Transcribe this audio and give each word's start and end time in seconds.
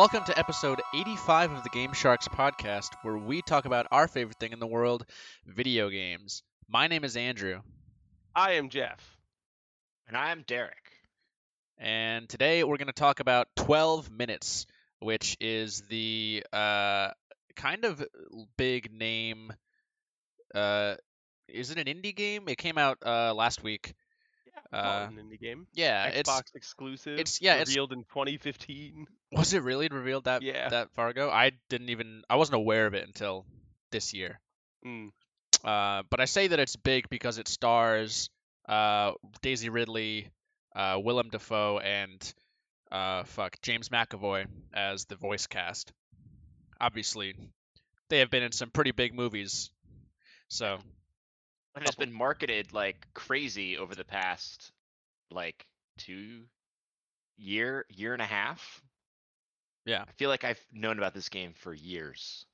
welcome 0.00 0.24
to 0.24 0.38
episode 0.38 0.80
85 0.94 1.52
of 1.52 1.62
the 1.62 1.68
Game 1.68 1.92
Sharks 1.92 2.26
podcast, 2.26 2.88
where 3.02 3.18
we 3.18 3.42
talk 3.42 3.66
about 3.66 3.86
our 3.90 4.08
favorite 4.08 4.38
thing 4.38 4.52
in 4.52 4.58
the 4.58 4.66
world 4.66 5.04
video 5.44 5.90
games. 5.90 6.42
My 6.66 6.86
name 6.86 7.04
is 7.04 7.18
Andrew, 7.18 7.60
I 8.34 8.52
am 8.52 8.70
Jeff. 8.70 9.18
And 10.08 10.16
I'm 10.16 10.42
Derek. 10.46 10.90
and 11.76 12.26
today 12.30 12.64
we're 12.64 12.78
going 12.78 12.86
to 12.86 12.94
talk 12.94 13.20
about 13.20 13.48
12 13.56 14.10
Minutes, 14.10 14.64
which 15.00 15.36
is 15.38 15.82
the 15.90 16.44
uh, 16.50 17.10
kind 17.54 17.84
of 17.84 18.02
big 18.56 18.90
name. 18.90 19.52
Uh, 20.54 20.94
is 21.46 21.70
it 21.70 21.76
an 21.76 21.94
indie 21.94 22.16
game? 22.16 22.48
It 22.48 22.56
came 22.56 22.78
out 22.78 22.96
uh, 23.04 23.34
last 23.34 23.62
week. 23.62 23.92
Yeah, 24.72 24.78
Uh, 24.78 25.08
an 25.08 25.16
indie 25.16 25.40
game. 25.40 25.66
Yeah, 25.72 26.10
Xbox 26.22 26.40
it's 26.40 26.54
exclusive. 26.54 27.14
it's- 27.14 27.40
yeah, 27.40 27.54
it's- 27.54 27.68
revealed 27.68 27.92
in 27.92 28.04
2015. 28.04 29.06
was 29.32 29.52
it 29.52 29.62
really 29.62 29.88
revealed 29.88 30.24
that 30.24 30.42
Yeah. 30.42 30.68
that 30.68 30.92
far 30.94 31.08
ago? 31.08 31.28
I 31.30 31.50
didn't 31.68 31.88
even 31.90 32.22
I 32.30 32.36
wasn't 32.36 32.56
aware 32.56 32.86
of 32.86 32.94
it 32.94 33.04
until 33.06 33.46
this 33.90 34.12
year. 34.14 34.40
Mm. 34.86 35.10
Uh, 35.64 36.04
but 36.08 36.20
I 36.20 36.24
say 36.26 36.46
that 36.48 36.58
it's 36.60 36.76
big 36.76 37.08
because 37.10 37.38
it 37.38 37.48
stars 37.48 38.30
uh, 38.68 39.12
Daisy 39.42 39.68
Ridley, 39.68 40.30
uh, 40.76 41.00
Willem 41.02 41.30
Dafoe, 41.30 41.80
and 41.80 42.34
uh, 42.92 43.24
fuck 43.24 43.60
James 43.62 43.88
McAvoy 43.88 44.46
as 44.72 45.06
the 45.06 45.16
voice 45.16 45.48
cast. 45.48 45.92
Obviously, 46.80 47.34
they 48.08 48.20
have 48.20 48.30
been 48.30 48.44
in 48.44 48.52
some 48.52 48.70
pretty 48.70 48.92
big 48.92 49.12
movies. 49.14 49.70
So 50.48 50.78
And 51.74 51.86
it's 51.86 51.94
been 51.96 52.12
marketed 52.12 52.72
like 52.72 53.06
crazy 53.14 53.78
over 53.78 53.94
the 53.94 54.04
past 54.04 54.72
like 55.30 55.66
two 55.98 56.42
year, 57.38 57.86
year 57.88 58.12
and 58.12 58.22
a 58.22 58.26
half. 58.26 58.82
Yeah. 59.86 60.04
I 60.06 60.12
feel 60.12 60.28
like 60.28 60.44
I've 60.44 60.60
known 60.72 60.98
about 60.98 61.14
this 61.14 61.28
game 61.28 61.52
for 61.54 61.72
years. 61.72 62.44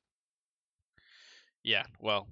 yeah, 1.65 1.83
well, 2.01 2.27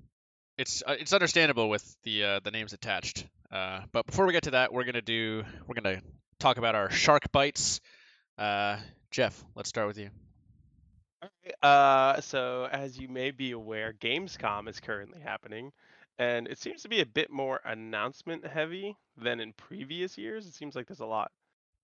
it's 0.57 0.83
uh, 0.87 0.95
it's 0.99 1.13
understandable 1.13 1.69
with 1.69 1.97
the 2.05 2.25
uh, 2.25 2.41
the 2.45 2.51
names 2.51 2.73
attached. 2.73 3.27
Uh, 3.51 3.81
but 3.93 4.07
before 4.07 4.27
we 4.27 4.33
get 4.33 4.45
to 4.45 4.53
that, 4.53 4.73
we're 4.73 4.85
gonna 4.85 5.03
do 5.03 5.43
we're 5.67 5.75
gonna 5.75 6.01
talk 6.39 6.59
about 6.59 6.75
our 6.75 6.91
shark 6.91 7.33
bites. 7.33 7.81
Uh, 8.39 8.77
Jeff, 9.11 9.45
let's 9.57 9.69
start 9.69 9.89
with 9.89 9.99
you. 9.99 10.11
Uh, 11.63 12.21
so 12.21 12.69
as 12.71 12.99
you 12.99 13.09
may 13.09 13.31
be 13.31 13.53
aware, 13.53 13.93
Gamescom 13.93 14.69
is 14.69 14.81
currently 14.81 15.21
happening, 15.21 15.73
and 16.19 16.47
it 16.49 16.59
seems 16.59 16.83
to 16.83 16.89
be 16.89 17.01
a 17.01 17.07
bit 17.07 17.31
more 17.31 17.61
announcement 17.65 18.47
heavy 18.47 18.97
than 19.17 19.41
in 19.41 19.53
previous 19.53 20.17
years. 20.19 20.47
It 20.47 20.55
seems 20.55 20.75
like 20.75 20.87
there's 20.87 21.01
a 21.01 21.07
lot 21.07 21.31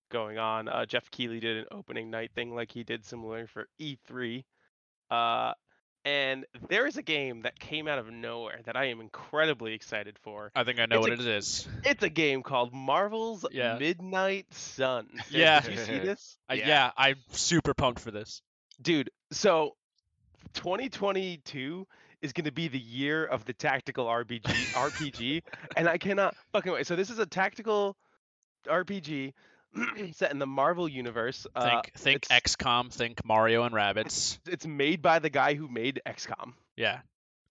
going 0.09 0.37
on. 0.37 0.67
Uh, 0.67 0.85
Geoff 0.85 1.09
Keighley 1.11 1.39
did 1.39 1.57
an 1.57 1.65
opening 1.71 2.09
night 2.11 2.31
thing 2.35 2.53
like 2.53 2.71
he 2.71 2.83
did 2.83 3.05
similar 3.05 3.47
for 3.47 3.67
E3. 3.79 4.43
Uh, 5.09 5.53
and 6.03 6.45
there 6.69 6.87
is 6.87 6.97
a 6.97 7.01
game 7.03 7.43
that 7.43 7.59
came 7.59 7.87
out 7.87 7.99
of 7.99 8.09
nowhere 8.09 8.59
that 8.65 8.75
I 8.75 8.85
am 8.85 9.01
incredibly 9.01 9.73
excited 9.73 10.17
for. 10.23 10.51
I 10.55 10.63
think 10.63 10.79
I 10.79 10.85
know 10.87 10.95
It's 10.97 11.01
what 11.09 11.19
a- 11.19 11.21
it 11.21 11.27
is. 11.27 11.67
It's 11.85 12.01
a 12.03 12.09
game 12.09 12.41
called 12.41 12.73
Marvel's 12.73 13.45
Yeah. 13.51 13.77
Midnight 13.77 14.47
Suns. 14.53 15.11
Yeah. 15.29 15.59
Did 15.59 15.73
you 15.73 15.77
see 15.85 15.99
this? 15.99 16.37
Uh, 16.49 16.55
Yeah. 16.55 16.67
yeah, 16.67 16.91
I'm 16.97 17.17
super 17.31 17.73
pumped 17.73 17.99
for 18.01 18.09
this. 18.11 18.41
Dude, 18.81 19.11
so 19.31 19.75
2022 20.53 21.87
is 22.21 22.33
going 22.33 22.45
to 22.45 22.51
be 22.51 22.67
the 22.67 22.79
year 22.79 23.25
of 23.25 23.45
the 23.45 23.53
tactical 23.53 24.05
RPG 24.05 24.43
RPG 24.73 25.43
and 25.75 25.87
I 25.87 25.97
cannot 25.97 26.35
fucking 26.53 26.71
wait. 26.71 26.87
So 26.87 26.95
this 26.95 27.09
is 27.09 27.19
a 27.19 27.25
tactical 27.25 27.95
RPG 28.67 29.33
set 30.13 30.31
in 30.31 30.39
the 30.39 30.45
Marvel 30.45 30.87
universe. 30.87 31.47
Uh, 31.55 31.81
Think 31.81 31.93
think 31.95 32.27
XCOM, 32.27 32.91
think 32.91 33.25
Mario 33.25 33.63
and 33.63 33.73
Rabbids. 33.73 34.39
it's 34.47 34.65
made 34.65 35.01
by 35.01 35.19
the 35.19 35.29
guy 35.29 35.53
who 35.53 35.67
made 35.67 36.01
XCOM. 36.05 36.53
Yeah. 36.75 36.99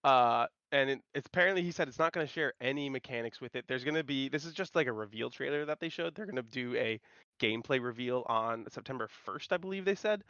Uh 0.05 0.47
and 0.73 0.91
it, 0.91 1.01
it's 1.15 1.27
apparently 1.27 1.63
he 1.63 1.73
said 1.73 1.89
it's 1.89 1.99
not 1.99 2.13
going 2.13 2.27
to 2.27 2.33
share 2.33 2.53
any 2.61 2.89
mechanics 2.89 3.41
with 3.41 3.57
it. 3.57 3.65
There's 3.67 3.85
going 3.85 3.97
to 3.97 4.05
be 4.05 4.29
this 4.29 4.45
is 4.45 4.55
just 4.55 4.77
like 4.77 4.87
a 4.87 4.93
reveal 4.93 5.31
trailer 5.31 5.65
that 5.65 5.81
they 5.81 5.89
showed. 5.89 6.15
They're 6.15 6.27
going 6.27 6.37
to 6.37 6.43
do 6.43 6.77
a 6.77 7.01
gameplay 7.41 7.83
reveal 7.83 8.25
on 8.29 8.67
September 8.71 9.09
1st, 9.27 9.53
I 9.53 9.57
believe 9.57 9.85
they 9.85 9.95
said. 9.95 10.23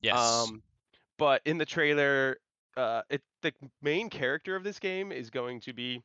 Yes. 0.00 0.16
Um, 0.16 0.62
but 1.18 1.42
in 1.44 1.58
the 1.58 1.66
trailer, 1.66 2.36
uh, 2.76 3.02
it 3.10 3.22
the 3.42 3.52
main 3.82 4.08
character 4.10 4.56
of 4.56 4.64
this 4.64 4.78
game 4.78 5.12
is 5.12 5.30
going 5.30 5.60
to 5.60 5.72
be 5.72 6.02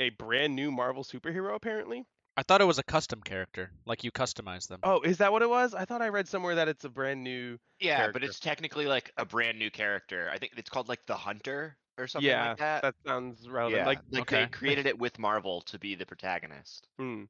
a 0.00 0.10
brand 0.10 0.54
new 0.54 0.70
Marvel 0.70 1.04
superhero. 1.04 1.54
Apparently. 1.54 2.04
I 2.38 2.42
thought 2.42 2.60
it 2.60 2.66
was 2.66 2.78
a 2.78 2.82
custom 2.82 3.22
character, 3.22 3.70
like 3.86 4.04
you 4.04 4.10
customize 4.12 4.68
them. 4.68 4.80
Oh, 4.82 5.00
is 5.00 5.16
that 5.18 5.32
what 5.32 5.40
it 5.40 5.48
was? 5.48 5.72
I 5.72 5.86
thought 5.86 6.02
I 6.02 6.08
read 6.10 6.28
somewhere 6.28 6.56
that 6.56 6.68
it's 6.68 6.84
a 6.84 6.90
brand 6.90 7.24
new. 7.24 7.56
Yeah, 7.80 7.96
Character. 7.96 8.12
but 8.12 8.24
it's 8.24 8.38
technically 8.40 8.84
like 8.84 9.10
a 9.16 9.24
brand 9.24 9.58
new 9.58 9.70
character. 9.70 10.28
I 10.30 10.36
think 10.36 10.52
it's 10.58 10.68
called 10.68 10.86
like 10.86 11.06
the 11.06 11.14
Hunter 11.16 11.78
or 11.96 12.06
something 12.06 12.28
yeah, 12.28 12.50
like 12.50 12.58
that. 12.58 12.82
that 12.82 12.94
sounds 13.06 13.48
relevant. 13.48 13.80
yeah, 13.80 13.86
Like, 13.86 14.00
like 14.10 14.22
okay. 14.22 14.40
they 14.42 14.46
created 14.48 14.84
it 14.86 14.98
with 14.98 15.18
Marvel 15.18 15.62
to 15.62 15.78
be 15.78 15.94
the 15.94 16.04
protagonist. 16.04 16.86
hmm. 16.98 17.22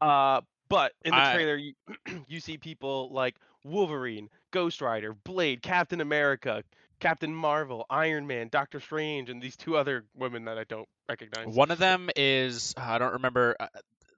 uh, 0.00 0.40
but 0.68 0.92
in 1.04 1.12
the 1.12 1.16
I- 1.16 1.34
trailer, 1.34 1.54
you, 1.56 1.74
you 2.28 2.40
see 2.40 2.58
people 2.58 3.08
like 3.12 3.36
Wolverine, 3.64 4.28
Ghost 4.50 4.80
Rider, 4.80 5.14
Blade, 5.14 5.62
Captain 5.62 6.00
America, 6.00 6.64
Captain 7.00 7.34
Marvel, 7.34 7.84
Iron 7.90 8.26
Man, 8.26 8.48
Doctor 8.50 8.78
Strange, 8.80 9.30
and 9.30 9.42
these 9.42 9.56
two 9.56 9.76
other 9.76 10.04
women 10.14 10.44
that 10.44 10.58
I 10.58 10.64
don't 10.64 10.88
recognize. 11.08 11.46
One 11.54 11.70
of 11.70 11.78
them 11.78 12.10
is 12.14 12.74
I 12.76 12.98
don't 12.98 13.14
remember 13.14 13.56
uh, 13.58 13.66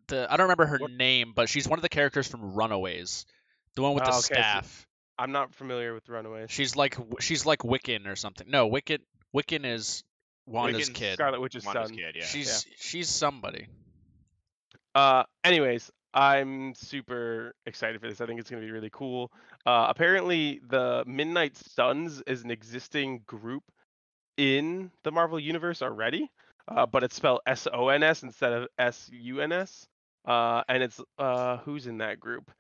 the 0.09 0.31
I 0.31 0.37
don't 0.37 0.44
remember 0.44 0.66
her 0.66 0.78
What- 0.78 0.91
name, 0.91 1.32
but 1.34 1.48
she's 1.48 1.66
one 1.69 1.78
of 1.78 1.82
the 1.82 1.88
characters 1.88 2.26
from 2.26 2.53
Runaways, 2.54 3.25
the 3.76 3.82
one 3.82 3.94
with 3.94 4.04
the 4.04 4.10
Oh, 4.10 4.19
okay, 4.19 4.34
staff. 4.34 4.87
I'm 5.19 5.32
not 5.32 5.54
familiar 5.54 5.94
with 5.94 6.09
Runaways. 6.09 6.50
She's 6.50 6.75
like 6.76 6.97
she's 7.20 7.47
like 7.47 7.60
Wiccan 7.60 8.06
or 8.06 8.16
something. 8.16 8.50
No, 8.50 8.69
Wiccan 8.69 8.99
Wiccan 9.34 9.64
is 9.64 10.03
Wanda's 10.47 10.88
Wiccan's 10.88 10.99
kid. 10.99 11.14
Scarlet 11.14 11.41
Witch's 11.41 11.64
Wanda's 11.64 11.88
son. 11.88 11.97
kid, 11.97 12.16
yeah. 12.16 12.25
She's 12.25 12.66
she's 12.78 13.09
somebody. 13.09 13.69
Uh, 14.94 15.22
anyways, 15.44 15.91
I'm 16.15 16.75
super 16.75 17.55
excited 17.67 18.00
for 18.00 18.09
this. 18.09 18.21
I 18.21 18.27
think 18.27 18.41
it's 18.41 18.50
gonna 18.50 18.62
be 18.62 18.71
really 18.71 18.91
cool. 18.91 19.33
Uh, 19.65 19.87
apparently, 19.89 20.61
the 20.69 21.05
Midnight 21.06 21.56
Suns 21.56 22.23
is 22.27 22.43
an 22.43 22.50
existing 22.50 23.23
group 23.27 23.62
in 24.37 24.91
the 25.05 25.12
Marvel 25.12 25.39
universe 25.39 25.83
already, 25.83 26.31
uh, 26.69 26.87
but 26.87 27.03
it's 27.03 27.15
spelled 27.15 27.41
S 27.47 27.67
O 27.73 27.89
N 27.89 28.03
S 28.03 28.23
instead 28.23 28.53
of 28.53 28.69
S 28.78 29.11
U 29.12 29.41
N 29.41 29.53
S. 29.53 29.87
Uh, 30.25 30.62
and 30.69 30.83
it's 30.83 31.00
uh, 31.19 31.59
who's 31.59 31.87
in 31.87 31.99
that 31.99 32.21
group? 32.21 32.50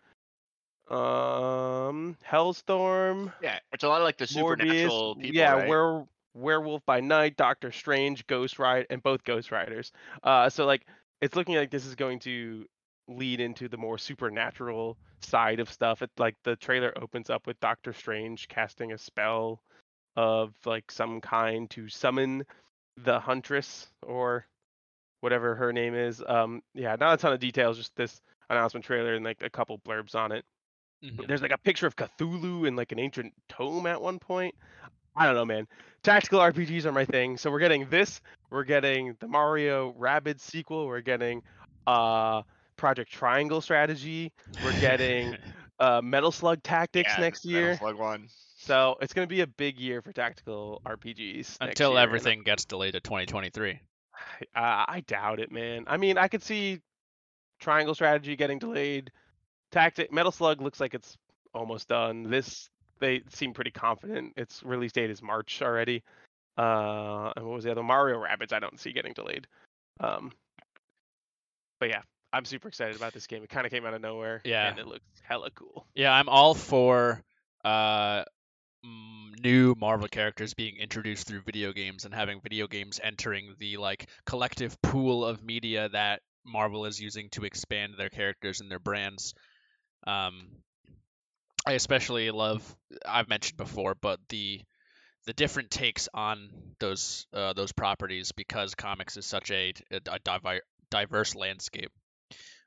Um, 0.90 2.16
Hellstorm, 2.28 3.32
yeah, 3.42 3.58
it's 3.72 3.84
a 3.84 3.88
lot 3.88 4.00
of 4.00 4.04
like 4.04 4.18
the 4.18 4.26
supernatural 4.26 5.14
Morbius, 5.16 5.22
people. 5.22 5.36
yeah, 5.36 5.52
right? 5.52 5.68
were 5.68 6.04
Werewolf 6.34 6.84
by 6.86 7.00
Night, 7.00 7.36
Doctor 7.36 7.70
Strange, 7.70 8.26
Ghost 8.26 8.58
Rider, 8.58 8.86
and 8.90 9.02
both 9.02 9.22
Ghost 9.24 9.52
Riders. 9.52 9.92
Uh, 10.22 10.50
so 10.50 10.66
like 10.66 10.86
it's 11.20 11.36
looking 11.36 11.54
like 11.54 11.70
this 11.70 11.86
is 11.86 11.94
going 11.94 12.18
to 12.20 12.66
lead 13.16 13.40
into 13.40 13.68
the 13.68 13.76
more 13.76 13.98
supernatural 13.98 14.96
side 15.20 15.60
of 15.60 15.70
stuff. 15.70 16.02
It 16.02 16.10
like 16.18 16.36
the 16.44 16.56
trailer 16.56 16.92
opens 17.00 17.30
up 17.30 17.46
with 17.46 17.60
Doctor 17.60 17.92
Strange 17.92 18.48
casting 18.48 18.92
a 18.92 18.98
spell 18.98 19.62
of 20.16 20.54
like 20.64 20.90
some 20.90 21.20
kind 21.20 21.70
to 21.70 21.88
summon 21.88 22.44
the 22.96 23.18
Huntress 23.18 23.88
or 24.02 24.46
whatever 25.20 25.54
her 25.54 25.72
name 25.72 25.94
is. 25.94 26.22
Um, 26.26 26.62
yeah, 26.74 26.96
not 26.98 27.14
a 27.14 27.16
ton 27.16 27.32
of 27.32 27.40
details, 27.40 27.78
just 27.78 27.94
this 27.96 28.20
announcement 28.50 28.84
trailer 28.84 29.14
and 29.14 29.24
like 29.24 29.42
a 29.42 29.50
couple 29.50 29.78
blurbs 29.78 30.14
on 30.14 30.32
it. 30.32 30.44
Mhm. 31.02 31.26
There's 31.26 31.42
like 31.42 31.52
a 31.52 31.58
picture 31.58 31.86
of 31.86 31.96
Cthulhu 31.96 32.66
in 32.66 32.76
like 32.76 32.92
an 32.92 32.98
ancient 32.98 33.32
tome 33.48 33.86
at 33.86 34.00
one 34.00 34.18
point. 34.18 34.54
I 35.16 35.26
don't 35.26 35.34
know, 35.34 35.44
man. 35.44 35.66
Tactical 36.02 36.40
RPGs 36.40 36.84
are 36.86 36.92
my 36.92 37.04
thing. 37.04 37.36
So 37.36 37.50
we're 37.50 37.58
getting 37.58 37.88
this. 37.88 38.20
We're 38.50 38.64
getting 38.64 39.16
the 39.20 39.28
Mario 39.28 39.92
Rabbids 39.92 40.40
sequel. 40.40 40.86
We're 40.86 41.00
getting 41.00 41.42
uh 41.86 42.42
Project 42.76 43.12
Triangle 43.12 43.60
strategy. 43.60 44.32
We're 44.64 44.78
getting 44.80 45.36
uh 45.78 46.00
Metal 46.02 46.32
Slug 46.32 46.62
Tactics 46.62 47.12
Yeah, 47.16 47.20
next 47.20 47.44
Metal 47.44 47.60
year. 47.60 47.76
Slug 47.76 47.98
one. 47.98 48.28
So 48.56 48.96
it's 49.00 49.12
gonna 49.12 49.26
be 49.26 49.40
a 49.40 49.46
big 49.46 49.78
year 49.78 50.02
for 50.02 50.12
tactical 50.12 50.80
RPGs. 50.86 51.58
Until 51.60 51.96
and 51.96 51.98
everything 51.98 52.42
gets 52.42 52.64
delayed 52.64 52.92
to 52.94 53.00
2023. 53.00 53.80
I, 54.54 54.84
I 54.88 55.00
doubt 55.06 55.40
it, 55.40 55.50
man. 55.50 55.84
I 55.86 55.96
mean, 55.96 56.18
I 56.18 56.28
could 56.28 56.42
see 56.42 56.80
Triangle 57.60 57.94
strategy 57.94 58.36
getting 58.36 58.58
delayed. 58.58 59.10
Tactic 59.70 60.12
Metal 60.12 60.32
Slug 60.32 60.60
looks 60.60 60.80
like 60.80 60.94
it's 60.94 61.16
almost 61.54 61.88
done. 61.88 62.24
This 62.24 62.68
they 63.00 63.22
seem 63.30 63.52
pretty 63.52 63.70
confident. 63.70 64.32
Its 64.36 64.62
release 64.62 64.92
date 64.92 65.10
is 65.10 65.22
March 65.22 65.60
already. 65.60 66.02
Uh, 66.56 67.32
and 67.36 67.44
what 67.46 67.54
was 67.54 67.64
the 67.64 67.70
other 67.70 67.82
Mario 67.82 68.22
Rabbids? 68.22 68.52
I 68.52 68.60
don't 68.60 68.78
see 68.78 68.92
getting 68.92 69.12
delayed. 69.12 69.46
Um, 70.00 70.32
but 71.80 71.88
yeah, 71.88 72.02
I'm 72.32 72.44
super 72.44 72.68
excited 72.68 72.96
about 72.96 73.12
this 73.12 73.26
game. 73.26 73.42
It 73.42 73.50
kind 73.50 73.66
of 73.66 73.72
came 73.72 73.84
out 73.84 73.94
of 73.94 74.00
nowhere. 74.00 74.40
Yeah. 74.44 74.68
and 74.68 74.78
it 74.78 74.86
looks 74.86 75.04
hella 75.22 75.50
cool. 75.50 75.86
Yeah, 75.94 76.12
I'm 76.12 76.28
all 76.28 76.54
for 76.54 77.22
uh, 77.64 78.24
new 79.42 79.74
Marvel 79.78 80.08
characters 80.08 80.54
being 80.54 80.76
introduced 80.78 81.26
through 81.26 81.42
video 81.42 81.72
games 81.72 82.04
and 82.04 82.14
having 82.14 82.40
video 82.40 82.66
games 82.66 83.00
entering 83.02 83.54
the 83.58 83.76
like 83.76 84.08
collective 84.24 84.80
pool 84.82 85.24
of 85.24 85.42
media 85.42 85.88
that 85.90 86.22
Marvel 86.44 86.86
is 86.86 87.00
using 87.00 87.28
to 87.30 87.44
expand 87.44 87.94
their 87.96 88.08
characters 88.08 88.60
and 88.60 88.70
their 88.70 88.78
brands. 88.78 89.34
Um, 90.06 90.48
I 91.66 91.72
especially 91.72 92.30
love. 92.30 92.62
I've 93.06 93.28
mentioned 93.28 93.56
before, 93.56 93.94
but 93.94 94.18
the 94.28 94.60
the 95.26 95.32
different 95.32 95.70
takes 95.70 96.08
on 96.12 96.48
those 96.80 97.26
uh, 97.32 97.52
those 97.52 97.72
properties 97.72 98.32
because 98.32 98.74
comics 98.74 99.16
is 99.16 99.26
such 99.26 99.50
a, 99.52 99.72
a, 99.92 100.00
a 100.10 100.58
diverse 100.90 101.36
landscape. 101.36 101.92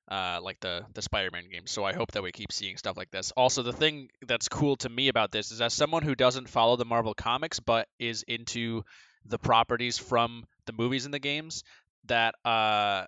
Uh, 0.07 0.39
like 0.39 0.59
the 0.59 0.85
the 0.93 1.01
Spider-Man 1.01 1.45
games. 1.51 1.71
So 1.71 1.83
I 1.83 1.93
hope 1.93 2.11
that 2.11 2.21
we 2.21 2.31
keep 2.31 2.51
seeing 2.51 2.77
stuff 2.77 2.95
like 2.95 3.09
this. 3.09 3.31
Also, 3.31 3.63
the 3.63 3.73
thing 3.73 4.09
that's 4.27 4.47
cool 4.47 4.75
to 4.77 4.89
me 4.89 5.07
about 5.07 5.31
this 5.31 5.51
is 5.51 5.61
as 5.61 5.73
someone 5.73 6.03
who 6.03 6.13
doesn't 6.13 6.47
follow 6.47 6.75
the 6.75 6.85
Marvel 6.85 7.15
comics 7.15 7.59
but 7.59 7.87
is 7.97 8.23
into 8.27 8.83
the 9.25 9.39
properties 9.39 9.97
from 9.97 10.45
the 10.67 10.73
movies 10.73 11.05
and 11.05 11.13
the 11.13 11.19
games, 11.19 11.63
that 12.05 12.35
uh, 12.45 13.05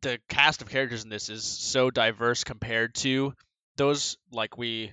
the 0.00 0.18
cast 0.28 0.62
of 0.62 0.68
characters 0.68 1.04
in 1.04 1.10
this 1.10 1.28
is 1.28 1.44
so 1.44 1.90
diverse 1.90 2.44
compared 2.44 2.94
to 2.94 3.34
those 3.76 4.16
like 4.32 4.56
we 4.58 4.92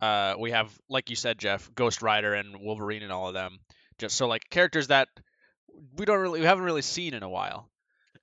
uh, 0.00 0.34
we 0.38 0.50
have 0.50 0.70
like 0.88 1.10
you 1.10 1.16
said 1.16 1.38
jeff 1.38 1.70
ghost 1.74 2.02
rider 2.02 2.34
and 2.34 2.60
wolverine 2.60 3.02
and 3.02 3.12
all 3.12 3.28
of 3.28 3.34
them 3.34 3.58
just 3.98 4.16
so 4.16 4.26
like 4.26 4.48
characters 4.50 4.88
that 4.88 5.08
we 5.96 6.04
don't 6.04 6.20
really 6.20 6.40
we 6.40 6.46
haven't 6.46 6.64
really 6.64 6.82
seen 6.82 7.14
in 7.14 7.22
a 7.22 7.28
while 7.28 7.68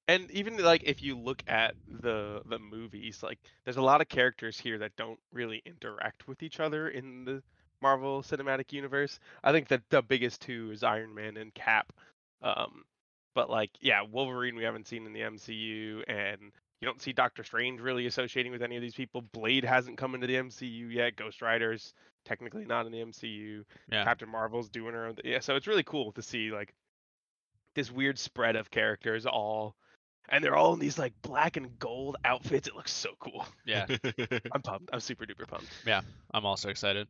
and 0.08 0.30
even 0.32 0.58
like 0.58 0.84
if 0.84 1.02
you 1.04 1.18
look 1.18 1.44
at 1.48 1.76
the 2.02 2.42
the 2.46 2.60
movies 2.60 3.22
like 3.24 3.40
there's 3.64 3.78
a 3.78 3.82
lot 3.82 4.02
of 4.02 4.10
characters 4.10 4.60
here 4.60 4.78
that 4.78 4.96
don't 4.96 5.20
really 5.34 5.62
interact 5.66 6.28
with 6.28 6.44
each 6.44 6.60
other 6.60 6.90
in 6.90 7.26
the 7.26 7.42
marvel 7.82 8.22
cinematic 8.24 8.72
universe. 8.74 9.20
I 9.44 9.52
think 9.52 9.68
that 9.68 9.82
the 9.90 10.02
biggest 10.02 10.42
two 10.42 10.72
is 10.72 10.84
iron 10.84 11.14
man 11.14 11.38
and 11.38 11.54
cap 11.54 11.94
um 12.42 12.84
but 13.36 13.50
like 13.50 13.72
yeah 13.82 14.02
wolverine 14.02 14.56
we 14.56 14.64
haven't 14.64 14.88
seen 14.88 15.06
in 15.06 15.14
the 15.14 15.22
mcu 15.22 16.04
and 16.08 16.52
you 16.82 16.86
don't 16.86 17.02
see 17.02 17.12
doctor 17.14 17.44
strange 17.44 17.80
really 17.82 18.06
associating 18.06 18.52
with 18.52 18.62
any 18.62 18.76
of 18.76 18.84
these 18.84 18.94
people. 18.94 19.22
Blade 19.34 19.64
hasn't 19.66 19.98
come 19.98 20.14
into 20.14 20.28
the 20.28 20.36
mcu 20.36 20.94
yet. 20.94 21.16
Ghost 21.16 21.42
rider's 21.42 21.94
technically 22.26 22.66
not 22.66 22.86
in 22.86 22.92
the 22.92 23.00
mcu 23.00 23.64
Yeah. 23.92 24.04
captain 24.04 24.30
marvel's 24.30 24.70
doing 24.70 24.94
her 24.94 25.06
own 25.08 25.16
th- 25.16 25.26
yeah 25.26 25.40
so 25.40 25.56
it's 25.56 25.68
really 25.68 25.84
cool 25.84 26.12
to 26.14 26.22
see 26.22 26.52
like 26.52 26.74
this 27.74 27.92
weird 27.92 28.18
spread 28.20 28.56
of 28.56 28.70
characters 28.72 29.26
all 29.26 29.76
and 30.30 30.44
they're 30.44 30.56
all 30.56 30.74
in 30.74 30.80
these 30.80 30.98
like 30.98 31.14
black 31.22 31.58
and 31.58 31.78
gold 31.80 32.18
outfits. 32.26 32.68
It 32.68 32.76
looks 32.76 32.94
so 32.94 33.10
cool. 33.20 33.46
yeah 33.66 33.86
I'm 34.52 34.62
pumped. 34.62 34.90
I'm 34.94 35.00
super 35.00 35.26
duper 35.26 35.48
pumped. 35.48 35.68
Yeah, 35.86 36.02
I'm 36.34 36.46
also 36.46 36.70
excited 36.70 37.08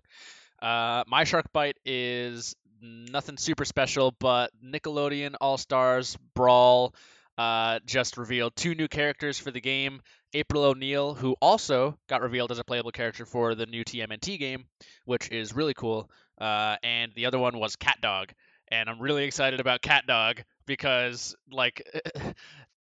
uh, 0.61 1.03
my 1.07 1.23
shark 1.23 1.51
bite 1.53 1.77
is 1.85 2.55
nothing 2.81 3.37
super 3.37 3.65
special 3.65 4.15
but 4.19 4.51
nickelodeon 4.63 5.35
all 5.41 5.57
stars 5.57 6.17
brawl 6.35 6.93
uh, 7.37 7.79
just 7.85 8.17
revealed 8.17 8.55
two 8.55 8.75
new 8.75 8.87
characters 8.87 9.37
for 9.39 9.51
the 9.51 9.61
game 9.61 10.01
april 10.33 10.63
o'neil 10.63 11.13
who 11.13 11.35
also 11.41 11.97
got 12.07 12.21
revealed 12.21 12.51
as 12.51 12.59
a 12.59 12.63
playable 12.63 12.91
character 12.91 13.25
for 13.25 13.55
the 13.55 13.65
new 13.65 13.83
tmnt 13.83 14.37
game 14.39 14.65
which 15.05 15.31
is 15.31 15.55
really 15.55 15.73
cool 15.73 16.09
uh, 16.39 16.75
and 16.83 17.11
the 17.15 17.25
other 17.25 17.39
one 17.39 17.57
was 17.57 17.75
cat 17.75 17.97
dog 18.01 18.31
and 18.67 18.89
i'm 18.89 18.99
really 18.99 19.23
excited 19.23 19.59
about 19.59 19.81
cat 19.81 20.05
dog 20.05 20.41
because 20.67 21.35
like 21.51 21.81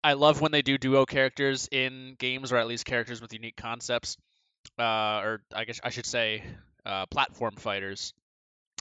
i 0.05 0.13
love 0.13 0.41
when 0.41 0.53
they 0.53 0.63
do 0.63 0.79
duo 0.79 1.05
characters 1.07 1.69
in 1.71 2.17
games 2.19 2.53
or 2.53 2.57
at 2.57 2.67
least 2.67 2.85
characters 2.85 3.21
with 3.21 3.33
unique 3.33 3.57
concepts 3.57 4.17
uh, 4.79 5.21
or 5.23 5.43
i 5.55 5.65
guess 5.65 5.81
i 5.83 5.91
should 5.91 6.07
say 6.07 6.43
uh, 6.87 7.07
platform 7.07 7.55
fighters 7.57 8.15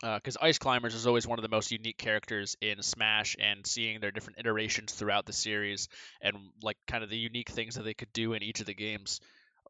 because 0.02 0.38
Ice 0.40 0.60
Climbers 0.60 0.94
is 0.94 1.08
always 1.08 1.25
one 1.25 1.40
of 1.40 1.44
the 1.44 1.50
most 1.50 1.72
unique 1.72 1.98
characters 1.98 2.56
in 2.62 2.81
Smash, 2.84 3.36
and 3.40 3.66
seeing 3.66 4.00
their 4.00 4.12
different 4.12 4.40
iterations 4.40 4.94
throughout 4.94 5.25
the 5.25 5.34
series 5.34 5.88
and 6.22 6.38
like 6.62 6.78
kind 6.88 7.04
of 7.04 7.10
the 7.10 7.18
unique 7.18 7.50
things 7.50 7.75
that 7.75 7.84
they 7.84 7.94
could 7.94 8.13
do 8.13 8.34
in 8.34 8.44
each 8.44 8.60
of 8.60 8.68
the 8.68 8.75
games 8.75 9.20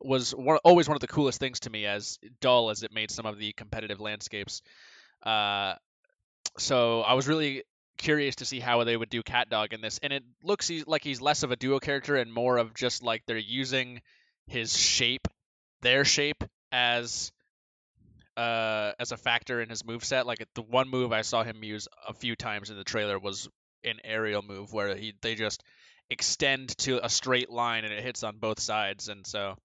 was 0.01 0.35
one, 0.35 0.57
always 0.63 0.87
one 0.87 0.95
of 0.95 1.01
the 1.01 1.07
coolest 1.07 1.39
things 1.39 1.61
to 1.61 1.69
me. 1.69 1.85
As 1.85 2.19
dull 2.41 2.69
as 2.69 2.83
it 2.83 2.93
made 2.93 3.09
some 3.09 3.25
of 3.25 3.37
the 3.37 3.53
competitive 3.53 4.01
landscapes, 4.01 4.61
uh, 5.23 5.75
so 6.57 7.01
I 7.01 7.13
was 7.13 7.27
really 7.27 7.63
curious 7.97 8.37
to 8.37 8.45
see 8.45 8.59
how 8.59 8.83
they 8.83 8.95
would 8.95 9.09
do 9.09 9.23
Cat 9.23 9.49
Dog 9.49 9.73
in 9.73 9.81
this, 9.81 9.99
and 10.01 10.13
it 10.13 10.23
looks 10.43 10.71
like 10.85 11.03
he's 11.03 11.21
less 11.21 11.43
of 11.43 11.51
a 11.51 11.55
duo 11.55 11.79
character 11.79 12.15
and 12.15 12.31
more 12.31 12.57
of 12.57 12.73
just 12.73 13.03
like 13.03 13.23
they're 13.25 13.37
using 13.37 14.01
his 14.45 14.77
shape, 14.77 15.27
their 15.81 16.05
shape 16.05 16.43
as 16.71 17.31
uh, 18.37 18.91
as 18.99 19.11
a 19.11 19.17
factor 19.17 19.61
in 19.61 19.69
his 19.69 19.83
move 19.85 20.05
set. 20.05 20.25
Like 20.27 20.45
the 20.53 20.61
one 20.61 20.89
move 20.89 21.11
I 21.11 21.21
saw 21.21 21.43
him 21.43 21.63
use 21.63 21.87
a 22.07 22.13
few 22.13 22.35
times 22.35 22.69
in 22.69 22.77
the 22.77 22.83
trailer 22.83 23.19
was 23.19 23.49
an 23.83 23.99
aerial 24.03 24.41
move 24.41 24.73
where 24.73 24.95
he 24.95 25.13
they 25.21 25.35
just 25.35 25.63
extend 26.09 26.77
to 26.77 27.03
a 27.03 27.09
straight 27.09 27.49
line 27.49 27.83
and 27.83 27.93
it 27.93 28.03
hits 28.03 28.23
on 28.23 28.37
both 28.37 28.59
sides. 28.59 29.09
And 29.09 29.25
so 29.25 29.55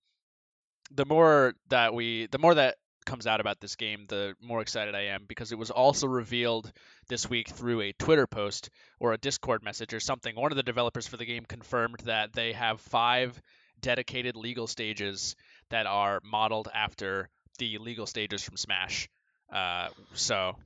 the 0.90 1.04
more 1.04 1.54
that 1.68 1.94
we 1.94 2.26
the 2.26 2.38
more 2.38 2.54
that 2.54 2.76
comes 3.04 3.26
out 3.26 3.40
about 3.40 3.60
this 3.60 3.76
game, 3.76 4.06
the 4.08 4.34
more 4.40 4.60
excited 4.60 4.94
I 4.94 5.06
am 5.06 5.24
because 5.26 5.52
it 5.52 5.58
was 5.58 5.70
also 5.70 6.06
revealed 6.06 6.70
this 7.08 7.28
week 7.28 7.48
through 7.48 7.80
a 7.82 7.92
Twitter 7.92 8.26
post 8.26 8.70
or 9.00 9.12
a 9.12 9.18
Discord 9.18 9.62
message 9.62 9.92
or 9.94 10.00
something. 10.00 10.34
One 10.36 10.52
of 10.52 10.56
the 10.56 10.62
developers 10.62 11.06
for 11.06 11.16
the 11.16 11.24
game 11.26 11.44
confirmed 11.44 12.00
that 12.04 12.32
they 12.32 12.52
have 12.52 12.80
five 12.80 13.40
dedicated 13.80 14.36
legal 14.36 14.66
stages 14.66 15.34
that 15.70 15.86
are 15.86 16.20
modeled 16.24 16.68
after 16.72 17.28
the 17.58 17.78
legal 17.78 18.06
stages 18.06 18.42
from 18.42 18.56
Smash. 18.56 19.08
Uh, 19.52 19.88
so 20.14 20.56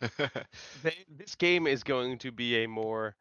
They, 0.82 0.94
this 1.08 1.34
game 1.36 1.66
is 1.66 1.82
going 1.84 2.18
to 2.18 2.32
be 2.32 2.64
a 2.64 2.68
more 2.68 3.14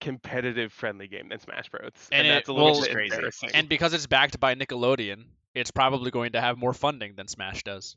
competitive 0.00 0.72
friendly 0.72 1.08
game 1.08 1.28
than 1.28 1.40
Smash 1.40 1.68
Bros. 1.70 1.90
And 2.12 2.26
it- 2.26 2.30
that's 2.30 2.48
a 2.48 2.52
little 2.52 2.72
well- 2.72 2.80
bit 2.82 2.92
Crazy. 2.92 3.48
and 3.54 3.68
because 3.68 3.92
it's 3.94 4.06
backed 4.06 4.38
by 4.40 4.54
Nickelodeon, 4.54 5.24
it's 5.58 5.70
probably 5.70 6.10
going 6.10 6.32
to 6.32 6.40
have 6.40 6.56
more 6.56 6.72
funding 6.72 7.14
than 7.16 7.28
Smash 7.28 7.62
does. 7.62 7.96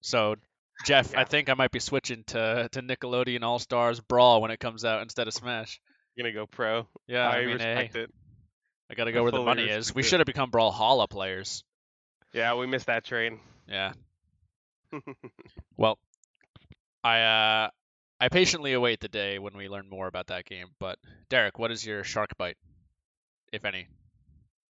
So, 0.00 0.36
Jeff, 0.84 1.16
I 1.16 1.24
think 1.24 1.48
I 1.48 1.54
might 1.54 1.70
be 1.70 1.80
switching 1.80 2.24
to 2.28 2.68
to 2.72 2.82
Nickelodeon 2.82 3.42
All 3.42 3.58
Stars 3.58 4.00
Brawl 4.00 4.42
when 4.42 4.50
it 4.50 4.60
comes 4.60 4.84
out 4.84 5.02
instead 5.02 5.28
of 5.28 5.34
Smash. 5.34 5.80
You're 6.14 6.24
gonna 6.24 6.34
go 6.34 6.46
pro. 6.46 6.86
Yeah, 7.06 7.28
I, 7.28 7.38
I, 7.38 7.46
mean, 7.46 7.58
hey, 7.58 7.74
respect 7.74 7.96
it. 7.96 8.10
I 8.90 8.94
gotta 8.94 9.10
I 9.10 9.14
go 9.14 9.22
where 9.22 9.32
the 9.32 9.42
money 9.42 9.64
is. 9.64 9.94
We 9.94 10.02
should 10.02 10.20
have 10.20 10.26
become 10.26 10.50
Brawlhalla 10.50 11.08
players. 11.08 11.64
Yeah, 12.32 12.54
we 12.54 12.66
missed 12.66 12.86
that 12.86 13.04
train. 13.04 13.40
Yeah. 13.68 13.92
Well, 15.76 15.98
I 17.02 17.20
uh, 17.20 17.70
I 18.20 18.28
patiently 18.28 18.74
await 18.74 19.00
the 19.00 19.08
day 19.08 19.38
when 19.38 19.56
we 19.56 19.68
learn 19.68 19.88
more 19.90 20.06
about 20.06 20.28
that 20.28 20.44
game. 20.44 20.68
But 20.78 20.98
Derek, 21.28 21.58
what 21.58 21.72
is 21.72 21.84
your 21.84 22.04
shark 22.04 22.36
bite, 22.38 22.56
if 23.52 23.64
any? 23.64 23.88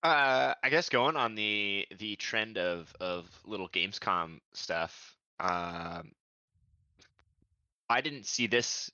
Uh, 0.03 0.53
I 0.61 0.69
guess 0.69 0.89
going 0.89 1.15
on 1.15 1.35
the 1.35 1.87
the 1.97 2.17
trend 2.17 2.57
of 2.57 2.93
of 2.99 3.25
little 3.45 3.69
Gamescom 3.69 4.39
stuff. 4.53 5.15
Um, 5.39 6.11
I 7.89 8.01
didn't 8.01 8.25
see 8.25 8.47
this. 8.47 8.91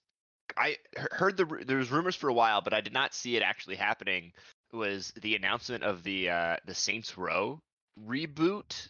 I 0.55 0.77
heard 1.11 1.35
the 1.35 1.63
there 1.65 1.77
was 1.77 1.91
rumors 1.91 2.15
for 2.15 2.29
a 2.29 2.33
while, 2.33 2.61
but 2.61 2.73
I 2.73 2.81
did 2.81 2.93
not 2.93 3.15
see 3.15 3.35
it 3.35 3.41
actually 3.41 3.75
happening. 3.75 4.33
Was 4.71 5.11
the 5.19 5.35
announcement 5.35 5.83
of 5.83 6.03
the 6.03 6.29
uh, 6.29 6.57
the 6.65 6.75
Saints 6.75 7.17
Row 7.17 7.59
reboot? 8.07 8.87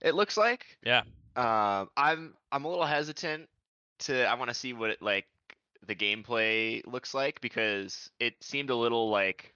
It 0.00 0.14
looks 0.14 0.38
like. 0.38 0.64
Yeah. 0.82 1.02
Um, 1.36 1.90
I'm 1.96 2.34
I'm 2.50 2.64
a 2.64 2.68
little 2.68 2.86
hesitant 2.86 3.48
to. 4.00 4.24
I 4.24 4.34
want 4.34 4.48
to 4.48 4.54
see 4.54 4.72
what 4.72 4.90
it 4.90 5.02
like 5.02 5.26
the 5.86 5.94
gameplay 5.94 6.80
looks 6.86 7.12
like 7.12 7.42
because 7.42 8.10
it 8.20 8.34
seemed 8.40 8.70
a 8.70 8.76
little 8.76 9.10
like 9.10 9.52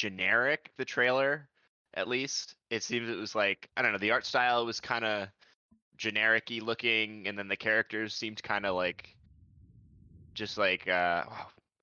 generic. 0.00 0.70
The 0.78 0.84
trailer, 0.84 1.46
at 1.92 2.08
least, 2.08 2.54
it 2.70 2.82
seems 2.82 3.08
it 3.08 3.18
was 3.18 3.34
like 3.34 3.68
I 3.76 3.82
don't 3.82 3.92
know. 3.92 3.98
The 3.98 4.12
art 4.12 4.24
style 4.24 4.64
was 4.64 4.80
kind 4.80 5.04
of 5.04 5.28
generic-y 5.98 6.60
looking, 6.62 7.28
and 7.28 7.38
then 7.38 7.48
the 7.48 7.56
characters 7.56 8.14
seemed 8.14 8.42
kind 8.42 8.64
of 8.64 8.74
like 8.74 9.14
just 10.32 10.56
like 10.56 10.88
uh, 10.88 11.24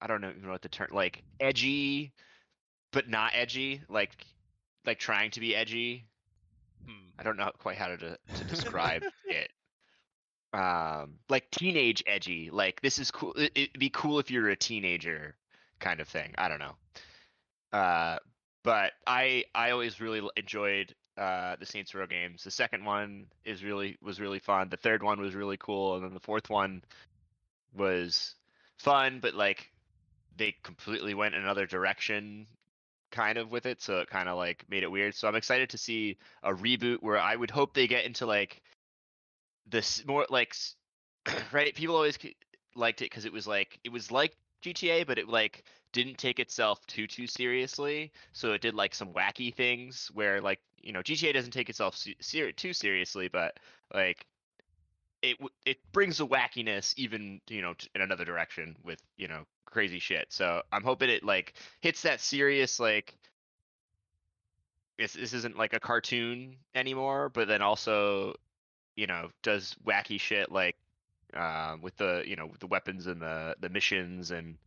I 0.02 0.08
don't 0.08 0.22
know 0.22 0.32
even 0.32 0.42
know 0.44 0.50
what 0.50 0.64
the 0.64 0.70
term 0.70 0.90
like 0.92 1.22
edgy, 1.40 2.12
but 2.92 3.08
not 3.08 3.34
edgy. 3.36 3.82
Like 3.88 4.26
like 4.86 4.98
trying 4.98 5.30
to 5.32 5.40
be 5.40 5.56
edgy. 5.56 6.08
Hmm. 6.86 7.10
I 7.20 7.24
don't 7.24 7.38
know 7.38 7.52
quite 7.60 7.78
how 7.78 7.88
to 7.88 7.98
to 7.98 8.44
describe 8.46 9.04
it. 9.26 9.52
Um, 10.54 11.20
like 11.30 11.52
teenage 11.52 12.04
edgy. 12.08 12.50
Like 12.52 12.82
this 12.82 12.98
is 12.98 13.12
cool. 13.12 13.34
It, 13.34 13.52
it'd 13.54 13.80
be 13.80 13.92
cool 13.92 14.18
if 14.18 14.32
you're 14.32 14.50
a 14.50 14.56
teenager, 14.56 15.36
kind 15.80 16.00
of 16.00 16.08
thing. 16.08 16.34
I 16.40 16.48
don't 16.48 16.60
know. 16.60 16.74
Uh, 17.74 18.18
but 18.64 18.94
I 19.06 19.46
I 19.54 19.72
always 19.72 20.00
really 20.02 20.22
enjoyed 20.36 20.94
uh 21.18 21.56
the 21.60 21.66
Saints 21.66 21.94
Row 21.96 22.08
games. 22.08 22.44
The 22.44 22.52
second 22.52 22.86
one 22.86 23.28
is 23.46 23.64
really 23.64 23.98
was 24.02 24.20
really 24.20 24.40
fun. 24.40 24.70
The 24.70 24.78
third 24.78 25.04
one 25.04 25.20
was 25.20 25.36
really 25.36 25.58
cool, 25.58 25.96
and 25.96 26.04
then 26.04 26.14
the 26.14 26.20
fourth 26.20 26.50
one 26.50 26.84
was 27.74 28.36
fun, 28.78 29.20
but 29.22 29.34
like 29.34 29.72
they 30.38 30.56
completely 30.64 31.14
went 31.14 31.36
another 31.36 31.66
direction 31.66 32.48
kind 33.10 33.38
of 33.38 33.52
with 33.52 33.66
it 33.66 33.82
so 33.82 34.00
it 34.00 34.10
kind 34.10 34.28
of 34.28 34.38
like 34.38 34.66
made 34.70 34.84
it 34.84 34.92
weird 34.92 35.16
so 35.16 35.30
i'm 35.30 35.36
excited 35.36 35.70
to 35.70 35.78
see 35.78 36.18
a 36.44 36.52
reboot 36.52 36.98
where 37.02 37.18
I 37.18 37.38
would 37.38 37.50
hope 37.50 37.74
they 37.74 37.88
get 37.88 38.04
into 38.04 38.26
like 38.26 38.62
this 39.70 40.06
more 40.06 40.26
like 40.30 40.54
right 41.52 41.74
people 41.74 41.96
always 41.96 42.18
liked 42.76 43.02
it 43.02 43.10
because 43.10 43.26
it 43.26 43.34
was 43.34 43.48
like 43.48 43.80
it 43.84 43.92
was 43.92 44.12
like 44.12 44.36
GTA, 44.74 45.06
but 45.06 45.18
it 45.18 45.28
like 45.28 45.64
didn't 45.92 46.18
take 46.18 46.40
itself 46.40 46.86
too 46.88 47.08
too 47.08 47.28
seriously. 47.28 48.12
So 48.34 48.54
it 48.54 48.62
did 48.62 48.76
like 48.76 48.94
some 48.94 49.14
wacky 49.14 49.54
things 49.54 50.12
where 50.14 50.42
like 50.42 50.60
you 50.82 50.94
know 50.94 51.02
GTA 51.02 51.34
doesn't 51.34 51.52
take 51.52 51.70
itself 51.70 51.98
ser- 52.20 52.52
too 52.52 52.74
seriously, 52.74 53.28
but 53.28 53.60
like 53.94 54.26
it 55.22 55.38
it 55.66 55.78
brings 55.92 56.18
the 56.18 56.28
wackiness 56.28 56.94
even 56.98 57.42
you 57.50 57.62
know 57.62 57.74
in 57.96 58.02
another 58.02 58.26
direction 58.26 58.76
with 58.84 59.02
you 59.18 59.28
know 59.28 59.44
crazy 59.66 60.00
shit. 60.00 60.28
So 60.32 60.62
I'm 60.72 60.84
hoping 60.84 61.10
it 61.10 61.24
like 61.24 61.54
hits 61.82 62.02
that 62.04 62.22
serious 62.22 62.80
like 62.80 63.18
this 64.98 65.14
this 65.14 65.34
isn't 65.34 65.58
like 65.58 65.74
a 65.74 65.80
cartoon 65.80 66.58
anymore, 66.76 67.30
but 67.30 67.48
then 67.48 67.62
also 67.62 68.36
you 68.96 69.08
know 69.08 69.30
does 69.44 69.76
wacky 69.86 70.20
shit 70.20 70.52
like 70.52 70.76
um, 71.36 71.82
with 71.82 71.96
the 71.98 72.24
you 72.26 72.36
know 72.36 72.46
with 72.48 72.60
the 72.60 72.68
weapons 72.68 73.08
and 73.08 73.22
the 73.22 73.56
the 73.60 73.70
missions 73.70 74.32
and 74.32 74.58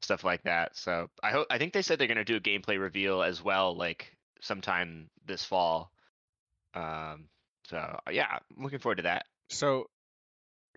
stuff 0.00 0.24
like 0.24 0.42
that. 0.44 0.76
So 0.76 1.08
I 1.22 1.30
hope 1.30 1.46
I 1.50 1.58
think 1.58 1.72
they 1.72 1.82
said 1.82 1.98
they're 1.98 2.08
gonna 2.08 2.24
do 2.24 2.36
a 2.36 2.40
gameplay 2.40 2.80
reveal 2.80 3.22
as 3.22 3.42
well, 3.42 3.76
like 3.76 4.16
sometime 4.40 5.10
this 5.26 5.44
fall. 5.44 5.90
Um, 6.74 7.28
so 7.66 8.00
yeah, 8.10 8.26
I'm 8.30 8.62
looking 8.62 8.78
forward 8.78 8.96
to 8.96 9.02
that. 9.02 9.26
So 9.50 9.86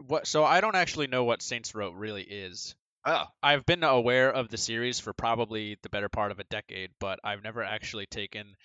what? 0.05 0.27
So 0.27 0.43
I 0.43 0.61
don't 0.61 0.75
actually 0.75 1.07
know 1.07 1.23
what 1.23 1.41
Saints 1.41 1.75
Row 1.75 1.91
really 1.91 2.23
is. 2.23 2.75
Oh, 3.05 3.25
I've 3.41 3.65
been 3.65 3.83
aware 3.83 4.31
of 4.31 4.49
the 4.49 4.57
series 4.57 4.99
for 4.99 5.13
probably 5.13 5.77
the 5.81 5.89
better 5.89 6.09
part 6.09 6.31
of 6.31 6.39
a 6.39 6.43
decade, 6.45 6.91
but 6.99 7.19
I've 7.23 7.43
never 7.43 7.63
actually 7.63 8.05
taken 8.05 8.55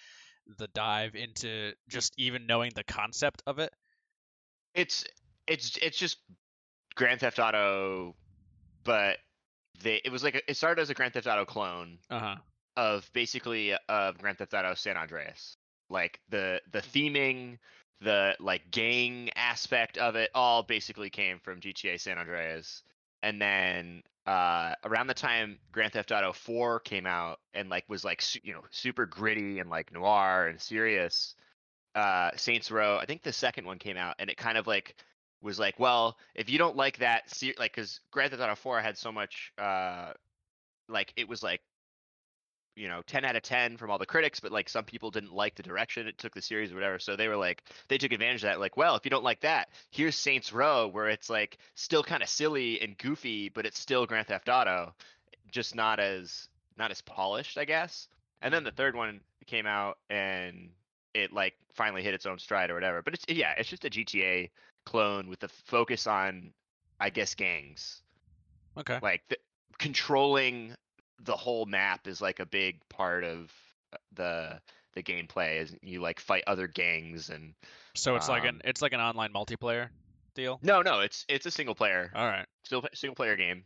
the 0.59 0.69
dive 0.69 1.15
into 1.15 1.73
just 1.89 2.13
even 2.19 2.47
knowing 2.47 2.73
the 2.75 2.85
concept 2.85 3.43
of 3.47 3.59
it. 3.59 3.73
it's 4.75 5.05
it's 5.47 5.77
it's 5.79 5.99
just 5.99 6.19
Grand 6.97 7.21
Theft 7.21 7.39
Auto, 7.39 8.17
but 8.85 9.19
they 9.83 9.97
it 10.05 10.13
was 10.13 10.25
like 10.25 10.37
a, 10.37 10.51
it 10.51 10.57
started 10.57 10.83
as 10.83 10.91
a 10.91 10.95
Grand 10.95 11.15
Theft 11.15 11.27
Auto 11.27 11.45
clone 11.45 11.99
Uh 12.11 12.19
huh. 12.21 12.37
of 12.77 13.11
basically 13.13 13.75
of 13.89 14.19
Grand 14.19 14.39
Theft 14.39 14.55
Auto 14.55 14.75
San 14.75 14.97
Andreas. 14.97 15.57
Like 15.91 16.21
the 16.29 16.63
the 16.73 16.81
theming, 16.81 17.59
the 18.01 18.37
like 18.41 18.71
gang 18.71 19.31
aspect 19.37 19.99
of 19.99 20.17
it 20.17 20.31
all 20.35 20.63
basically 20.63 21.11
came 21.11 21.41
from 21.41 21.61
GTA 21.61 21.99
San 21.99 22.19
Andreas. 22.19 22.83
And 23.23 23.41
then 23.41 24.03
uh 24.27 24.75
around 24.85 25.07
the 25.09 25.15
time 25.15 25.61
Grand 25.73 25.93
Theft 25.93 26.13
Auto 26.13 26.33
4 26.33 26.81
came 26.81 27.07
out 27.07 27.41
and 27.55 27.69
like 27.69 27.85
was 27.89 28.05
like 28.05 28.23
su- 28.23 28.41
you 28.43 28.53
know 28.53 28.65
super 28.71 29.07
gritty 29.07 29.61
and 29.61 29.71
like 29.71 29.93
noir 29.93 30.47
and 30.49 30.61
serious 30.61 31.35
uh 31.95 32.31
Saints 32.37 32.71
Row, 32.71 32.99
I 32.99 33.07
think 33.07 33.23
the 33.23 33.33
second 33.33 33.67
one 33.67 33.79
came 33.79 33.97
out 33.97 34.17
and 34.19 34.31
it 34.31 34.37
kind 34.37 34.59
of 34.59 34.67
like 34.67 34.97
was 35.43 35.59
like, 35.59 35.79
well, 35.79 36.17
if 36.35 36.49
you 36.51 36.59
don't 36.59 36.77
like 36.77 36.99
that 36.99 37.31
se- 37.31 37.55
like 37.59 37.73
cuz 37.75 38.01
Grand 38.11 38.31
Theft 38.31 38.43
Auto 38.43 38.55
4 38.55 38.81
had 38.81 38.99
so 38.99 39.13
much 39.13 39.53
uh 39.59 40.13
like 40.89 41.13
it 41.17 41.29
was 41.29 41.43
like 41.43 41.61
you 42.77 42.89
know 42.89 43.03
10 43.07 43.25
out 43.25 43.37
of 43.37 43.43
10 43.43 43.77
from 43.79 43.91
all 43.91 43.99
the 43.99 44.07
critics 44.07 44.39
but 44.39 44.53
like 44.53 44.69
some 44.69 44.85
people 44.85 45.11
didn't 45.11 45.33
like 45.33 45.55
the 45.55 45.63
direction 45.63 46.07
it 46.07 46.19
took 46.19 46.35
the 46.35 46.43
series 46.43 46.71
or 46.71 46.75
whatever 46.75 46.99
so 46.99 47.17
they 47.17 47.27
were 47.27 47.37
like 47.37 47.63
they 47.89 47.99
took 47.99 48.13
advantage 48.13 48.45
of 48.45 48.51
that 48.51 48.61
like 48.61 48.77
well 48.77 48.95
if 48.97 49.05
you 49.05 49.11
don't 49.11 49.25
like 49.25 49.41
that 49.41 49.71
here's 49.91 50.15
saints 50.15 50.53
row 50.53 50.87
where 50.87 51.09
it's 51.09 51.31
like 51.31 51.59
still 51.75 52.03
kind 52.03 52.23
of 52.23 52.29
silly 52.29 52.81
and 52.83 52.99
goofy 52.99 53.49
but 53.49 53.65
it's 53.67 53.79
still 53.79 54.07
grand 54.07 54.27
theft 54.27 54.49
auto 54.49 54.95
just 55.51 55.75
not 55.75 55.99
as 55.99 56.49
not 56.77 56.91
as 56.91 57.01
polished 57.03 57.57
i 57.59 57.65
guess. 57.65 58.09
And 58.43 58.53
then 58.53 58.65
the 58.65 58.71
third 58.71 58.95
one 58.95 59.21
came 59.47 59.67
out 59.67 59.99
and 60.11 60.69
it 61.15 61.33
like 61.33 61.55
finally 61.73 62.03
hit 62.03 62.15
its 62.15 62.27
own 62.27 62.39
stride 62.39 62.71
or 62.71 62.75
whatever 62.75 63.01
but 63.01 63.15
it's 63.15 63.25
yeah 63.29 63.55
it's 63.57 63.71
just 63.71 63.87
a 63.87 63.91
gta 63.91 64.51
clone 64.87 65.29
with 65.29 65.41
the 65.41 65.49
focus 65.49 66.07
on 66.07 66.53
i 67.01 67.11
guess 67.11 67.35
gangs 67.35 68.01
Okay. 68.79 68.99
like 69.03 69.23
the, 69.29 69.37
controlling 69.79 70.75
the 71.21 71.37
whole 71.37 71.67
map 71.67 72.07
is 72.07 72.21
like 72.21 72.41
a 72.41 72.47
big 72.47 72.81
part 72.89 73.25
of 73.25 73.51
uh, 73.93 73.97
the 74.13 74.61
the 74.95 75.03
gameplay 75.03 75.61
is 75.61 75.75
you 75.83 76.01
like 76.01 76.21
fight 76.21 76.45
other 76.47 76.67
gangs 76.69 77.29
and 77.31 77.55
So 77.95 78.17
it's 78.17 78.29
like 78.29 78.43
an 78.45 78.49
um, 78.57 78.61
it's 78.65 78.83
like 78.83 78.93
an 78.93 79.01
online 79.01 79.33
multiplayer 79.33 79.89
deal. 80.35 80.59
no 80.63 80.83
no 80.83 81.01
it's 81.01 81.25
it's 81.29 81.47
a 81.47 81.51
single 81.51 81.75
player 81.75 82.11
All 82.15 82.27
right. 82.27 82.47
still 82.65 82.83
single 82.95 83.15
player 83.15 83.37
game 83.37 83.65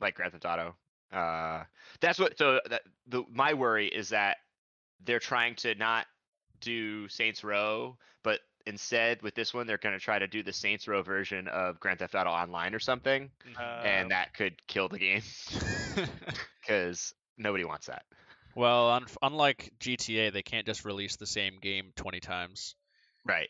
like 0.00 0.14
Grand 0.14 0.32
Theft 0.32 0.44
Auto 0.44 0.74
uh 1.12 1.64
that's 2.00 2.18
what 2.18 2.36
so 2.38 2.60
that 2.70 2.82
the 3.06 3.24
my 3.30 3.54
worry 3.54 3.88
is 3.88 4.10
that 4.10 4.38
they're 5.04 5.20
trying 5.20 5.54
to 5.56 5.74
not 5.74 6.06
do 6.60 7.08
Saints 7.08 7.44
Row 7.44 7.96
but 8.22 8.40
instead 8.66 9.22
with 9.22 9.34
this 9.34 9.52
one 9.52 9.66
they're 9.66 9.78
going 9.78 9.94
to 9.94 10.00
try 10.04 10.18
to 10.18 10.26
do 10.26 10.42
the 10.42 10.52
Saints 10.52 10.88
Row 10.88 11.02
version 11.02 11.48
of 11.48 11.80
Grand 11.80 11.98
Theft 11.98 12.14
Auto 12.14 12.30
online 12.30 12.74
or 12.74 12.78
something 12.80 13.30
and 13.84 14.04
Um, 14.04 14.08
that 14.10 14.34
could 14.34 14.54
kill 14.66 14.88
the 14.88 14.98
game 14.98 15.22
cuz 16.66 17.14
nobody 17.36 17.64
wants 17.64 17.86
that 17.86 18.04
well, 18.56 18.90
un- 18.90 19.06
unlike 19.20 19.72
GTA, 19.80 20.32
they 20.32 20.42
can't 20.42 20.64
just 20.64 20.84
release 20.84 21.16
the 21.16 21.26
same 21.26 21.58
game 21.60 21.92
20 21.96 22.20
times. 22.20 22.76
Right. 23.24 23.48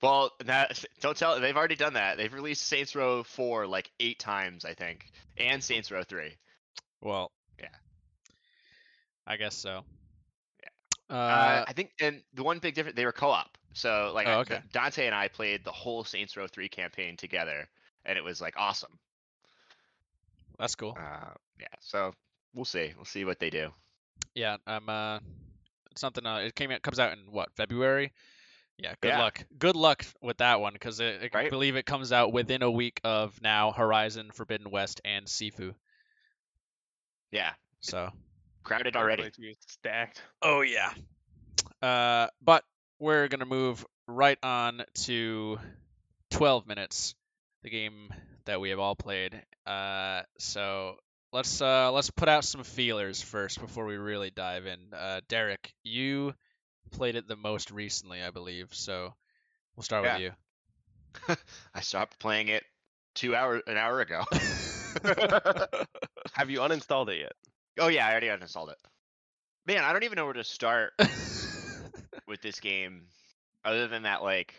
Well, 0.00 0.30
that 0.46 0.82
don't 1.00 1.16
tell. 1.18 1.38
They've 1.38 1.54
already 1.56 1.76
done 1.76 1.92
that. 1.94 2.16
They've 2.16 2.32
released 2.32 2.62
Saints 2.66 2.94
Row 2.96 3.24
four 3.24 3.66
like 3.66 3.90
eight 4.00 4.18
times, 4.18 4.64
I 4.64 4.72
think, 4.72 5.10
and 5.36 5.62
Saints 5.62 5.90
Row 5.90 6.02
three. 6.02 6.36
Well, 7.02 7.30
Yeah. 7.58 7.68
I 9.26 9.36
guess 9.36 9.54
so. 9.54 9.84
Uh, 11.10 11.14
Uh, 11.14 11.64
I 11.66 11.72
think, 11.72 11.92
and 12.00 12.22
the 12.34 12.42
one 12.42 12.58
big 12.58 12.74
difference, 12.74 12.96
they 12.96 13.04
were 13.04 13.12
co-op. 13.12 13.56
So 13.74 14.12
like, 14.14 14.26
Oh, 14.26 14.40
okay. 14.40 14.60
Dante 14.72 15.06
and 15.06 15.14
I 15.14 15.28
played 15.28 15.64
the 15.64 15.72
whole 15.72 16.04
Saints 16.04 16.36
Row 16.36 16.46
three 16.46 16.68
campaign 16.68 17.16
together, 17.16 17.68
and 18.04 18.18
it 18.18 18.24
was 18.24 18.40
like 18.40 18.54
awesome. 18.56 18.98
that's 20.58 20.74
cool. 20.74 20.96
Uh, 20.96 21.34
yeah. 21.58 21.66
So 21.80 22.12
we'll 22.54 22.64
see. 22.64 22.92
We'll 22.96 23.04
see 23.04 23.24
what 23.24 23.38
they 23.38 23.50
do. 23.50 23.72
Yeah, 24.34 24.56
I'm 24.66 24.88
uh 24.88 25.18
it's 25.90 26.00
something 26.00 26.24
uh 26.26 26.38
it 26.38 26.54
came 26.54 26.70
out 26.70 26.82
comes 26.82 26.98
out 26.98 27.12
in 27.12 27.30
what, 27.30 27.52
February? 27.56 28.12
Yeah, 28.78 28.94
good 29.00 29.08
Yeah. 29.08 29.18
luck. 29.18 29.44
Good 29.58 29.76
luck 29.76 30.04
with 30.22 30.38
that 30.38 30.60
one 30.60 30.76
cuz 30.78 31.00
I 31.00 31.24
I 31.24 31.30
Right. 31.32 31.50
believe 31.50 31.76
it 31.76 31.86
comes 31.86 32.12
out 32.12 32.32
within 32.32 32.62
a 32.62 32.70
week 32.70 33.00
of 33.04 33.40
now 33.42 33.72
Horizon 33.72 34.30
Forbidden 34.32 34.70
West 34.70 35.00
and 35.04 35.26
Sifu. 35.26 35.74
Yeah. 37.30 37.52
So, 37.80 38.10
Crowded 38.64 38.96
already. 38.96 39.22
going 39.22 39.32
to 39.32 39.40
be 39.40 39.56
stacked. 39.66 40.22
oh 40.42 40.60
yeah. 40.62 40.90
Uh 41.82 42.28
but 42.42 42.64
we're 42.98 43.28
going 43.28 43.40
to 43.40 43.46
move 43.46 43.84
right 44.06 44.38
on 44.42 44.82
to 44.94 45.58
12 46.32 46.66
minutes, 46.66 47.14
the 47.62 47.70
game 47.70 48.12
that 48.46 48.60
we 48.60 48.70
have 48.70 48.78
all 48.78 48.94
played. 48.96 49.40
Uh 49.66 50.22
so 50.38 50.96
let's 51.32 51.60
uh 51.60 51.92
let's 51.92 52.10
put 52.10 52.28
out 52.28 52.44
some 52.44 52.64
feelers 52.64 53.22
first 53.22 53.60
before 53.60 53.84
we 53.86 53.96
really 53.96 54.30
dive 54.30 54.66
in. 54.66 54.78
Uh 54.92 55.20
Derek, 55.28 55.72
you 55.82 56.34
played 56.90 57.14
it 57.16 57.28
the 57.28 57.36
most 57.36 57.70
recently, 57.70 58.22
I 58.22 58.30
believe. 58.30 58.68
So 58.72 59.14
we'll 59.76 59.84
start 59.84 60.04
Yeah. 60.04 60.14
with 60.14 60.22
you. 61.28 61.36
I 61.74 61.80
stopped 61.80 62.18
playing 62.18 62.48
it 62.48 62.64
two 63.14 63.34
hours 63.36 63.62
an 63.66 63.76
hour 63.76 64.00
ago. 64.00 64.24
Have 66.32 66.50
you 66.50 66.58
uninstalled 66.60 67.08
it 67.08 67.18
yet? 67.20 67.32
Oh 67.78 67.88
yeah, 67.88 68.06
I 68.06 68.10
already 68.10 68.28
uninstalled 68.28 68.70
it. 68.70 68.78
Man, 69.66 69.84
I 69.84 69.92
don't 69.92 70.04
even 70.04 70.16
know 70.16 70.24
where 70.24 70.34
to 70.34 70.44
start 70.44 70.92
with 72.26 72.40
this 72.42 72.60
game 72.60 73.02
other 73.64 73.88
than 73.88 74.02
that 74.02 74.22
like 74.22 74.54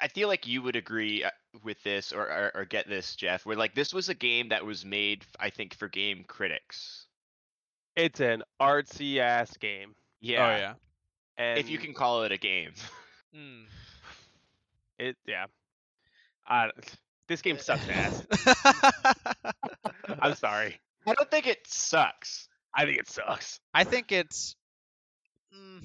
i 0.00 0.08
feel 0.08 0.26
like 0.28 0.46
you 0.46 0.62
would 0.62 0.76
agree 0.76 1.22
uh, 1.24 1.30
with 1.64 1.80
this 1.82 2.12
or, 2.12 2.22
or 2.22 2.50
or 2.54 2.64
get 2.64 2.88
this 2.88 3.14
jeff 3.16 3.44
where 3.44 3.56
like 3.56 3.74
this 3.74 3.92
was 3.92 4.08
a 4.08 4.14
game 4.14 4.48
that 4.48 4.64
was 4.64 4.84
made 4.84 5.24
i 5.40 5.50
think 5.50 5.74
for 5.74 5.88
game 5.88 6.24
critics 6.26 7.06
It's 7.96 8.20
an 8.20 8.42
artsy 8.60 9.18
ass 9.18 9.56
game, 9.56 9.94
yeah, 10.20 10.46
Oh 10.46 10.56
yeah. 10.56 10.74
and 11.36 11.58
if 11.58 11.68
you 11.68 11.78
can 11.78 11.92
call 11.94 12.22
it 12.22 12.32
a 12.32 12.38
game 12.38 12.72
Mm. 13.36 13.64
it 14.98 15.16
yeah. 15.26 15.46
I, 16.46 16.70
this 17.28 17.42
game 17.42 17.58
sucks 17.58 17.86
ass. 17.88 18.24
I'm 20.22 20.34
sorry. 20.34 20.80
I 21.06 21.14
don't 21.14 21.30
think 21.30 21.46
it 21.46 21.66
sucks 21.66 22.48
I 22.74 22.84
think 22.84 22.98
it 22.98 23.08
sucks. 23.08 23.60
I 23.74 23.82
think 23.82 24.12
it's 24.12 24.54
mm, 25.52 25.82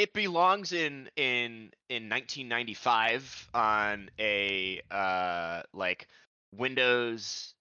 it 0.00 0.14
belongs 0.14 0.72
in 0.72 1.10
in 1.16 1.70
in 1.90 2.08
1995 2.08 3.48
on 3.52 4.08
a 4.18 4.80
uh 4.90 5.62
like 5.74 6.08
windows 6.56 7.54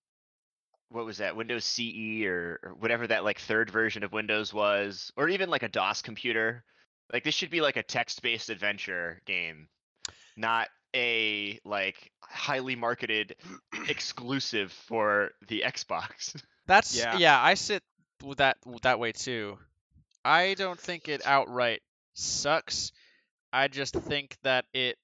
what 0.89 1.05
was 1.05 1.17
that 1.17 1.35
windows 1.35 1.65
ce 1.65 2.23
or, 2.25 2.59
or 2.63 2.73
whatever 2.79 3.07
that 3.07 3.25
like 3.25 3.39
third 3.39 3.69
version 3.69 4.03
of 4.03 4.13
windows 4.13 4.53
was 4.53 5.11
or 5.17 5.27
even 5.27 5.49
like 5.49 5.63
a 5.63 5.67
dos 5.67 6.01
computer 6.01 6.63
like 7.11 7.25
this 7.25 7.35
should 7.35 7.49
be 7.49 7.61
like 7.61 7.75
a 7.77 7.83
text-based 7.83 8.49
adventure 8.49 9.21
game 9.25 9.67
not 10.37 10.69
a 10.95 11.59
like 11.65 12.11
highly 12.21 12.75
marketed 12.75 13.35
exclusive 13.87 14.71
for 14.71 15.31
the 15.47 15.63
xbox 15.65 16.41
That's 16.69 16.95
Yeah. 16.95 17.17
yeah. 17.17 17.41
I 17.41 17.55
sit 17.55 17.81
with 18.23 18.37
that 18.37 18.57
that 18.83 18.99
way 18.99 19.11
too. 19.11 19.57
I 20.23 20.53
don't 20.53 20.79
think 20.79 21.09
it 21.09 21.25
outright 21.25 21.81
sucks. 22.13 22.91
I 23.51 23.67
just 23.69 23.95
think 23.95 24.37
that 24.43 24.65
it 24.71 24.97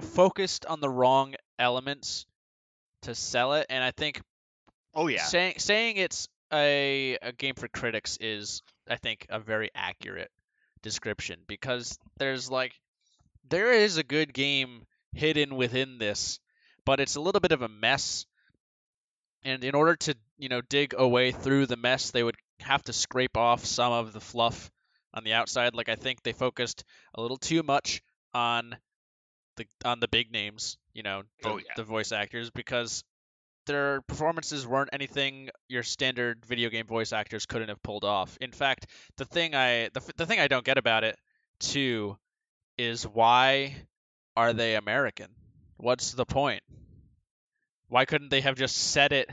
focused 0.00 0.66
on 0.66 0.80
the 0.80 0.88
wrong 0.88 1.34
elements 1.58 2.26
to 3.02 3.14
sell 3.16 3.54
it, 3.54 3.66
and 3.70 3.82
I 3.82 3.90
think 3.90 4.22
Oh 4.94 5.08
yeah. 5.08 5.24
saying 5.24 5.54
saying 5.58 5.96
it's 5.96 6.28
a 6.52 7.18
a 7.20 7.32
game 7.32 7.54
for 7.56 7.66
critics 7.66 8.16
is 8.20 8.62
I 8.88 8.94
think 8.94 9.26
a 9.30 9.40
very 9.40 9.70
accurate 9.74 10.30
description 10.82 11.40
because 11.48 11.98
there's 12.18 12.48
like 12.48 12.72
there 13.48 13.72
is 13.72 13.96
a 13.96 14.04
good 14.04 14.32
game 14.32 14.84
hidden 15.14 15.56
within 15.56 15.98
this, 15.98 16.40
but 16.84 17.00
it's 17.00 17.16
a 17.16 17.20
little 17.20 17.40
bit 17.40 17.52
of 17.52 17.62
a 17.62 17.68
mess. 17.68 18.26
And 19.42 19.62
in 19.64 19.74
order 19.74 19.96
to, 19.96 20.16
you 20.38 20.48
know, 20.48 20.60
dig 20.62 20.94
away 20.96 21.30
through 21.32 21.66
the 21.66 21.76
mess, 21.76 22.10
they 22.10 22.22
would 22.22 22.36
have 22.60 22.82
to 22.84 22.92
scrape 22.92 23.36
off 23.36 23.64
some 23.64 23.92
of 23.92 24.12
the 24.12 24.20
fluff 24.20 24.70
on 25.12 25.24
the 25.24 25.34
outside. 25.34 25.74
Like 25.74 25.88
I 25.88 25.96
think 25.96 26.22
they 26.22 26.32
focused 26.32 26.84
a 27.14 27.20
little 27.20 27.36
too 27.36 27.62
much 27.62 28.02
on 28.32 28.76
the 29.56 29.66
on 29.84 30.00
the 30.00 30.08
big 30.08 30.32
names, 30.32 30.78
you 30.92 31.02
know, 31.02 31.22
the, 31.42 31.48
Oh, 31.48 31.56
yeah. 31.58 31.72
the 31.76 31.84
voice 31.84 32.10
actors 32.10 32.50
because 32.50 33.04
their 33.66 34.02
performances 34.02 34.66
weren't 34.66 34.90
anything 34.92 35.48
your 35.68 35.82
standard 35.82 36.44
video 36.44 36.68
game 36.68 36.86
voice 36.86 37.12
actors 37.12 37.46
couldn't 37.46 37.68
have 37.68 37.82
pulled 37.82 38.04
off. 38.04 38.36
In 38.40 38.52
fact, 38.52 38.86
the 39.16 39.24
thing 39.24 39.54
I 39.54 39.90
the, 39.92 40.00
the 40.16 40.26
thing 40.26 40.40
I 40.40 40.48
don't 40.48 40.64
get 40.64 40.78
about 40.78 41.04
it 41.04 41.16
too 41.60 42.16
is 42.76 43.04
why 43.04 43.76
are 44.36 44.52
they 44.52 44.76
American? 44.76 45.34
What's 45.76 46.12
the 46.12 46.26
point? 46.26 46.62
Why 47.88 48.04
couldn't 48.04 48.30
they 48.30 48.40
have 48.42 48.56
just 48.56 48.76
said 48.76 49.12
it 49.12 49.30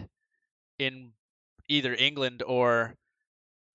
in 0.80 1.14
either 1.68 1.94
England 1.94 2.44
or 2.46 2.96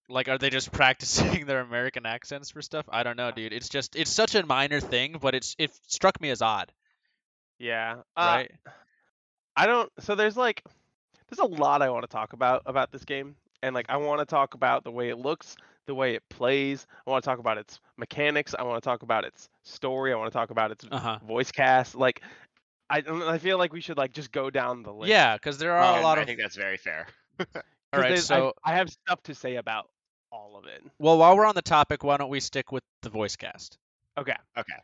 like 0.09 0.29
are 0.29 0.39
they 0.39 0.51
just 0.51 0.73
practicing 0.73 1.47
their 1.47 1.61
American 1.61 2.07
accents 2.07 2.51
for 2.51 2.63
stuff? 2.63 2.87
I 2.91 3.03
don't 3.03 3.17
know, 3.17 3.31
dude. 3.33 3.53
It's 3.53 3.69
just 3.69 3.97
it's 3.97 4.11
such 4.11 4.35
a 4.35 4.45
minor 4.47 4.81
thing, 4.81 5.19
but 5.21 5.35
it's 5.35 5.55
it 5.59 5.73
struck 5.87 6.21
me 6.21 6.31
as 6.31 6.43
odd, 6.43 6.73
Yeah. 7.59 8.03
Uh, 8.17 8.39
right? 8.39 8.51
I 9.57 9.67
don't. 9.67 9.91
So 10.01 10.15
there's 10.15 10.37
like, 10.37 10.63
there's 11.29 11.39
a 11.39 11.47
lot 11.47 11.83
I 11.83 11.91
want 11.91 12.05
to 12.05 12.09
talk 12.09 12.33
about 12.33 12.63
about 12.67 12.93
this 12.93 13.05
game, 13.05 13.37
and 13.63 13.75
like 13.75 13.87
I 13.89 13.97
want 13.97 14.21
to 14.21 14.27
talk 14.27 14.55
about 14.55 14.85
the 14.85 14.91
way 14.93 15.09
it 15.09 15.19
looks, 15.19 15.57
the 15.87 15.95
way 15.95 16.15
it 16.15 16.23
plays. 16.29 16.87
I 17.07 17.11
want 17.11 17.23
to 17.25 17.29
talk 17.31 17.39
about 17.39 17.59
its 17.59 17.81
mechanics. 17.97 18.55
I 18.59 18.63
want 18.65 18.83
to 18.83 18.87
talk 18.87 19.03
about 19.03 19.25
its 19.25 19.49
story. 19.65 20.13
I 20.13 20.17
want 20.17 20.33
to 20.33 20.37
talk 20.39 20.51
about 20.51 20.71
its 20.73 20.85
Uh-huh. 20.91 21.19
voice 21.27 21.51
cast. 21.53 21.95
Like, 21.95 22.23
I 22.91 23.03
I 23.07 23.39
feel 23.39 23.59
like 23.59 23.73
we 23.73 23.81
should 23.81 23.97
like 23.99 24.13
just 24.13 24.31
go 24.33 24.51
down 24.51 24.83
the 24.83 24.93
list. 24.93 25.09
Yeah, 25.11 25.37
cuz 25.39 25.59
there 25.59 25.73
are 25.73 25.93
a 25.93 25.95
And 25.95 26.03
lot 26.03 26.19
I 26.19 26.23
of 26.23 26.27
think 26.27 26.39
that's 26.41 26.57
very 26.57 26.77
fair. 26.77 27.07
All 27.39 27.47
'cause 27.47 27.63
right, 27.93 28.09
there's- 28.09 28.31
I- 28.31 28.37
so 28.37 28.53
I, 28.65 28.75
have 28.75 28.91
stuff 28.91 29.23
to 29.25 29.35
say 29.35 29.57
about 29.57 29.89
all 30.33 30.57
of 30.57 30.67
it. 30.67 30.83
well, 30.99 31.19
while 31.19 31.37
we're 31.37 31.47
on 31.47 31.55
the 31.55 31.63
topic, 31.63 32.03
why 32.05 32.17
don't 32.17 32.29
we 32.31 32.41
stick 32.41 32.71
with 32.73 32.83
the 33.03 33.09
voice 33.11 33.37
cast? 33.37 33.79
Okay. 34.19 34.37
Okay. 34.57 34.75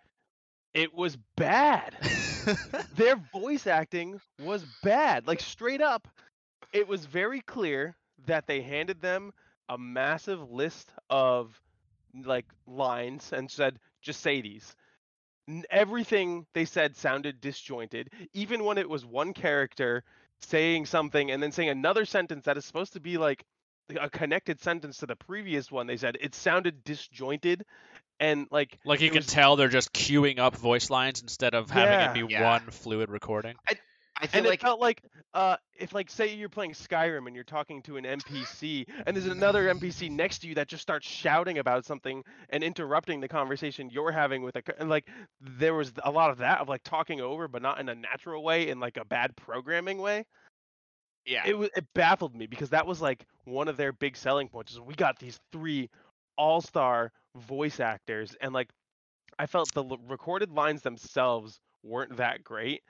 It 0.74 0.94
was 0.94 1.16
bad. 1.36 1.94
their 2.96 3.16
voice 3.32 3.66
acting 3.66 4.20
was 4.40 4.64
bad. 4.82 5.26
Like 5.26 5.40
straight 5.40 5.80
up, 5.82 6.08
it 6.72 6.88
was 6.88 7.04
very 7.06 7.40
clear 7.42 7.96
that 8.26 8.46
they 8.46 8.62
handed 8.62 9.00
them 9.02 9.32
a 9.72 9.78
massive 9.78 10.50
list 10.50 10.90
of 11.08 11.58
like 12.14 12.46
lines 12.66 13.32
and 13.32 13.50
said, 13.50 13.78
"Just 14.02 14.20
say 14.20 14.40
these." 14.42 14.74
Everything 15.70 16.46
they 16.54 16.64
said 16.64 16.96
sounded 16.96 17.40
disjointed, 17.40 18.10
even 18.32 18.64
when 18.64 18.78
it 18.78 18.88
was 18.88 19.04
one 19.04 19.32
character 19.34 20.04
saying 20.40 20.86
something 20.86 21.30
and 21.30 21.42
then 21.42 21.52
saying 21.52 21.68
another 21.68 22.04
sentence 22.04 22.44
that 22.44 22.56
is 22.56 22.64
supposed 22.64 22.92
to 22.92 23.00
be 23.00 23.18
like 23.18 23.44
a 24.00 24.08
connected 24.08 24.60
sentence 24.60 24.98
to 24.98 25.06
the 25.06 25.16
previous 25.16 25.70
one 25.70 25.86
they 25.86 25.96
said. 25.96 26.16
It 26.20 26.34
sounded 26.34 26.84
disjointed 26.84 27.64
and 28.20 28.46
like 28.50 28.78
like 28.84 29.00
you 29.00 29.06
it 29.08 29.10
can 29.10 29.18
was- 29.18 29.26
tell 29.26 29.56
they're 29.56 29.68
just 29.68 29.92
queuing 29.92 30.38
up 30.38 30.56
voice 30.56 30.90
lines 30.90 31.22
instead 31.22 31.54
of 31.54 31.70
having 31.70 31.92
Yeah. 31.92 32.10
it 32.10 32.28
be 32.28 32.32
Yeah. 32.34 32.50
one 32.50 32.70
fluid 32.70 33.10
recording. 33.10 33.56
I 33.68 33.74
feel 34.26 34.38
and 34.38 34.46
like 34.46 34.60
it 34.60 34.62
felt 34.62 34.80
like 34.80 35.02
uh 35.34 35.56
if 35.78 35.94
like 35.94 36.10
say 36.10 36.34
you're 36.34 36.48
playing 36.48 36.72
Skyrim 36.72 37.26
and 37.26 37.34
you're 37.34 37.44
talking 37.44 37.82
to 37.82 37.96
an 37.96 38.04
NPC 38.04 38.86
and 39.06 39.16
there's 39.16 39.26
another 39.26 39.72
NPC 39.72 40.10
next 40.10 40.40
to 40.40 40.48
you 40.48 40.54
that 40.54 40.68
just 40.68 40.82
starts 40.82 41.06
shouting 41.06 41.58
about 41.58 41.84
something 41.84 42.22
and 42.50 42.62
interrupting 42.62 43.20
the 43.20 43.28
conversation 43.28 43.90
you're 43.90 44.12
having 44.12 44.42
with 44.42 44.56
a 44.56 44.62
and 44.78 44.88
like 44.88 45.08
there 45.40 45.74
was 45.74 45.92
a 46.04 46.10
lot 46.10 46.30
of 46.30 46.38
that 46.38 46.60
of 46.60 46.68
like 46.68 46.82
talking 46.84 47.20
over 47.20 47.48
but 47.48 47.62
not 47.62 47.80
in 47.80 47.88
a 47.88 47.94
natural 47.94 48.42
way 48.42 48.68
in 48.68 48.80
like 48.80 48.96
a 48.96 49.04
bad 49.04 49.34
programming 49.36 49.98
way 49.98 50.24
yeah. 51.24 51.42
it 51.46 51.56
was 51.56 51.70
it 51.76 51.86
baffled 51.94 52.34
me 52.34 52.46
because 52.46 52.70
that 52.70 52.86
was 52.86 53.00
like 53.00 53.26
one 53.44 53.68
of 53.68 53.76
their 53.76 53.92
big 53.92 54.16
selling 54.16 54.48
points 54.48 54.72
is 54.72 54.80
we 54.80 54.94
got 54.94 55.18
these 55.18 55.38
three 55.52 55.88
all-star 56.36 57.12
voice 57.36 57.80
actors 57.80 58.34
and 58.40 58.52
like 58.52 58.68
I 59.38 59.46
felt 59.46 59.72
the 59.72 59.84
recorded 60.08 60.50
lines 60.52 60.82
themselves 60.82 61.60
weren't 61.82 62.16
that 62.16 62.44
great 62.44 62.82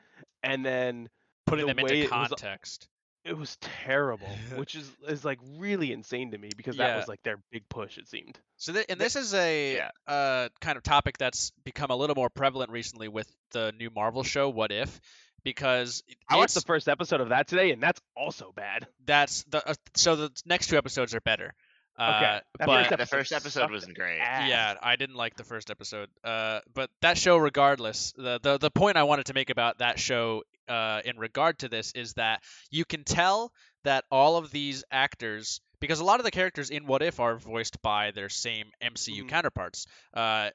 and 0.43 0.65
then 0.65 1.09
Putting 1.53 1.67
the 1.67 1.75
them 1.75 1.85
way 1.85 2.03
into 2.03 2.15
it 2.15 2.19
was- 2.19 2.29
context. 2.29 2.89
it 3.25 3.37
was 3.39 3.57
terrible, 3.85 4.29
which 4.57 4.75
is 4.75 4.91
is 5.07 5.25
like 5.25 5.39
really 5.59 5.93
insane 5.93 6.33
to 6.33 6.39
me 6.39 6.51
because 6.57 6.77
that 6.79 6.89
Yeah. 6.89 6.97
was 6.97 7.09
like 7.09 7.23
their 7.23 7.39
big 7.53 7.69
push. 7.69 7.97
It 7.99 8.09
seemed. 8.09 8.39
So 8.57 8.73
th- 8.73 8.87
and 8.89 9.01
this 9.01 9.15
is 9.17 9.33
a 9.35 9.77
yeah. 9.77 9.91
uh, 10.07 10.49
kind 10.61 10.77
of 10.77 10.83
topic 10.83 11.19
that's 11.19 11.53
become 11.65 11.91
a 11.91 11.97
little 11.97 12.17
more 12.17 12.31
prevalent 12.31 12.71
recently 12.71 13.09
with 13.09 13.29
the 13.53 13.73
new 13.79 13.91
Marvel 13.91 14.23
show 14.25 14.49
What 14.49 14.73
If 14.73 15.01
because 15.45 16.03
I 16.29 16.37
watched 16.37 16.55
the 16.55 16.61
first 16.63 16.89
episode 16.89 17.21
of 17.21 17.31
that 17.31 17.49
today, 17.49 17.71
and 17.73 17.83
that's 17.83 18.01
also 18.17 18.53
bad. 18.55 18.87
that's 19.05 19.43
the 19.45 19.69
uh, 19.71 19.75
so 19.95 20.17
the 20.17 20.31
next 20.47 20.69
two 20.69 20.77
episodes 20.77 21.15
are 21.15 21.21
better. 21.21 21.55
Uh, 21.99 22.21
That 22.21 22.45
but 22.59 22.67
first 22.89 22.97
the 22.99 23.07
first 23.07 23.33
episode 23.33 23.71
wasn't 23.71 23.95
great. 23.97 24.19
ass. 24.19 24.49
Yeah, 24.49 24.75
I 24.83 24.97
didn't 24.97 25.17
like 25.17 25.37
the 25.37 25.45
first 25.45 25.71
episode. 25.71 26.09
Uh, 26.25 26.61
but 26.73 26.89
that 27.03 27.19
show, 27.19 27.37
regardless, 27.37 28.13
the, 28.17 28.41
the 28.43 28.57
the 28.59 28.71
point 28.71 28.97
I 28.97 29.03
wanted 29.03 29.27
to 29.27 29.35
make 29.35 29.51
about 29.51 29.79
that 29.79 29.99
show, 29.99 30.43
uh, 30.73 31.01
in 31.05 31.19
regard 31.19 31.59
to 31.59 31.69
this, 31.69 31.93
is 31.93 32.15
that 32.15 32.41
you 32.71 32.85
can 32.85 33.05
tell 33.05 33.53
that 33.85 34.05
all 34.11 34.37
of 34.37 34.51
these 34.51 34.85
actors, 34.91 35.61
because 35.81 36.01
a 36.01 36.05
lot 36.05 36.21
of 36.21 36.25
the 36.25 36.31
characters 36.31 36.71
in 36.71 36.87
What 36.87 37.03
If 37.03 37.21
are 37.21 37.37
voiced 37.37 37.83
by 37.83 38.11
their 38.13 38.29
same 38.29 38.67
MCU 38.81 39.25
Mhm. 39.25 39.29
counterparts. 39.29 39.87
Uh, 40.15 40.51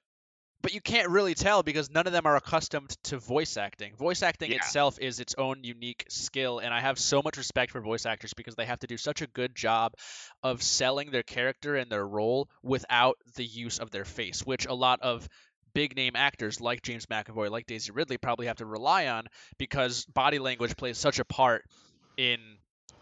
but 0.60 0.74
you 0.74 0.82
can't 0.82 1.10
really 1.10 1.36
tell 1.36 1.62
because 1.62 1.92
none 1.92 2.08
of 2.08 2.14
them 2.14 2.26
are 2.26 2.36
accustomed 2.36 2.90
to 3.04 3.20
voice 3.20 3.58
acting. 3.58 3.96
Voice 3.96 4.24
acting 4.24 4.50
Yeah. 4.52 4.58
itself 4.58 4.98
is 5.00 5.20
its 5.20 5.36
own 5.38 5.64
unique 5.64 6.04
skill, 6.10 6.58
and 6.60 6.74
I 6.74 6.82
have 6.82 6.98
so 6.98 7.22
much 7.22 7.38
respect 7.38 7.72
for 7.72 7.80
voice 7.80 8.06
actors 8.08 8.34
because 8.34 8.56
they 8.56 8.66
have 8.66 8.80
to 8.80 8.88
do 8.88 8.98
such 8.98 9.22
a 9.22 9.28
good 9.28 9.56
job 9.56 9.94
of 10.42 10.64
selling 10.64 11.12
their 11.12 11.24
character 11.24 11.76
and 11.76 11.92
their 11.92 12.06
role 12.08 12.50
without 12.64 13.18
the 13.36 13.46
use 13.46 13.78
of 13.80 13.92
their 13.92 14.06
face, 14.06 14.46
which 14.46 14.66
a 14.66 14.74
lot 14.74 15.00
of 15.02 15.30
big 15.78 15.96
name 15.96 16.14
actors 16.16 16.60
like 16.60 16.82
James 16.82 17.06
McAvoy, 17.06 17.52
like 17.52 17.68
Daisy 17.68 17.92
Ridley, 17.92 18.18
probably 18.18 18.48
have 18.48 18.56
to 18.58 18.66
rely 18.66 19.10
on 19.10 19.26
because 19.60 20.06
body 20.06 20.40
language 20.40 20.76
plays 20.76 20.98
such 20.98 21.20
a 21.20 21.26
part 21.26 21.66
in 22.18 22.40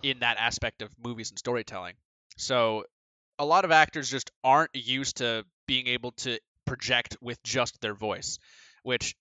in 0.04 0.20
that 0.20 0.36
aspect 0.38 0.82
of 0.82 0.90
movies 1.02 1.30
and 1.30 1.40
storytelling. 1.40 1.94
So 2.36 2.84
a 3.40 3.46
lot 3.46 3.64
of 3.64 3.72
actors 3.72 4.10
just 4.10 4.30
aren't 4.44 4.72
used 4.74 5.18
to 5.18 5.46
being 5.68 5.88
able 5.88 6.12
to 6.12 6.38
project 6.66 7.16
with 7.22 7.42
just 7.44 7.80
their 7.80 7.94
voice, 7.94 8.40
which 8.84 9.16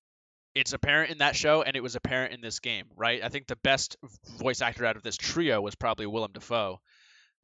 it's 0.57 0.73
apparent 0.73 1.12
in 1.12 1.19
that 1.19 1.37
show 1.37 1.62
and 1.62 1.77
it 1.77 1.83
was 1.83 1.95
apparent 1.95 2.35
in 2.35 2.40
this 2.40 2.59
game, 2.59 2.87
right? 2.97 3.23
I 3.23 3.29
think 3.29 3.47
the 3.47 3.59
best 3.62 3.97
voice 4.37 4.62
actor 4.62 4.85
out 4.85 4.97
of 4.97 5.05
this 5.05 5.17
trio 5.17 5.61
was 5.61 5.77
probably 5.77 6.07
Willem 6.07 6.33
Dafoe, 6.33 6.81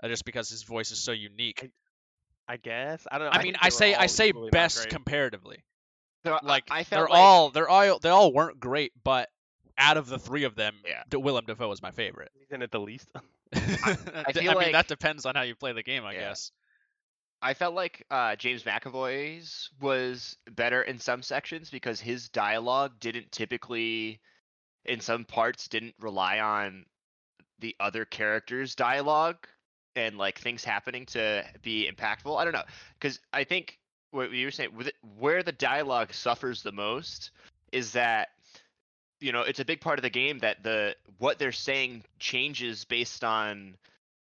uh, 0.02 0.08
just 0.08 0.24
because 0.24 0.50
his 0.50 0.64
voice 0.64 0.90
is 0.90 0.98
so 0.98 1.12
unique. 1.12 1.70
I 2.48 2.56
guess 2.56 3.06
I 3.08 3.18
don't 3.18 3.32
know. 3.32 3.38
I 3.38 3.44
mean, 3.44 3.54
I 3.60 3.68
say 3.68 3.94
I 3.94 4.06
say 4.06 4.32
best 4.50 4.88
comparatively. 4.88 5.62
So 6.24 6.34
I- 6.34 6.40
Like 6.42 6.64
I 6.70 6.82
they're 6.84 7.00
like, 7.02 7.10
all 7.12 7.50
they're 7.50 7.68
all 7.68 7.98
they 7.98 8.08
all 8.10 8.32
weren't 8.32 8.60
great, 8.60 8.92
but 9.02 9.28
out 9.78 9.96
of 9.96 10.06
the 10.08 10.18
three 10.18 10.44
of 10.44 10.54
them, 10.54 10.74
Yeah. 10.86 11.02
D- 11.08 11.16
Willem 11.16 11.46
Dafoe 11.46 11.68
was 11.68 11.80
my 11.82 11.90
favorite. 11.90 12.30
He's 12.38 12.50
in 12.50 12.60
it 12.62 12.70
the 12.70 12.80
least. 12.80 13.08
I, 13.54 14.32
feel 14.32 14.42
mean 14.44 14.54
like- 14.54 14.72
that 14.72 14.88
depends 14.88 15.24
on 15.26 15.34
how 15.34 15.42
you 15.42 15.54
play 15.54 15.72
the 15.72 15.82
game, 15.82 16.04
I 16.04 16.12
Yeah. 16.12 16.20
guess. 16.20 16.52
I 17.42 17.54
felt 17.54 17.74
like 17.74 18.04
uh, 18.10 18.36
James 18.36 18.64
McAvoy's 18.64 19.70
was 19.80 20.36
better 20.50 20.82
in 20.82 20.98
some 20.98 21.22
sections 21.22 21.70
because 21.70 21.98
his 21.98 22.28
dialogue 22.28 22.92
didn't 23.00 23.32
typically, 23.32 24.20
in 24.84 25.00
some 25.00 25.24
parts, 25.24 25.66
didn't 25.68 25.94
rely 25.98 26.40
on 26.40 26.84
the 27.60 27.74
other 27.80 28.04
characters' 28.04 28.74
dialogue 28.74 29.46
and 29.96 30.18
like 30.18 30.38
things 30.38 30.62
happening 30.64 31.06
to 31.06 31.42
be 31.62 31.90
impactful. 31.90 32.38
I 32.38 32.44
don't 32.44 32.52
know 32.52 32.64
because 33.00 33.18
I 33.32 33.44
think 33.44 33.78
what 34.10 34.30
you 34.32 34.46
were 34.46 34.50
saying 34.50 34.70
where 35.18 35.42
the 35.42 35.52
dialogue 35.52 36.12
suffers 36.12 36.62
the 36.62 36.72
most 36.72 37.30
is 37.72 37.92
that 37.92 38.28
you 39.20 39.32
know 39.32 39.42
it's 39.42 39.60
a 39.60 39.64
big 39.64 39.80
part 39.80 39.98
of 39.98 40.02
the 40.02 40.10
game 40.10 40.38
that 40.38 40.62
the 40.62 40.94
what 41.18 41.38
they're 41.38 41.52
saying 41.52 42.02
changes 42.18 42.84
based 42.84 43.24
on 43.24 43.74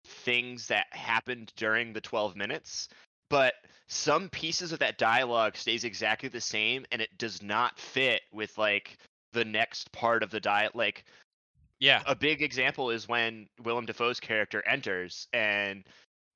things 0.05 0.67
that 0.67 0.87
happened 0.91 1.51
during 1.55 1.93
the 1.93 2.01
12 2.01 2.35
minutes 2.35 2.89
but 3.29 3.53
some 3.87 4.29
pieces 4.29 4.71
of 4.71 4.79
that 4.79 4.97
dialogue 4.97 5.55
stays 5.55 5.83
exactly 5.83 6.29
the 6.29 6.41
same 6.41 6.85
and 6.91 7.01
it 7.01 7.17
does 7.17 7.41
not 7.41 7.77
fit 7.79 8.21
with 8.33 8.57
like 8.57 8.97
the 9.33 9.45
next 9.45 9.91
part 9.91 10.23
of 10.23 10.31
the 10.31 10.39
diet 10.39 10.75
like 10.75 11.03
Yeah. 11.79 12.01
a 12.05 12.15
big 12.15 12.41
example 12.41 12.89
is 12.89 13.07
when 13.07 13.47
Willem 13.63 13.85
Dafoe's 13.85 14.19
character 14.19 14.65
enters 14.67 15.27
and 15.33 15.83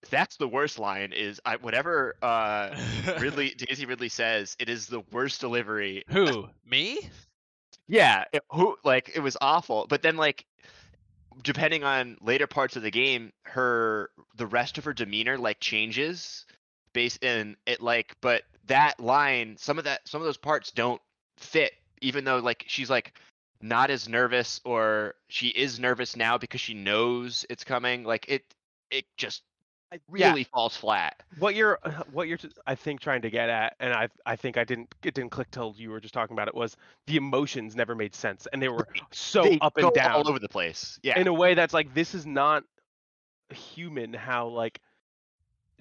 that's 0.10 0.38
the 0.38 0.48
worst 0.48 0.80
line 0.80 1.14
is 1.14 1.40
I 1.46 1.58
whatever 1.58 2.16
uh 2.22 2.76
Ridley 3.20 3.52
Daisy 3.52 3.86
Ridley 3.86 4.10
says 4.10 4.56
it 4.60 4.70
is 4.70 4.88
the 4.88 5.02
worst 5.12 5.42
delivery 5.42 6.04
Who? 6.10 6.48
Me? 6.66 7.00
yeah 7.88 8.26
it, 8.32 8.44
who 8.52 8.78
like 8.84 9.12
it 9.16 9.20
was 9.20 9.38
awful 9.42 9.86
but 9.88 10.02
then 10.02 10.18
like 10.18 10.46
depending 11.44 11.84
on 11.84 12.18
later 12.22 12.48
parts 12.48 12.76
of 12.76 12.84
the 12.84 12.92
game, 12.92 13.32
her 13.44 14.10
the 14.36 14.46
rest 14.46 14.78
of 14.78 14.86
her 14.86 14.94
demeanor 14.94 15.38
like 15.38 15.60
changes 15.60 16.46
based 16.94 17.24
in 17.24 17.56
it 17.66 17.82
like 17.82 18.16
but 18.22 18.44
that 18.68 19.00
line 19.00 19.56
some 19.58 19.78
of 19.78 19.86
that 19.86 20.08
some 20.08 20.22
of 20.22 20.26
those 20.26 20.38
parts 20.38 20.72
don't 20.72 21.02
fit 21.38 21.72
even 22.02 22.26
though 22.26 22.40
like 22.40 22.66
she's 22.68 22.90
like 22.90 23.18
not 23.62 23.90
as 23.90 24.10
nervous 24.10 24.60
or 24.66 25.16
she 25.30 25.48
is 25.48 25.80
nervous 25.80 26.16
now 26.16 26.38
because 26.38 26.60
she 26.60 26.74
knows 26.74 27.46
it's 27.50 27.64
coming 27.64 28.04
like 28.04 28.26
it 28.28 28.44
it 28.90 29.06
just 29.18 29.44
I- 29.92 30.00
yeah. 30.16 30.30
really 30.30 30.46
falls 30.46 30.76
flat. 30.78 31.22
What 31.38 31.56
you're 31.56 31.80
uh, 31.84 32.04
what 32.12 32.28
you're 32.28 32.38
I 32.66 32.76
think 32.76 33.02
trying 33.02 33.22
to 33.24 33.30
get 33.30 33.50
at, 33.50 33.76
and 33.80 33.94
I 33.94 34.08
I 34.26 34.36
think 34.36 34.58
I 34.58 34.64
didn't 34.64 34.94
it 35.04 35.14
didn't 35.14 35.32
click 35.32 35.52
till 35.52 35.74
you 35.78 35.90
were 35.90 36.00
just 36.00 36.14
talking 36.14 36.34
about 36.34 36.48
it 36.48 36.56
was 36.56 36.78
the 37.08 37.18
emotions 37.18 37.76
never 37.76 37.96
made 37.96 38.16
sense 38.16 38.48
and 38.54 38.62
they 38.62 38.70
were 38.70 38.88
so 39.12 39.44
They 39.44 39.60
up 39.60 39.78
and 39.78 39.92
down 39.94 40.12
all 40.12 40.30
over 40.30 40.40
the 40.40 40.50
place. 40.50 41.00
Yeah. 41.04 41.20
in 41.20 41.28
a 41.28 41.34
way 41.34 41.54
that's 41.54 41.74
like 41.74 41.94
this 41.94 42.16
is 42.16 42.26
not 42.26 42.64
human 43.50 44.14
how 44.14 44.48
like 44.48 44.80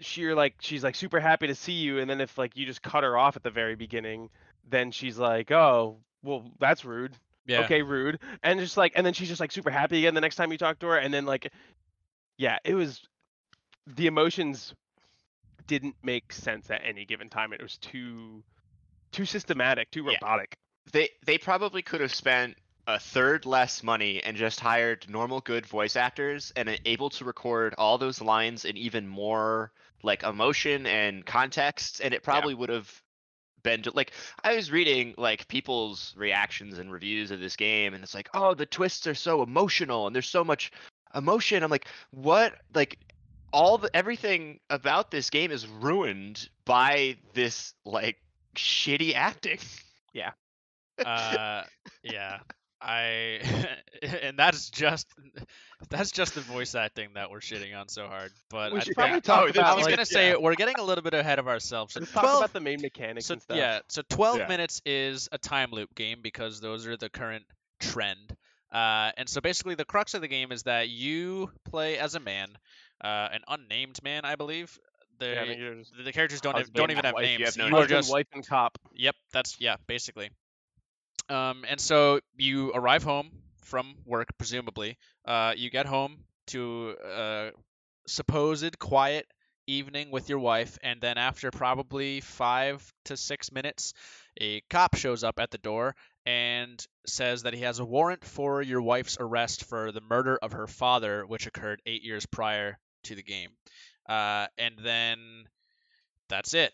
she're 0.01 0.35
like 0.35 0.55
she's 0.61 0.83
like 0.83 0.95
super 0.97 1.21
happy 1.21 1.47
to 1.47 1.55
see 1.55 1.73
you 1.75 1.99
and 1.99 2.11
then 2.11 2.21
if 2.21 2.37
like 2.37 2.57
you 2.57 2.67
just 2.67 2.83
cut 2.83 3.05
her 3.05 3.17
off 3.17 3.37
at 3.37 3.43
the 3.43 3.51
very 3.51 3.77
beginning 3.77 4.29
then 4.69 4.91
she's 4.91 5.19
like 5.19 5.51
oh 5.53 5.99
well 6.23 6.51
that's 6.59 6.85
rude. 6.85 7.17
Yeah. 7.47 7.61
okay 7.61 7.83
rude. 7.83 8.19
And 8.43 8.61
just 8.61 8.77
like 8.77 8.93
and 8.97 9.05
then 9.07 9.13
she's 9.13 9.29
just 9.29 9.41
like 9.41 9.53
super 9.53 9.71
happy 9.71 9.99
again 9.99 10.15
the 10.15 10.21
next 10.21 10.37
time 10.37 10.51
you 10.53 10.59
talk 10.59 10.79
to 10.81 10.87
her 10.87 10.97
and 10.99 11.13
then 11.15 11.27
like 11.27 11.53
yeah 12.39 12.59
it 12.65 12.75
was 12.75 13.03
the 13.87 14.07
emotions 14.07 14.75
didn't 15.67 15.97
make 16.03 16.33
sense 16.33 16.71
at 16.71 16.83
any 16.85 17.05
given 17.05 17.29
time. 17.29 17.53
It 17.53 17.63
was 17.63 17.77
too 17.79 18.43
too 19.13 19.25
systematic 19.25 19.91
too 19.91 20.05
Yeah. 20.05 20.15
robotic. 20.15 20.57
They 20.93 21.11
they 21.25 21.39
probably 21.39 21.83
could 21.83 22.01
have 22.01 22.15
spent 22.15 22.57
a 22.87 22.99
third 22.99 23.47
less 23.47 23.83
money 23.83 24.23
and 24.23 24.37
just 24.37 24.61
hired 24.61 25.09
normal 25.09 25.41
good 25.41 25.67
voice 25.67 25.97
actors 25.97 26.53
and 26.57 26.79
able 26.85 27.11
to 27.11 27.25
record 27.25 27.75
all 27.79 27.99
those 27.99 28.21
lines 28.21 28.65
in 28.65 28.77
even 28.77 29.07
more 29.07 29.73
like 30.03 30.23
emotion 30.23 30.87
and 30.87 31.25
context 31.27 32.01
and 32.01 32.15
it 32.15 32.23
probably 32.23 32.55
would 32.55 32.71
have 32.71 33.03
been 33.63 33.85
like 33.93 34.13
i 34.43 34.57
was 34.57 34.73
reading 34.73 35.15
like 35.19 35.47
people's 35.47 36.15
reactions 36.17 36.79
and 36.79 36.91
reviews 36.91 37.31
of 37.31 37.39
this 37.39 37.55
game 37.55 37.93
and 37.93 38.03
it's 38.03 38.15
like 38.15 38.31
oh 38.33 38.55
the 38.55 38.65
twists 38.65 39.07
are 39.07 39.15
so 39.15 39.43
emotional 39.43 40.07
and 40.07 40.17
there's 40.17 40.27
so 40.27 40.43
much 40.43 40.73
emotion. 41.15 41.63
I'm 41.63 41.71
like 41.71 41.87
what? 42.11 42.55
Like 42.75 42.99
all 43.53 43.79
the 43.79 43.91
everything 43.95 44.61
about 44.71 45.11
this 45.11 45.31
game 45.31 45.51
is 45.51 45.67
ruined 45.67 46.49
by 46.65 47.17
this 47.35 47.75
like 47.85 48.17
shitty 48.57 49.15
acting 49.15 49.59
Yeah. 50.13 50.33
uh 51.05 51.65
yeah 52.03 52.39
i 52.83 53.41
and 54.23 54.39
that's 54.39 54.71
just 54.71 55.07
that's 55.91 56.11
just 56.11 56.35
the 56.35 56.41
voice 56.41 56.75
acting 56.75 57.11
that 57.15 57.31
we're 57.31 57.41
shitting 57.41 57.79
on 57.79 57.89
so 57.89 58.07
hard 58.07 58.31
but 58.49 58.73
we 58.73 58.79
I, 58.79 58.83
should 58.83 58.95
yeah, 58.97 59.05
probably 59.05 59.21
talk 59.21 59.45
Oh, 59.45 59.49
about 59.51 59.65
I 59.67 59.75
was 59.75 59.85
like, 59.85 59.95
gonna 59.97 60.07
say 60.07 60.31
yeah. 60.31 60.37
we're 60.37 60.55
getting 60.55 60.77
a 60.79 60.83
little 60.83 61.03
bit 61.03 61.15
ahead 61.15 61.39
of 61.39 61.47
ourselves 61.49 61.95
so 61.95 62.01
let's 62.01 62.13
talk 62.13 62.23
12 62.23 62.39
about 62.39 62.53
the 62.53 62.61
main 62.61 62.81
mechanics 62.81 63.27
so 63.27 63.35
and 63.35 63.43
stuff 63.43 63.57
yeah 63.57 63.81
so 63.89 64.03
12 64.11 64.39
Yeah. 64.39 64.49
minutes 64.49 64.81
is 64.87 65.29
a 65.33 65.39
time 65.39 65.71
loop 65.73 65.95
game 65.95 66.21
because 66.23 66.61
those 66.61 66.87
are 66.87 66.97
the 66.97 67.09
current 67.11 67.45
trend 67.81 68.35
uh, 68.73 69.11
and 69.17 69.29
so 69.29 69.41
basically 69.41 69.75
the 69.75 69.85
crux 69.85 70.15
of 70.15 70.21
the 70.21 70.29
game 70.29 70.53
is 70.53 70.63
that 70.63 70.89
you 70.89 71.51
play 71.69 71.99
as 71.99 72.15
a 72.15 72.21
man 72.21 72.49
uh, 73.03 73.29
an 73.33 73.41
unnamed 73.49 74.03
man 74.03 74.25
i 74.25 74.37
believe 74.37 74.79
the, 75.19 75.35
Yeah, 75.35 75.43
I 75.43 75.47
think 75.47 75.87
the, 75.97 76.03
the 76.05 76.13
characters 76.13 76.41
don't 76.41 76.57
have, 76.57 76.73
don't 76.73 76.91
even 76.91 77.05
have 77.05 77.13
wife, 77.13 77.29
you 77.29 77.39
names 77.39 77.57
have 77.57 77.57
no 77.59 77.77
you 77.77 77.77
are 77.77 77.87
just 77.87 78.11
wife 78.11 78.27
and 78.33 78.47
cop 78.47 78.79
Yep, 79.01 79.15
that's 79.33 79.57
yeah, 79.61 79.77
basically. 79.87 80.31
Um, 81.29 81.65
and 81.69 81.81
so 81.81 82.21
you 82.37 82.73
arrive 82.73 83.03
home 83.03 83.31
from 83.63 83.95
work, 84.05 84.29
presumably. 84.37 84.99
Uh, 85.25 85.55
you 85.57 85.71
get 85.71 85.87
home 85.87 86.19
to 86.49 86.97
a 87.05 87.51
supposed 88.07 88.79
quiet 88.79 89.27
evening 89.67 90.11
with 90.11 90.29
your 90.29 90.41
wife, 90.41 90.77
and 90.83 91.01
then 91.01 91.17
after 91.17 91.51
probably 91.51 92.21
five 92.21 92.93
to 93.05 93.17
six 93.17 93.53
minutes, 93.53 93.95
a 94.41 94.61
cop 94.69 94.97
shows 94.97 95.23
up 95.23 95.39
at 95.39 95.51
the 95.51 95.59
door 95.59 95.95
and 96.27 96.85
says 97.07 97.45
that 97.45 97.55
he 97.55 97.61
has 97.61 97.79
a 97.79 97.85
warrant 97.85 98.25
for 98.25 98.61
your 98.61 98.83
wife's 98.83 99.17
arrest 99.21 99.65
for 99.65 99.93
the 99.93 100.01
murder 100.01 100.39
of 100.43 100.53
her 100.53 100.67
father, 100.67 101.25
which 101.25 101.47
occurred 101.47 101.81
eight 101.87 102.03
years 102.03 102.27
prior 102.27 102.79
to 103.05 103.15
the 103.15 103.23
game. 103.23 103.51
Uh, 104.09 104.47
and 104.59 104.75
then 104.83 105.19
that's 106.29 106.55
it. 106.55 106.73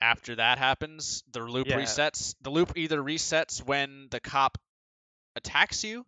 After 0.00 0.36
that 0.36 0.58
happens, 0.58 1.22
the 1.32 1.40
loop 1.40 1.68
Yeah. 1.68 1.76
resets. 1.76 2.34
The 2.42 2.50
loop 2.50 2.76
either 2.76 2.98
resets 3.02 3.64
when 3.64 4.08
the 4.10 4.20
cop 4.20 4.58
attacks 5.36 5.84
you, 5.84 6.04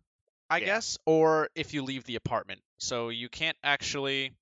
I 0.49 0.59
Yeah. 0.59 0.65
guess, 0.67 0.97
or 1.05 1.49
if 1.55 1.73
you 1.73 1.83
leave 1.83 2.03
the 2.05 2.15
apartment. 2.15 2.61
So 2.77 3.09
you 3.09 3.29
can't 3.29 3.57
actually 3.63 4.33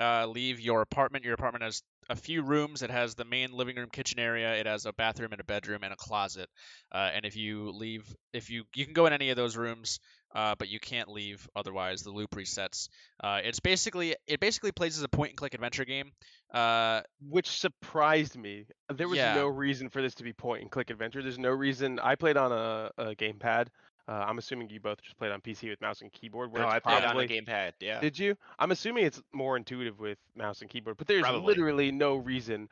uh, 0.00 0.26
leave 0.26 0.60
your 0.60 0.80
apartment. 0.80 1.24
Your 1.24 1.34
apartment 1.34 1.62
has 1.62 1.82
a 2.08 2.16
few 2.16 2.42
rooms. 2.42 2.82
It 2.82 2.90
has 2.90 3.14
the 3.14 3.24
main 3.24 3.52
living 3.52 3.76
room, 3.76 3.88
kitchen 3.90 4.18
area. 4.18 4.54
It 4.54 4.66
has 4.66 4.86
a 4.86 4.92
bathroom 4.92 5.32
and 5.32 5.40
a 5.40 5.44
bedroom 5.44 5.84
and 5.84 5.92
a 5.92 5.96
closet. 5.96 6.48
Uh, 6.90 7.10
and 7.14 7.24
if 7.24 7.36
you 7.36 7.70
leave, 7.70 8.04
if 8.32 8.50
you 8.50 8.64
you 8.74 8.84
can 8.84 8.94
go 8.94 9.06
in 9.06 9.12
any 9.12 9.30
of 9.30 9.36
those 9.36 9.56
rooms, 9.56 10.00
uh, 10.34 10.54
but 10.58 10.68
you 10.68 10.78
can't 10.80 11.08
leave 11.08 11.48
otherwise. 11.56 12.02
The 12.02 12.10
loop 12.10 12.30
resets. 12.36 12.88
Uh, 13.22 13.40
it's 13.42 13.60
basically 13.60 14.16
it 14.26 14.40
basically 14.40 14.72
plays 14.72 14.96
as 14.96 15.02
a 15.04 15.08
point 15.08 15.30
and 15.30 15.36
click 15.38 15.54
adventure 15.54 15.84
game. 15.84 16.12
Uh, 16.52 17.02
which 17.28 17.48
surprised 17.48 18.36
me. 18.36 18.66
There 18.92 19.08
was 19.08 19.18
Yeah. 19.18 19.34
no 19.36 19.46
reason 19.46 19.88
for 19.88 20.02
this 20.02 20.14
to 20.16 20.24
be 20.24 20.32
point 20.32 20.62
and 20.62 20.70
click 20.70 20.90
adventure. 20.90 21.22
There's 21.22 21.38
no 21.38 21.50
reason. 21.50 22.00
I 22.00 22.16
played 22.16 22.36
on 22.36 22.50
a, 22.50 22.90
a 22.98 23.14
gamepad. 23.14 23.68
Uh, 24.08 24.24
I'm 24.26 24.38
assuming 24.38 24.68
you 24.70 24.80
both 24.80 25.00
just 25.02 25.16
played 25.16 25.30
on 25.30 25.40
PC 25.40 25.68
with 25.68 25.80
mouse 25.80 26.00
and 26.00 26.12
keyboard. 26.12 26.50
Where 26.50 26.62
no 26.62 26.68
i 26.68 26.80
played 26.80 27.02
probably, 27.02 27.24
on 27.26 27.30
a 27.30 27.42
gamepad 27.42 27.72
yeah 27.78 28.00
Did 28.00 28.18
you? 28.18 28.36
I'm 28.58 28.72
assuming 28.72 29.04
it's 29.04 29.22
more 29.32 29.56
intuitive 29.56 30.00
with 30.00 30.18
mouse 30.34 30.62
and 30.62 30.68
keyboard. 30.68 30.96
But 30.96 31.06
there's 31.06 31.22
Probably. 31.22 31.46
literally 31.46 31.92
no 31.92 32.16
reason 32.16 32.68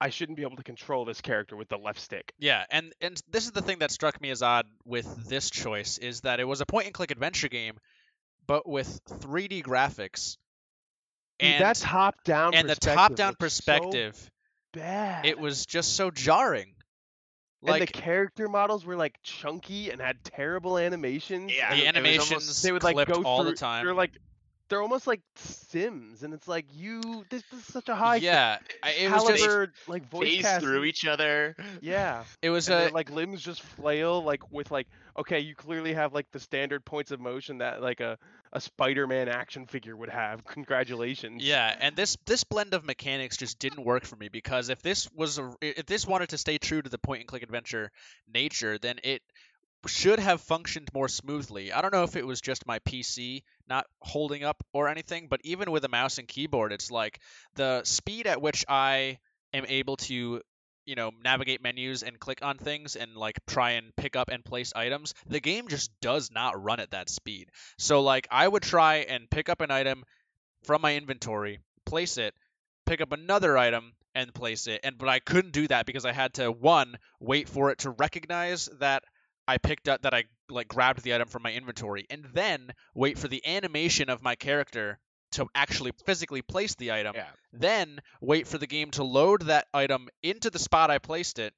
I 0.00 0.08
shouldn't 0.10 0.36
be 0.36 0.42
able 0.42 0.56
to 0.56 0.62
control 0.62 1.04
this 1.04 1.20
character 1.20 1.56
with 1.56 1.68
the 1.68 1.76
left 1.76 2.00
stick. 2.00 2.32
Yeah, 2.38 2.64
and 2.70 2.92
and 3.00 3.20
this 3.30 3.44
is 3.44 3.52
the 3.52 3.62
thing 3.62 3.80
that 3.80 3.90
struck 3.90 4.20
me 4.20 4.30
as 4.30 4.42
odd 4.42 4.66
with 4.84 5.28
this 5.28 5.50
choice 5.50 5.98
is 5.98 6.22
that 6.22 6.40
it 6.40 6.44
was 6.44 6.60
a 6.60 6.66
point 6.66 6.86
and 6.86 6.94
click 6.94 7.10
adventure 7.10 7.48
game, 7.48 7.74
but 8.46 8.66
with 8.68 9.00
3D 9.20 9.62
graphics. 9.62 10.36
Dude, 11.38 11.50
And 11.50 11.64
that 11.64 11.76
top 11.76 12.22
down 12.24 12.54
and 12.54 12.68
the 12.68 12.74
top 12.76 13.14
down 13.14 13.34
perspective, 13.34 14.30
bad. 14.72 15.24
it 15.26 15.38
was 15.38 15.64
just 15.66 15.96
so 15.96 16.10
jarring. 16.10 16.74
and 17.62 17.70
Like 17.70 17.80
the 17.80 17.86
character 17.86 18.48
models 18.48 18.84
were 18.84 18.96
like 18.96 19.18
chunky 19.22 19.90
and 19.90 20.00
had 20.00 20.22
terrible 20.24 20.76
animations. 20.78 21.52
Yeah, 21.54 21.74
the 21.74 21.86
it 21.86 21.94
was 21.94 21.96
almost- 21.96 21.96
animations 22.32 22.62
they 22.62 22.72
would 22.72 22.82
like 22.82 23.06
go 23.06 23.22
all 23.22 23.42
through, 23.42 23.50
the 23.52 23.56
time. 23.56 23.84
They're 23.84 23.94
like 23.94 24.12
they're 24.70 24.80
almost 24.80 25.06
like 25.06 25.20
Sims, 25.36 26.22
and 26.22 26.32
it's 26.32 26.48
like 26.48 26.64
you. 26.72 27.24
This, 27.28 27.42
this 27.50 27.60
is 27.60 27.66
such 27.66 27.88
a 27.88 27.94
high 27.94 28.16
yeah, 28.16 28.58
it 28.82 29.10
was 29.10 29.24
just 29.24 29.88
like 29.88 30.08
voice 30.08 30.40
phase 30.40 30.58
through 30.58 30.84
each 30.84 31.04
other 31.06 31.54
Yeah, 31.82 32.24
it 32.42 32.50
was 32.50 32.70
a 32.70 32.88
like 32.88 33.10
limbs 33.10 33.42
just 33.42 33.60
flail 33.62 34.22
like 34.22 34.50
with 34.50 34.70
like 34.70 34.86
okay, 35.18 35.40
you 35.40 35.54
clearly 35.54 35.92
have 35.92 36.14
like 36.14 36.30
the 36.30 36.40
standard 36.40 36.84
points 36.84 37.10
of 37.10 37.20
motion 37.20 37.58
that 37.58 37.82
like 37.82 38.00
a 38.00 38.16
a 38.52 38.60
Spider-Man 38.60 39.28
action 39.28 39.66
figure 39.66 39.96
would 39.96 40.08
have. 40.08 40.44
Congratulations. 40.46 41.42
Yeah, 41.42 41.74
and 41.80 41.94
this 41.94 42.16
this 42.26 42.44
blend 42.44 42.74
of 42.74 42.84
mechanics 42.84 43.36
just 43.36 43.58
didn't 43.58 43.84
work 43.84 44.04
for 44.04 44.16
me 44.16 44.28
because 44.28 44.68
if 44.68 44.82
this 44.82 45.08
was 45.14 45.38
a, 45.38 45.50
if 45.60 45.86
this 45.86 46.06
wanted 46.06 46.30
to 46.30 46.38
stay 46.38 46.58
true 46.58 46.82
to 46.82 46.88
the 46.88 46.98
point 46.98 47.20
and 47.20 47.28
click 47.28 47.42
adventure 47.42 47.90
nature, 48.32 48.78
then 48.78 48.96
it 49.02 49.22
should 49.86 50.18
have 50.18 50.40
functioned 50.40 50.90
more 50.92 51.08
smoothly. 51.08 51.72
I 51.72 51.80
don't 51.80 51.92
know 51.92 52.04
if 52.04 52.16
it 52.16 52.26
was 52.26 52.40
just 52.40 52.66
my 52.66 52.78
PC 52.80 53.42
not 53.68 53.86
holding 54.00 54.44
up 54.44 54.62
or 54.72 54.88
anything, 54.88 55.28
but 55.28 55.40
even 55.44 55.70
with 55.70 55.84
a 55.84 55.88
mouse 55.88 56.18
and 56.18 56.28
keyboard, 56.28 56.72
it's 56.72 56.90
like 56.90 57.20
the 57.54 57.82
speed 57.84 58.26
at 58.26 58.42
which 58.42 58.64
I 58.68 59.18
am 59.52 59.64
able 59.66 59.96
to 59.96 60.42
you 60.86 60.94
know 60.94 61.10
navigate 61.22 61.62
menus 61.62 62.02
and 62.02 62.18
click 62.18 62.38
on 62.42 62.56
things 62.56 62.96
and 62.96 63.14
like 63.14 63.38
try 63.46 63.72
and 63.72 63.94
pick 63.96 64.16
up 64.16 64.30
and 64.30 64.42
place 64.42 64.72
items 64.74 65.12
the 65.26 65.38
game 65.38 65.68
just 65.68 65.90
does 66.00 66.30
not 66.32 66.60
run 66.60 66.80
at 66.80 66.92
that 66.92 67.10
speed 67.10 67.50
so 67.76 68.00
like 68.00 68.26
i 68.30 68.48
would 68.48 68.62
try 68.62 68.96
and 68.96 69.28
pick 69.28 69.50
up 69.50 69.60
an 69.60 69.70
item 69.70 70.02
from 70.64 70.82
my 70.82 70.96
inventory, 70.96 71.60
place 71.86 72.18
it, 72.18 72.34
pick 72.86 73.00
up 73.00 73.12
another 73.12 73.56
item 73.56 73.92
and 74.14 74.34
place 74.34 74.66
it. 74.66 74.80
And 74.84 74.98
but 74.98 75.08
I 75.08 75.20
couldn't 75.20 75.52
do 75.52 75.68
that 75.68 75.86
because 75.86 76.04
I 76.04 76.12
had 76.12 76.34
to 76.34 76.50
one 76.50 76.96
wait 77.18 77.48
for 77.48 77.70
it 77.70 77.78
to 77.78 77.90
recognize 77.90 78.66
that 78.80 79.04
I 79.50 79.58
picked 79.58 79.88
up 79.88 80.02
that 80.02 80.14
I 80.14 80.26
like 80.48 80.68
grabbed 80.68 81.02
the 81.02 81.12
item 81.12 81.26
from 81.26 81.42
my 81.42 81.52
inventory 81.52 82.06
and 82.08 82.24
then 82.32 82.70
wait 82.94 83.18
for 83.18 83.26
the 83.26 83.44
animation 83.44 84.08
of 84.08 84.22
my 84.22 84.36
character 84.36 85.00
to 85.32 85.48
actually 85.56 85.90
physically 86.06 86.40
place 86.40 86.76
the 86.76 86.92
item. 86.92 87.14
Yeah. 87.16 87.30
Then 87.52 87.98
wait 88.20 88.46
for 88.46 88.58
the 88.58 88.68
game 88.68 88.92
to 88.92 89.02
load 89.02 89.42
that 89.46 89.66
item 89.74 90.08
into 90.22 90.50
the 90.50 90.60
spot 90.60 90.92
I 90.92 90.98
placed 90.98 91.40
it. 91.40 91.52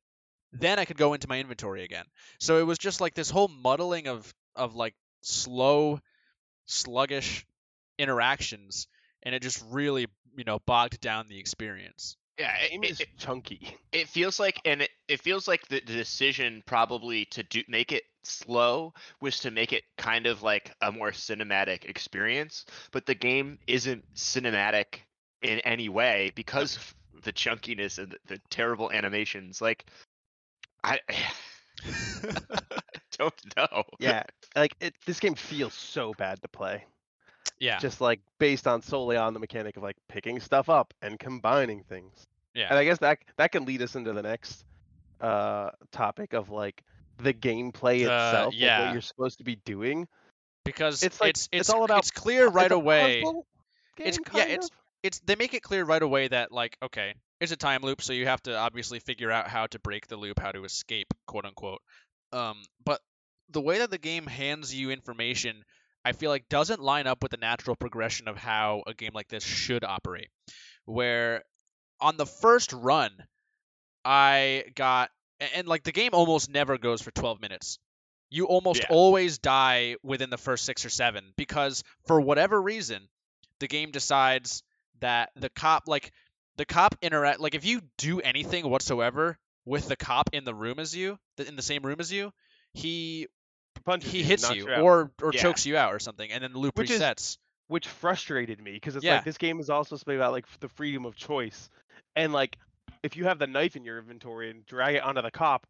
Then 0.53 0.79
I 0.79 0.87
could 0.87 0.97
go 0.97 1.13
into 1.13 1.29
my 1.29 1.39
inventory 1.39 1.85
again. 1.85 2.07
So 2.41 2.59
it 2.61 2.67
was 2.67 2.79
just 2.79 3.03
like 3.03 3.13
this 3.13 3.29
whole 3.29 3.49
muddling 3.49 4.09
of 4.09 4.33
of 4.57 4.75
like 4.75 4.95
slow, 5.21 6.01
sluggish 6.65 7.47
interactions, 7.99 8.89
and 9.23 9.35
it 9.35 9.43
just 9.43 9.63
really 9.69 10.07
you 10.35 10.45
know 10.45 10.61
bogged 10.65 10.99
down 11.03 11.29
the 11.29 11.39
experience. 11.39 12.17
Yeah 12.39 12.55
it, 12.61 12.71
game 12.71 12.83
it, 12.85 13.09
chunky. 13.19 13.77
it 13.93 14.09
feels 14.09 14.41
like 14.41 14.61
and 14.65 14.83
it, 14.83 14.91
it 15.09 15.21
feels 15.21 15.47
like 15.47 15.67
the, 15.69 15.81
the 15.87 15.93
decision 15.93 16.63
probably 16.67 17.25
to 17.27 17.43
do 17.43 17.63
make 17.69 17.93
it 17.93 18.05
slow 18.23 18.93
was 19.21 19.39
to 19.41 19.51
make 19.51 19.73
it 19.73 19.85
kind 19.99 20.27
of 20.27 20.43
like 20.43 20.73
a 20.81 20.93
more 20.93 21.11
cinematic 21.11 21.85
experience, 21.85 22.67
but 22.93 23.07
the 23.07 23.15
game 23.15 23.59
isn't 23.67 24.05
cinematic 24.15 25.01
in 25.43 25.59
any 25.61 25.89
way 25.89 26.33
because 26.35 26.77
of 26.77 26.95
the 27.23 27.33
chunkiness 27.33 27.99
and 27.99 28.13
the, 28.13 28.19
the 28.27 28.41
terrible 28.51 28.91
animations. 28.93 29.61
Like, 29.61 29.87
I, 30.85 31.01
I 31.85 33.01
don't 33.19 33.57
know. 33.57 33.85
Yeah, 33.99 34.23
like 34.55 34.77
it, 34.81 34.95
this 35.07 35.21
game 35.21 35.35
feels 35.35 35.75
so 35.75 36.15
bad 36.15 36.41
to 36.43 36.49
play. 36.49 36.85
Yeah, 37.63 37.79
Just 37.79 38.01
like 38.01 38.21
based 38.39 38.67
on 38.67 38.83
solely 38.83 39.17
on 39.17 39.35
the 39.35 39.41
mechanic 39.41 39.77
of 39.77 39.83
like 39.85 39.97
picking 40.09 40.41
stuff 40.41 40.69
up 40.69 40.93
and 41.01 41.19
combining 41.19 41.85
things. 41.85 42.27
yeah. 42.55 42.67
And 42.69 42.77
I 42.79 42.85
guess 42.85 42.99
that 42.99 43.19
that 43.37 43.53
can 43.53 43.65
lead 43.65 43.81
us 43.83 43.95
into 43.95 44.13
the 44.13 44.23
next 44.23 44.65
uh 45.21 45.71
topic 45.93 46.33
of 46.33 46.51
like 46.51 46.83
the 47.19 47.33
gameplay 47.33 48.05
The- 48.05 48.13
itself, 48.13 48.47
like 48.55 48.61
yeah. 48.61 48.85
what 48.87 48.93
you're 48.93 49.01
supposed 49.03 49.39
to 49.39 49.45
be 49.45 49.57
doing. 49.65 50.09
because 50.65 51.03
It's 51.03 51.21
like 51.21 51.31
it's 51.31 51.49
it's, 51.53 51.69
it's 51.69 51.71
all 51.71 51.85
about 51.85 52.01
it's 52.01 52.11
clear 52.11 52.49
right 52.49 52.71
a 52.71 52.75
away. 52.75 53.23
puzzle 53.23 53.47
It's 53.99 54.19
game, 54.19 54.25
yeah, 54.35 54.41
kind 54.45 54.53
it's 54.55 54.67
of? 54.67 54.73
it's 55.05 55.21
they 55.21 55.37
make 55.37 55.55
it 55.55 55.63
clear 55.63 55.85
right 55.85 56.03
away 56.03 56.29
that 56.29 56.51
like 56.51 56.77
okay, 56.83 57.15
it's 57.41 57.53
a 57.53 57.57
time 57.57 57.83
loop, 57.83 58.03
so 58.03 58.13
you 58.13 58.27
have 58.27 58.43
to 58.45 58.57
obviously 58.57 58.99
figure 58.99 59.31
out 59.31 59.47
how 59.49 59.67
to 59.69 59.79
break 59.79 60.07
the 60.09 60.17
loop, 60.17 60.39
how 60.41 60.51
to 60.53 60.65
escape, 60.65 61.15
quote 61.27 61.45
unquote. 61.45 61.81
Um, 62.33 62.63
but 62.85 63.01
the 63.51 63.61
way 63.61 63.79
that 63.79 63.91
the 63.91 63.99
game 63.99 64.27
hands 64.27 64.75
you 64.75 64.91
information, 64.91 65.65
I 66.05 66.13
feel 66.13 66.31
like 66.31 66.49
doesn't 66.49 66.81
line 66.81 67.07
up 67.07 67.23
with 67.23 67.31
the 67.31 67.37
natural 67.37 67.77
progression 67.77 68.29
of 68.29 68.37
how 68.37 68.83
a 68.87 68.95
game 68.95 69.13
like 69.15 69.29
this 69.29 69.45
should 69.45 69.85
operate. 69.85 70.29
Where 70.85 71.45
on 72.01 72.17
the 72.17 72.27
first 72.27 72.73
run, 72.73 73.11
I 74.05 74.65
got 74.75 75.11
and 75.55 75.67
like 75.67 75.83
the 75.83 75.93
game 75.93 76.11
almost 76.13 76.51
never 76.51 76.79
goes 76.79 77.03
for 77.03 77.11
12 77.11 77.41
minutes. 77.41 77.79
You 78.31 78.47
almost 78.47 78.81
Yeah. 78.81 78.87
always 78.91 79.39
die 79.39 79.97
within 80.03 80.31
the 80.31 80.39
first 80.39 80.65
6 80.65 80.85
or 80.85 80.91
7 80.91 81.33
because 81.37 81.85
for 82.07 82.21
whatever 82.21 82.61
reason 82.61 83.09
the 83.61 83.69
game 83.69 83.91
decides 83.91 84.63
that 85.01 85.31
the 85.37 85.51
cop 85.51 85.85
like 85.87 86.13
the 86.57 86.65
cop 86.65 86.97
interact 87.03 87.41
like 87.41 87.55
if 87.55 87.65
you 87.65 87.83
do 87.99 88.21
anything 88.21 88.69
whatsoever 88.69 89.39
with 89.65 89.87
the 89.89 89.97
cop 89.97 90.31
in 90.33 90.45
the 90.45 90.55
room 90.55 90.79
as 90.79 90.97
you 90.97 91.19
in 91.39 91.57
the 91.57 91.63
same 91.63 91.83
room 91.83 92.01
as 92.01 92.13
you 92.13 92.33
he 92.73 93.29
punches 93.83 94.11
he 94.11 94.19
you, 94.19 94.25
hits 94.25 94.43
knocks 94.45 94.57
you 94.57 94.69
or 94.71 95.11
or 95.23 95.33
Yeah. 95.35 95.41
chokes 95.43 95.67
you 95.67 95.77
out 95.77 95.93
or 95.95 95.99
something 95.99 96.31
and 96.31 96.43
then 96.43 96.53
the 96.53 96.59
loop 96.59 96.77
Which 96.79 96.91
is- 96.91 97.01
resets 97.01 97.39
which 97.69 97.89
frustrated 97.89 98.61
me 98.63 98.73
because 98.73 98.97
it's 98.97 99.05
Yeah. 99.05 99.15
like 99.17 99.25
this 99.25 99.39
game 99.39 99.59
is 99.61 99.71
also 99.71 99.89
supposed 99.97 100.05
to 100.05 100.11
be 100.11 100.17
about 100.17 100.33
like 100.33 100.47
the 100.61 100.69
freedom 100.69 101.07
of 101.07 101.17
choice, 101.17 101.71
and 102.15 102.33
like 102.33 102.57
if 103.03 103.17
you 103.17 103.25
have 103.25 103.39
the 103.39 103.47
knife 103.47 103.77
in 103.77 103.85
your 103.85 103.99
inventory 103.99 104.51
and 104.51 104.67
drag 104.67 104.97
it 104.97 105.03
onto 105.03 105.23
the 105.23 105.31
cop, 105.31 105.67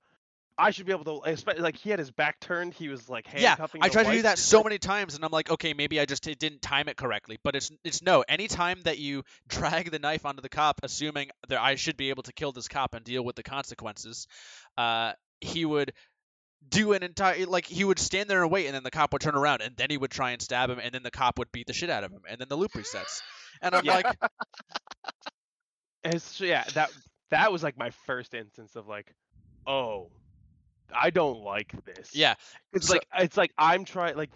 I 0.58 0.70
should 0.72 0.84
be 0.86 0.92
able 0.92 1.04
to. 1.22 1.36
Like 1.60 1.76
he 1.76 1.90
had 1.90 1.98
his 2.00 2.10
back 2.10 2.40
turned, 2.40 2.74
he 2.74 2.88
was 2.88 3.08
like 3.08 3.26
handcuffing. 3.28 3.80
yeah 3.80 3.84
i 3.86 3.88
tried 3.88 4.04
to 4.04 4.12
do 4.12 4.22
that 4.22 4.38
so 4.38 4.62
many 4.64 4.78
times 4.78 5.14
and 5.14 5.24
i'm 5.24 5.30
like 5.30 5.50
okay 5.50 5.74
maybe 5.74 6.00
i 6.00 6.04
just 6.04 6.22
didn't 6.24 6.60
time 6.60 6.88
it 6.88 6.96
correctly 6.96 7.38
but 7.44 7.54
it's 7.54 7.70
it's 7.84 8.02
no 8.02 8.22
anytime 8.28 8.80
that 8.82 8.98
you 8.98 9.22
drag 9.48 9.90
the 9.92 9.98
knife 10.00 10.26
onto 10.26 10.42
the 10.42 10.48
cop 10.48 10.80
assuming 10.82 11.30
that 11.48 11.60
i 11.60 11.74
should 11.76 11.96
be 11.96 12.10
able 12.10 12.22
to 12.24 12.32
kill 12.32 12.50
this 12.52 12.66
cop 12.68 12.94
and 12.94 13.04
deal 13.04 13.24
with 13.24 13.36
the 13.36 13.42
consequences 13.42 14.26
uh 14.76 15.12
he 15.40 15.64
would 15.64 15.92
do 16.68 16.92
an 16.92 17.02
entire 17.02 17.44
like 17.46 17.66
he 17.66 17.84
would 17.84 17.98
stand 17.98 18.28
there 18.30 18.42
and 18.42 18.50
wait 18.50 18.66
and 18.66 18.74
then 18.74 18.82
the 18.82 18.90
cop 18.90 19.12
would 19.12 19.20
turn 19.22 19.34
around 19.34 19.60
and 19.62 19.76
then 19.76 19.88
he 19.90 19.96
would 19.96 20.10
try 20.10 20.30
and 20.30 20.40
stab 20.40 20.70
him 20.70 20.78
and 20.82 20.92
then 20.94 21.02
the 21.02 21.10
cop 21.10 21.38
would 21.38 21.50
beat 21.52 21.66
the 21.66 21.72
shit 21.72 21.90
out 21.90 22.04
of 22.04 22.10
him 22.10 22.20
and 22.28 22.40
then 22.40 22.48
the 22.48 22.56
loop 22.56 22.72
resets 22.72 23.20
and 23.60 23.74
i'm 23.74 23.84
Yeah. 23.84 23.94
like 23.96 24.16
It's 26.04 26.40
yeah, 26.40 26.64
that 26.74 26.90
that 27.30 27.52
was 27.52 27.62
like 27.62 27.78
my 27.78 27.90
first 28.06 28.34
instance 28.34 28.74
of 28.74 28.88
like, 28.88 29.14
oh, 29.66 30.10
I 30.92 31.10
don't 31.10 31.38
like 31.40 31.72
this. 31.84 32.10
yeah 32.14 32.34
it's 32.72 32.88
so- 32.88 32.94
like 32.94 33.06
it's 33.18 33.36
like 33.36 33.52
I'm 33.58 33.84
trying 33.84 34.16
like. 34.16 34.30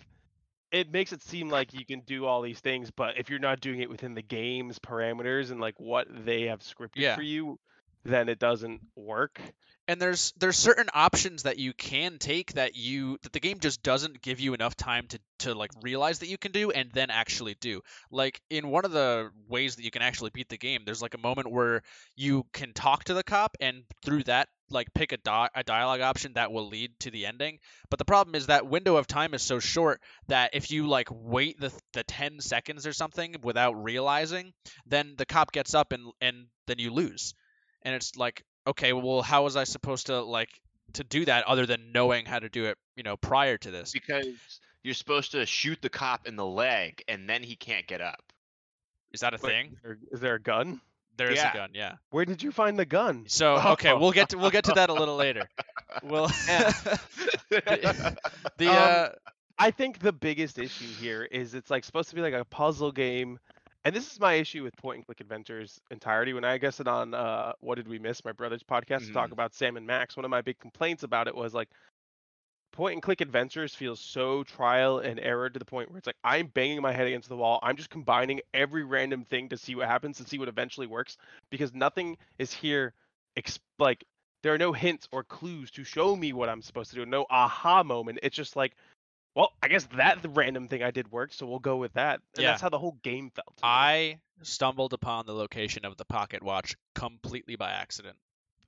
It 0.73 0.91
makes 0.93 1.12
it 1.12 1.23
seem 1.23 1.49
like 1.49 1.73
you 1.75 1.87
can 1.87 2.01
do 2.01 2.27
all 2.27 2.43
these 2.43 2.59
things, 2.59 2.91
but 2.91 3.17
if 3.19 3.31
you're 3.31 3.39
not 3.39 3.61
doing 3.61 3.81
it 3.81 3.89
within 3.89 4.15
the 4.15 4.21
game's 4.23 4.81
parameters 4.81 5.53
and 5.53 5.61
like 5.61 5.79
what 5.79 6.09
they 6.25 6.43
have 6.47 6.59
scripted 6.59 6.97
Yeah. 6.97 7.15
for 7.15 7.23
you, 7.23 7.61
then 8.05 8.29
it 8.29 8.41
doesn't 8.41 8.81
work. 8.97 9.41
And 9.88 10.01
there's 10.01 10.33
there's 10.38 10.57
certain 10.57 10.88
options 10.92 11.44
that 11.44 11.59
you 11.59 11.72
can 11.72 12.18
take 12.18 12.53
that 12.55 12.77
you 12.77 13.18
that 13.22 13.33
the 13.33 13.40
game 13.40 13.61
just 13.61 13.83
doesn't 13.83 14.20
give 14.20 14.40
you 14.40 14.55
enough 14.55 14.77
time 14.77 15.07
to 15.09 15.18
to 15.38 15.55
like 15.55 15.70
realize 15.83 16.20
that 16.20 16.29
you 16.29 16.38
can 16.38 16.53
do 16.53 16.70
and 16.70 16.90
then 16.92 17.11
actually 17.11 17.57
do. 17.61 17.81
Like 18.11 18.40
in 18.51 18.68
one 18.68 18.85
of 18.85 18.90
the 18.92 19.31
ways 19.49 19.77
that 19.77 19.85
you 19.85 19.90
can 19.90 20.03
actually 20.03 20.31
beat 20.31 20.49
the 20.49 20.59
game 20.59 20.83
there's 20.85 21.03
like 21.03 21.14
a 21.14 21.18
moment 21.18 21.51
where 21.51 21.83
you 22.16 22.46
can 22.53 22.72
talk 22.72 23.05
to 23.05 23.14
the 23.14 23.22
cop 23.22 23.57
and 23.61 23.85
through 24.05 24.25
that 24.25 24.49
like 24.70 24.92
pick 24.94 25.12
a, 25.12 25.16
di- 25.18 25.51
a 25.55 25.62
dialogue 25.62 26.01
option 26.01 26.33
that 26.33 26.51
will 26.51 26.66
lead 26.66 26.90
to 26.99 27.11
the 27.12 27.27
ending. 27.27 27.59
But 27.88 28.01
the 28.01 28.05
problem 28.05 28.35
is 28.35 28.46
that 28.46 28.66
window 28.66 28.96
of 28.96 29.07
time 29.07 29.35
is 29.35 29.42
so 29.42 29.61
short 29.61 30.01
that 30.27 30.51
if 30.55 30.72
you 30.72 30.88
like 30.88 31.09
wait 31.11 31.61
the 31.61 31.72
the 31.92 32.03
10 32.03 32.40
seconds 32.40 32.87
or 32.87 32.92
something 32.92 33.37
without 33.42 33.83
realizing 33.83 34.53
then 34.87 35.14
the 35.16 35.27
cop 35.27 35.53
gets 35.53 35.75
up 35.75 35.92
and 35.92 36.12
and 36.20 36.46
then 36.66 36.79
you 36.79 36.92
lose. 36.92 37.35
And 37.83 37.94
it's 37.94 38.16
like 38.16 38.42
okay 38.66 38.92
well 38.92 39.22
how 39.22 39.44
was 39.44 39.57
i 39.57 39.64
supposed 39.64 40.07
to 40.07 40.20
like 40.22 40.48
to 40.92 41.05
do 41.05 41.24
that 41.24 41.44
other 41.46 41.66
than 41.66 41.92
knowing 41.92 42.24
how 42.26 42.38
to 42.38 42.48
do 42.48 42.64
it 42.66 42.79
you 42.96 43.02
know 43.02 43.16
prior 43.16 43.57
to 43.59 43.70
this 43.70 43.92
Because 43.92 44.26
you're 44.83 44.94
supposed 44.94 45.33
to 45.33 45.44
shoot 45.46 45.79
the 45.83 45.88
cop 45.88 46.26
in 46.26 46.37
the 46.37 46.46
leg 46.46 47.02
and 47.09 47.29
then 47.29 47.42
he 47.42 47.57
can't 47.57 47.87
get 47.87 48.00
up. 48.00 48.22
is 49.12 49.20
that 49.20 49.35
a 49.35 49.38
Wait, 49.42 49.50
thing 49.52 49.76
Is 50.12 50.20
there 50.20 50.35
a 50.35 50.40
gun? 50.40 50.81
there 51.16 51.31
is 51.31 51.37
yeah. 51.38 51.50
a 51.50 51.55
gun 51.55 51.70
yeah 51.74 51.94
Where 52.11 52.24
did 52.24 52.42
you 52.42 52.52
find 52.52 52.79
the 52.79 52.85
gun? 52.87 53.24
so 53.29 53.57
okay 53.72 53.92
we'll 53.94 54.12
get 54.12 54.29
to 54.31 54.38
we'll 54.38 54.50
get 54.50 54.64
to 54.64 54.72
that 54.74 54.88
a 54.90 54.94
little 54.94 55.16
later 55.16 55.48
we'll 56.02 56.31
Yeah. 56.48 56.72
the 57.50 58.16
Um, 58.61 58.76
uh 58.76 59.09
I 59.59 59.70
think 59.70 60.00
the 60.00 60.12
biggest 60.12 60.59
issue 60.59 60.85
here 61.00 61.24
is 61.24 61.55
it's 61.55 61.70
like 61.70 61.83
supposed 61.85 62.11
to 62.11 62.14
be 62.14 62.20
like 62.20 62.35
a 62.35 62.44
puzzle 62.44 62.92
game, 62.92 63.38
and 63.87 63.94
this 63.96 64.12
is 64.12 64.20
my 64.20 64.35
issue 64.35 64.62
with 64.64 64.77
point 64.77 64.96
and 64.99 65.07
click 65.07 65.20
adventures 65.20 65.81
entirety. 65.90 66.33
When 66.33 66.44
I 66.44 66.59
guessed 66.59 66.81
it 66.81 66.88
on 66.88 67.14
uh, 67.14 67.53
what 67.61 67.77
did 67.77 67.88
we 67.88 67.99
miss, 67.99 68.25
my 68.25 68.33
brother's 68.33 68.62
podcast 68.62 69.07
to 69.07 69.12
talk 69.12 69.31
Mhm. 69.31 69.33
about 69.33 69.55
Sam 69.55 69.77
and 69.77 69.87
Max, 69.87 70.16
one 70.16 70.25
of 70.25 70.31
my 70.31 70.42
big 70.42 70.59
complaints 70.59 71.03
about 71.05 71.29
it 71.29 71.35
was 71.35 71.55
like 71.55 71.68
point 72.72 72.94
and 72.94 73.03
click 73.03 73.20
adventures 73.22 73.75
feels 73.75 74.01
so 74.01 74.44
trial 74.44 74.99
and 74.99 75.18
error 75.20 75.49
to 75.49 75.59
the 75.59 75.64
point 75.64 75.88
where 75.88 75.99
it's 75.99 76.07
like 76.07 76.16
I'm 76.25 76.49
banging 76.49 76.83
my 76.83 76.92
head 76.92 77.07
against 77.07 77.29
the 77.29 77.37
wall. 77.37 77.59
I'm 77.62 77.77
just 77.77 77.88
combining 77.90 78.40
every 78.53 78.85
random 78.85 79.25
thing 79.25 79.49
to 79.51 79.57
see 79.57 79.75
what 79.75 79.88
happens 79.88 80.18
and 80.18 80.29
see 80.29 80.38
what 80.38 80.49
eventually 80.49 80.87
works 80.87 81.16
because 81.51 81.72
nothing 81.72 82.18
is 82.38 82.53
here. 82.53 82.92
Ex- 83.37 83.61
like 83.79 84.05
there 84.42 84.53
are 84.53 84.59
no 84.59 84.72
hints 84.72 85.09
or 85.12 85.25
clues 85.25 85.70
to 85.72 85.85
show 85.85 86.14
me 86.16 86.33
what 86.33 86.49
I'm 86.49 86.62
supposed 86.62 86.90
to 86.90 86.96
do. 86.96 87.07
No 87.07 87.25
aha 87.31 87.83
moment. 87.83 88.18
It's 88.22 88.37
just 88.37 88.57
like, 88.57 88.75
well, 89.37 89.53
I 89.62 89.68
guess 89.68 89.85
that 89.96 90.18
random 90.35 90.66
thing 90.66 90.83
I 90.83 90.90
did 90.90 91.12
worked, 91.12 91.35
so 91.35 91.46
we'll 91.46 91.59
go 91.61 91.77
with 91.77 91.92
that. 91.92 92.20
And 92.35 92.42
Yeah. 92.42 92.51
that's 92.51 92.62
how 92.62 92.70
the 92.70 92.79
whole 92.79 92.99
game 93.03 93.31
felt. 93.31 93.61
i 93.62 94.18
stumbled 94.42 94.92
upon 94.92 95.27
the 95.27 95.33
location 95.35 95.85
of 95.85 95.96
the 95.96 96.05
pocket 96.05 96.42
watch 96.42 96.75
completely 96.94 97.57
by 97.57 97.70
accident 97.70 98.16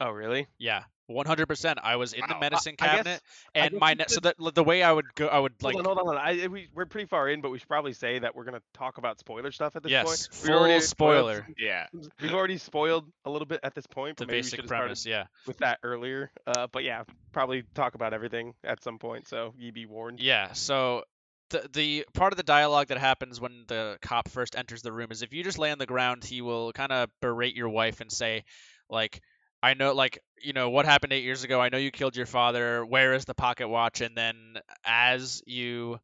Oh, 0.00 0.10
really? 0.10 0.46
yeah 0.58 0.84
100% 1.10 1.76
i 1.82 1.96
was 1.96 2.12
in 2.12 2.20
the 2.28 2.34
Wow. 2.34 2.40
Medicine 2.40 2.74
I 2.78 2.84
guess- 2.86 2.94
cabinet 2.96 3.22
I 3.54 3.58
and 3.60 3.74
my 3.78 3.94
ne- 3.94 4.04
so 4.08 4.20
that 4.20 4.36
the 4.54 4.62
way 4.64 4.82
i 4.82 4.92
would 4.92 5.06
go 5.14 5.26
i 5.28 5.38
would 5.38 5.54
like 5.62 5.74
hold 5.74 5.86
on, 5.86 5.96
hold 5.96 6.08
on. 6.10 6.16
I, 6.18 6.46
we, 6.48 6.68
we're 6.74 6.86
pretty 6.86 7.06
far 7.06 7.28
in, 7.28 7.40
but 7.40 7.50
we 7.50 7.58
should 7.58 7.68
probably 7.68 7.92
say 7.94 8.18
that 8.18 8.34
we're 8.34 8.44
gonna 8.44 8.62
talk 8.74 8.98
about 8.98 9.18
spoiler 9.18 9.50
stuff 9.50 9.74
at 9.76 9.82
this 9.82 9.90
yes 9.92 10.04
point. 10.06 10.28
full 10.32 10.54
already 10.58 10.80
spoiled 10.80 11.18
spoiler 11.24 11.36
some- 11.46 11.54
yeah. 11.58 11.86
We've 12.20 12.34
already 12.34 12.58
spoiled 12.58 13.10
a 13.24 13.30
little 13.30 13.46
bit 13.46 13.60
at 13.62 13.74
this 13.74 13.86
point. 13.86 14.16
the 14.18 14.24
But 14.26 14.28
maybe 14.32 14.38
we 14.38 14.42
basic 14.42 14.66
premise 14.66 15.06
yeah 15.06 15.24
with 15.46 15.58
that 15.58 15.78
earlier. 15.82 16.30
Uh, 16.46 16.66
but 16.70 16.84
yeah, 16.84 17.04
probably 17.32 17.62
talk 17.74 17.94
about 17.94 18.12
everything 18.12 18.54
at 18.64 18.82
some 18.82 18.98
point. 18.98 19.28
So 19.28 19.54
ye 19.56 19.70
be 19.70 19.86
warned. 19.86 20.20
Yeah, 20.20 20.52
so 20.52 21.04
the 21.50 21.66
the 21.72 22.06
part 22.12 22.32
of 22.32 22.36
the 22.36 22.42
dialogue 22.42 22.88
that 22.88 22.98
happens 22.98 23.40
when 23.40 23.64
the 23.68 23.98
cop 24.02 24.28
first 24.28 24.56
enters 24.56 24.82
the 24.82 24.92
room 24.92 25.10
is 25.10 25.22
if 25.22 25.32
you 25.32 25.42
just 25.42 25.58
lay 25.58 25.70
on 25.70 25.78
the 25.78 25.86
ground, 25.86 26.22
he 26.24 26.42
will 26.42 26.72
kind 26.72 26.92
of 26.92 27.08
berate 27.22 27.56
your 27.56 27.70
wife 27.70 28.00
and 28.02 28.12
say, 28.12 28.44
like, 28.90 29.20
I 29.62 29.74
know, 29.74 29.92
like, 29.92 30.20
you 30.40 30.52
know, 30.52 30.70
what 30.70 30.86
happened 30.86 31.12
eight 31.12 31.24
years 31.24 31.44
ago. 31.44 31.60
I 31.60 31.68
know 31.68 31.78
you 31.78 31.90
killed 31.90 32.16
your 32.16 32.26
father. 32.26 32.84
Where 32.84 33.14
is 33.14 33.24
the 33.24 33.34
pocket 33.34 33.68
watch? 33.68 34.00
And 34.00 34.16
then 34.16 34.58
as 34.84 35.42
you, 35.46 35.98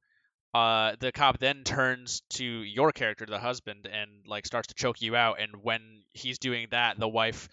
uh, 0.52 0.96
the 0.98 1.12
cop 1.12 1.38
then 1.38 1.62
turns 1.64 2.22
to 2.30 2.44
your 2.44 2.92
character, 2.92 3.26
the 3.26 3.38
husband, 3.38 3.88
and 3.90 4.10
like 4.26 4.46
starts 4.46 4.68
to 4.68 4.74
choke 4.74 5.02
you 5.02 5.14
out. 5.16 5.40
And 5.40 5.62
when 5.62 6.02
he's 6.12 6.38
doing 6.38 6.68
that, 6.70 6.98
the 6.98 7.08
wife 7.08 7.48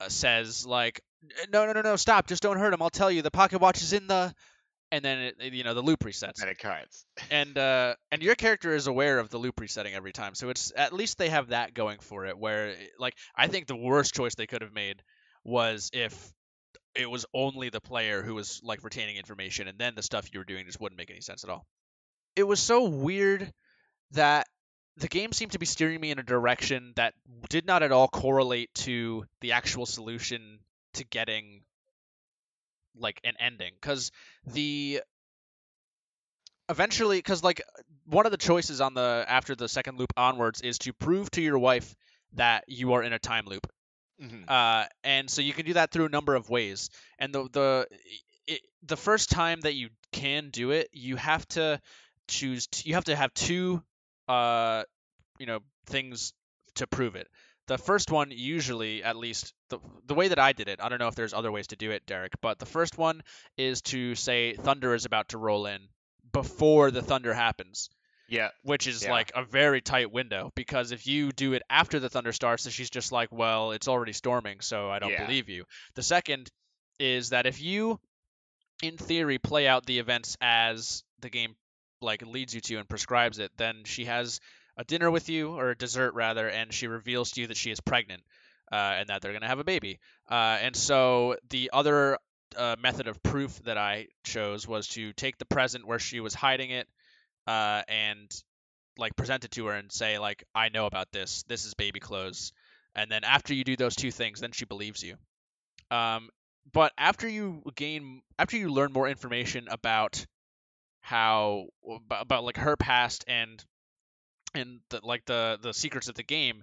uh, 0.00 0.08
says 0.08 0.66
like, 0.66 1.00
no, 1.52 1.66
no, 1.66 1.72
no, 1.72 1.80
no, 1.80 1.96
stop! 1.96 2.26
Just 2.26 2.42
don't 2.42 2.58
hurt 2.58 2.74
him. 2.74 2.82
I'll 2.82 2.90
tell 2.90 3.10
you, 3.10 3.22
the 3.22 3.30
pocket 3.30 3.60
watch 3.60 3.80
is 3.82 3.92
in 3.92 4.06
the. 4.06 4.34
And 4.92 5.04
then 5.04 5.32
it, 5.40 5.52
you 5.52 5.64
know 5.64 5.74
the 5.74 5.82
loop 5.82 6.04
resets 6.04 6.40
And 6.40 6.50
it 6.50 6.58
cuts. 6.58 7.04
and 7.30 7.56
uh, 7.56 7.94
and 8.12 8.22
your 8.22 8.34
character 8.34 8.74
is 8.74 8.86
aware 8.86 9.18
of 9.18 9.30
the 9.30 9.38
loop 9.38 9.58
resetting 9.58 9.94
every 9.94 10.12
time, 10.12 10.34
so 10.34 10.50
it's 10.50 10.72
at 10.76 10.92
least 10.92 11.18
they 11.18 11.30
have 11.30 11.48
that 11.48 11.74
going 11.74 11.98
for 12.00 12.26
it. 12.26 12.38
Where 12.38 12.74
like 12.98 13.14
I 13.34 13.48
think 13.48 13.66
the 13.66 13.76
worst 13.76 14.14
choice 14.14 14.34
they 14.34 14.46
could 14.46 14.62
have 14.62 14.72
made 14.72 15.02
was 15.44 15.90
if 15.92 16.32
it 16.94 17.10
was 17.10 17.26
only 17.34 17.70
the 17.70 17.80
player 17.80 18.22
who 18.22 18.34
was 18.34 18.60
like 18.64 18.82
retaining 18.84 19.16
information, 19.16 19.68
and 19.68 19.78
then 19.78 19.94
the 19.94 20.02
stuff 20.02 20.28
you 20.32 20.40
were 20.40 20.44
doing 20.44 20.66
just 20.66 20.80
wouldn't 20.80 20.98
make 20.98 21.10
any 21.10 21.20
sense 21.20 21.44
at 21.44 21.50
all. 21.50 21.66
It 22.36 22.44
was 22.44 22.60
so 22.60 22.88
weird 22.88 23.52
that 24.12 24.46
the 24.96 25.08
game 25.08 25.32
seemed 25.32 25.52
to 25.52 25.58
be 25.58 25.66
steering 25.66 26.00
me 26.00 26.10
in 26.10 26.18
a 26.18 26.22
direction 26.22 26.92
that 26.96 27.14
did 27.48 27.66
not 27.66 27.82
at 27.82 27.92
all 27.92 28.08
correlate 28.08 28.72
to 28.74 29.24
the 29.40 29.52
actual 29.52 29.86
solution 29.86 30.60
to 30.94 31.04
getting 31.04 31.62
like 32.96 33.20
an 33.24 33.34
ending 33.40 33.72
because 33.80 34.12
the 34.46 35.00
eventually 36.68 37.18
because 37.18 37.42
like 37.42 37.60
one 38.06 38.24
of 38.24 38.32
the 38.32 38.38
choices 38.38 38.80
on 38.80 38.94
the 38.94 39.24
after 39.26 39.56
the 39.56 39.68
second 39.68 39.98
loop 39.98 40.12
onwards 40.16 40.60
is 40.60 40.78
to 40.78 40.92
prove 40.92 41.28
to 41.32 41.42
your 41.42 41.58
wife 41.58 41.94
that 42.34 42.64
you 42.68 42.92
are 42.92 43.02
in 43.02 43.12
a 43.12 43.18
time 43.18 43.46
loop 43.46 43.66
Mhm. 44.20 44.44
uh, 44.48 44.86
and 45.02 45.28
so 45.30 45.42
you 45.42 45.52
can 45.52 45.66
do 45.66 45.74
that 45.74 45.90
through 45.90 46.06
a 46.06 46.08
number 46.10 46.34
of 46.34 46.48
ways. 46.48 46.90
And 47.18 47.34
the 47.34 47.48
the 47.50 47.88
it, 48.46 48.60
the 48.82 48.96
first 48.96 49.30
time 49.30 49.60
that 49.62 49.74
you 49.74 49.90
can 50.12 50.50
do 50.50 50.70
it 50.70 50.88
you 50.92 51.16
have 51.16 51.46
to 51.48 51.80
choose 52.28 52.66
t- 52.68 52.88
you 52.88 52.94
have 52.94 53.04
to 53.04 53.16
have 53.16 53.32
two 53.34 53.82
uh 54.28 54.84
you 55.38 55.46
know 55.46 55.60
things 55.86 56.32
to 56.76 56.86
prove 56.86 57.16
it. 57.16 57.28
The 57.66 57.78
first 57.78 58.10
one 58.10 58.30
usually 58.30 59.02
at 59.02 59.16
least 59.16 59.54
the, 59.70 59.78
the 60.06 60.14
way 60.14 60.28
that 60.28 60.38
i 60.38 60.52
did 60.52 60.68
it 60.68 60.80
i 60.82 60.88
don't 60.88 60.98
know 60.98 61.08
if 61.08 61.14
there's 61.14 61.34
other 61.34 61.50
ways 61.52 61.68
to 61.68 61.76
do 61.76 61.90
it 61.92 62.06
derek 62.06 62.32
but 62.40 62.58
the 62.58 62.66
first 62.66 62.98
one 62.98 63.22
is 63.56 63.82
to 63.82 64.14
say 64.14 64.54
thunder 64.54 64.94
is 64.94 65.04
about 65.06 65.28
to 65.30 65.38
roll 65.38 65.66
in 65.66 65.80
before 66.32 66.90
the 66.90 67.02
thunder 67.02 67.32
happens 67.32 67.88
Yeah. 68.34 68.50
which 68.62 68.86
is 68.86 69.02
Yeah. 69.04 69.10
like 69.12 69.32
a 69.34 69.44
very 69.44 69.80
tight 69.80 70.10
window 70.12 70.52
because 70.54 70.92
if 70.92 71.06
you 71.06 71.30
do 71.32 71.52
it 71.52 71.62
after 71.70 72.00
the 72.00 72.08
thunder 72.08 72.32
starts, 72.32 72.64
then 72.64 72.72
she's 72.72 72.90
just 72.90 73.12
like, 73.12 73.30
well, 73.32 73.72
it's 73.72 73.88
already 73.88 74.12
storming, 74.12 74.60
so 74.60 74.90
I 74.90 74.98
don't 74.98 75.10
Yeah. 75.12 75.24
believe 75.26 75.48
you. 75.48 75.64
The 75.94 76.02
second 76.02 76.50
is 76.98 77.30
that 77.30 77.46
if 77.46 77.60
you, 77.60 78.00
in 78.82 78.96
theory, 78.96 79.38
play 79.38 79.66
out 79.68 79.86
the 79.86 79.98
events 79.98 80.36
as 80.40 81.04
the 81.20 81.30
game 81.30 81.54
like 82.00 82.22
leads 82.26 82.54
you 82.54 82.60
to 82.60 82.76
and 82.76 82.88
prescribes 82.88 83.38
it, 83.38 83.50
then 83.56 83.84
she 83.84 84.04
has 84.06 84.40
a 84.76 84.84
dinner 84.84 85.10
with 85.10 85.28
you 85.28 85.50
or 85.54 85.70
a 85.70 85.76
dessert 85.76 86.14
rather, 86.14 86.48
and 86.48 86.72
she 86.72 86.86
reveals 86.88 87.30
to 87.32 87.40
you 87.42 87.46
that 87.46 87.56
she 87.56 87.70
is 87.70 87.80
pregnant 87.80 88.22
uh, 88.72 88.74
and 88.98 89.08
that 89.08 89.22
they're 89.22 89.32
gonna 89.32 89.46
have 89.48 89.58
a 89.60 89.64
baby. 89.64 90.00
Uh, 90.28 90.58
and 90.60 90.74
so 90.76 91.36
the 91.50 91.70
other 91.72 92.18
uh, 92.56 92.76
method 92.80 93.06
of 93.08 93.22
proof 93.22 93.58
that 93.64 93.78
I 93.78 94.08
chose 94.24 94.66
was 94.66 94.88
to 94.88 95.12
take 95.12 95.38
the 95.38 95.44
present 95.44 95.86
where 95.86 95.98
she 95.98 96.20
was 96.20 96.34
hiding 96.34 96.70
it 96.70 96.88
uh, 97.46 97.82
and 97.88 98.30
like 98.98 99.16
present 99.16 99.44
it 99.44 99.50
to 99.52 99.66
her 99.66 99.74
and 99.74 99.90
say 99.90 100.18
like 100.18 100.44
I 100.54 100.68
know 100.68 100.86
about 100.86 101.12
this. 101.12 101.44
This 101.48 101.64
is 101.64 101.74
baby 101.74 102.00
clothes. 102.00 102.52
And 102.94 103.10
then 103.10 103.24
after 103.24 103.54
you 103.54 103.64
do 103.64 103.76
those 103.76 103.96
two 103.96 104.12
things, 104.12 104.40
then 104.40 104.52
she 104.52 104.66
believes 104.66 105.02
you. 105.02 105.16
Um, 105.90 106.28
but 106.72 106.92
after 106.96 107.28
you 107.28 107.62
gain, 107.74 108.22
after 108.38 108.56
you 108.56 108.70
learn 108.70 108.92
more 108.92 109.08
information 109.08 109.66
about 109.68 110.24
how 111.00 111.66
about, 112.10 112.44
like 112.44 112.56
her 112.56 112.76
past 112.76 113.24
and 113.28 113.62
and 114.54 114.80
the, 114.90 115.00
like 115.02 115.24
the 115.26 115.58
the 115.60 115.74
secrets 115.74 116.08
of 116.08 116.14
the 116.14 116.22
game, 116.22 116.62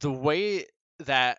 the 0.00 0.10
way 0.10 0.64
that 1.00 1.38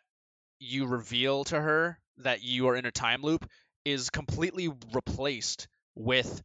you 0.60 0.86
reveal 0.86 1.44
to 1.46 1.60
her 1.60 2.00
that 2.18 2.44
you 2.44 2.68
are 2.68 2.76
in 2.76 2.86
a 2.86 2.92
time 2.92 3.22
loop 3.24 3.46
is 3.84 4.10
completely 4.10 4.70
replaced 4.94 5.68
with 5.96 6.42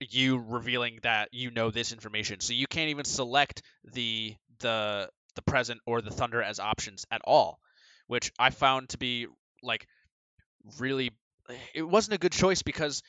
you 0.00 0.38
revealing 0.38 1.00
that 1.02 1.28
you 1.32 1.50
know 1.50 1.70
this 1.70 1.92
information. 1.92 2.40
So 2.40 2.52
you 2.52 2.66
can't 2.66 2.90
even 2.90 3.04
select 3.04 3.62
the 3.92 4.34
the 4.60 5.08
the 5.36 5.42
present 5.42 5.80
or 5.86 6.00
the 6.00 6.10
thunder 6.10 6.42
as 6.42 6.58
options 6.58 7.04
at 7.10 7.20
all, 7.24 7.60
which 8.06 8.32
I 8.38 8.50
found 8.50 8.90
to 8.90 8.98
be 8.98 9.26
like 9.62 9.86
really 10.78 11.10
it 11.74 11.82
wasn't 11.82 12.14
a 12.14 12.18
good 12.18 12.32
choice 12.32 12.62
because 12.62 13.02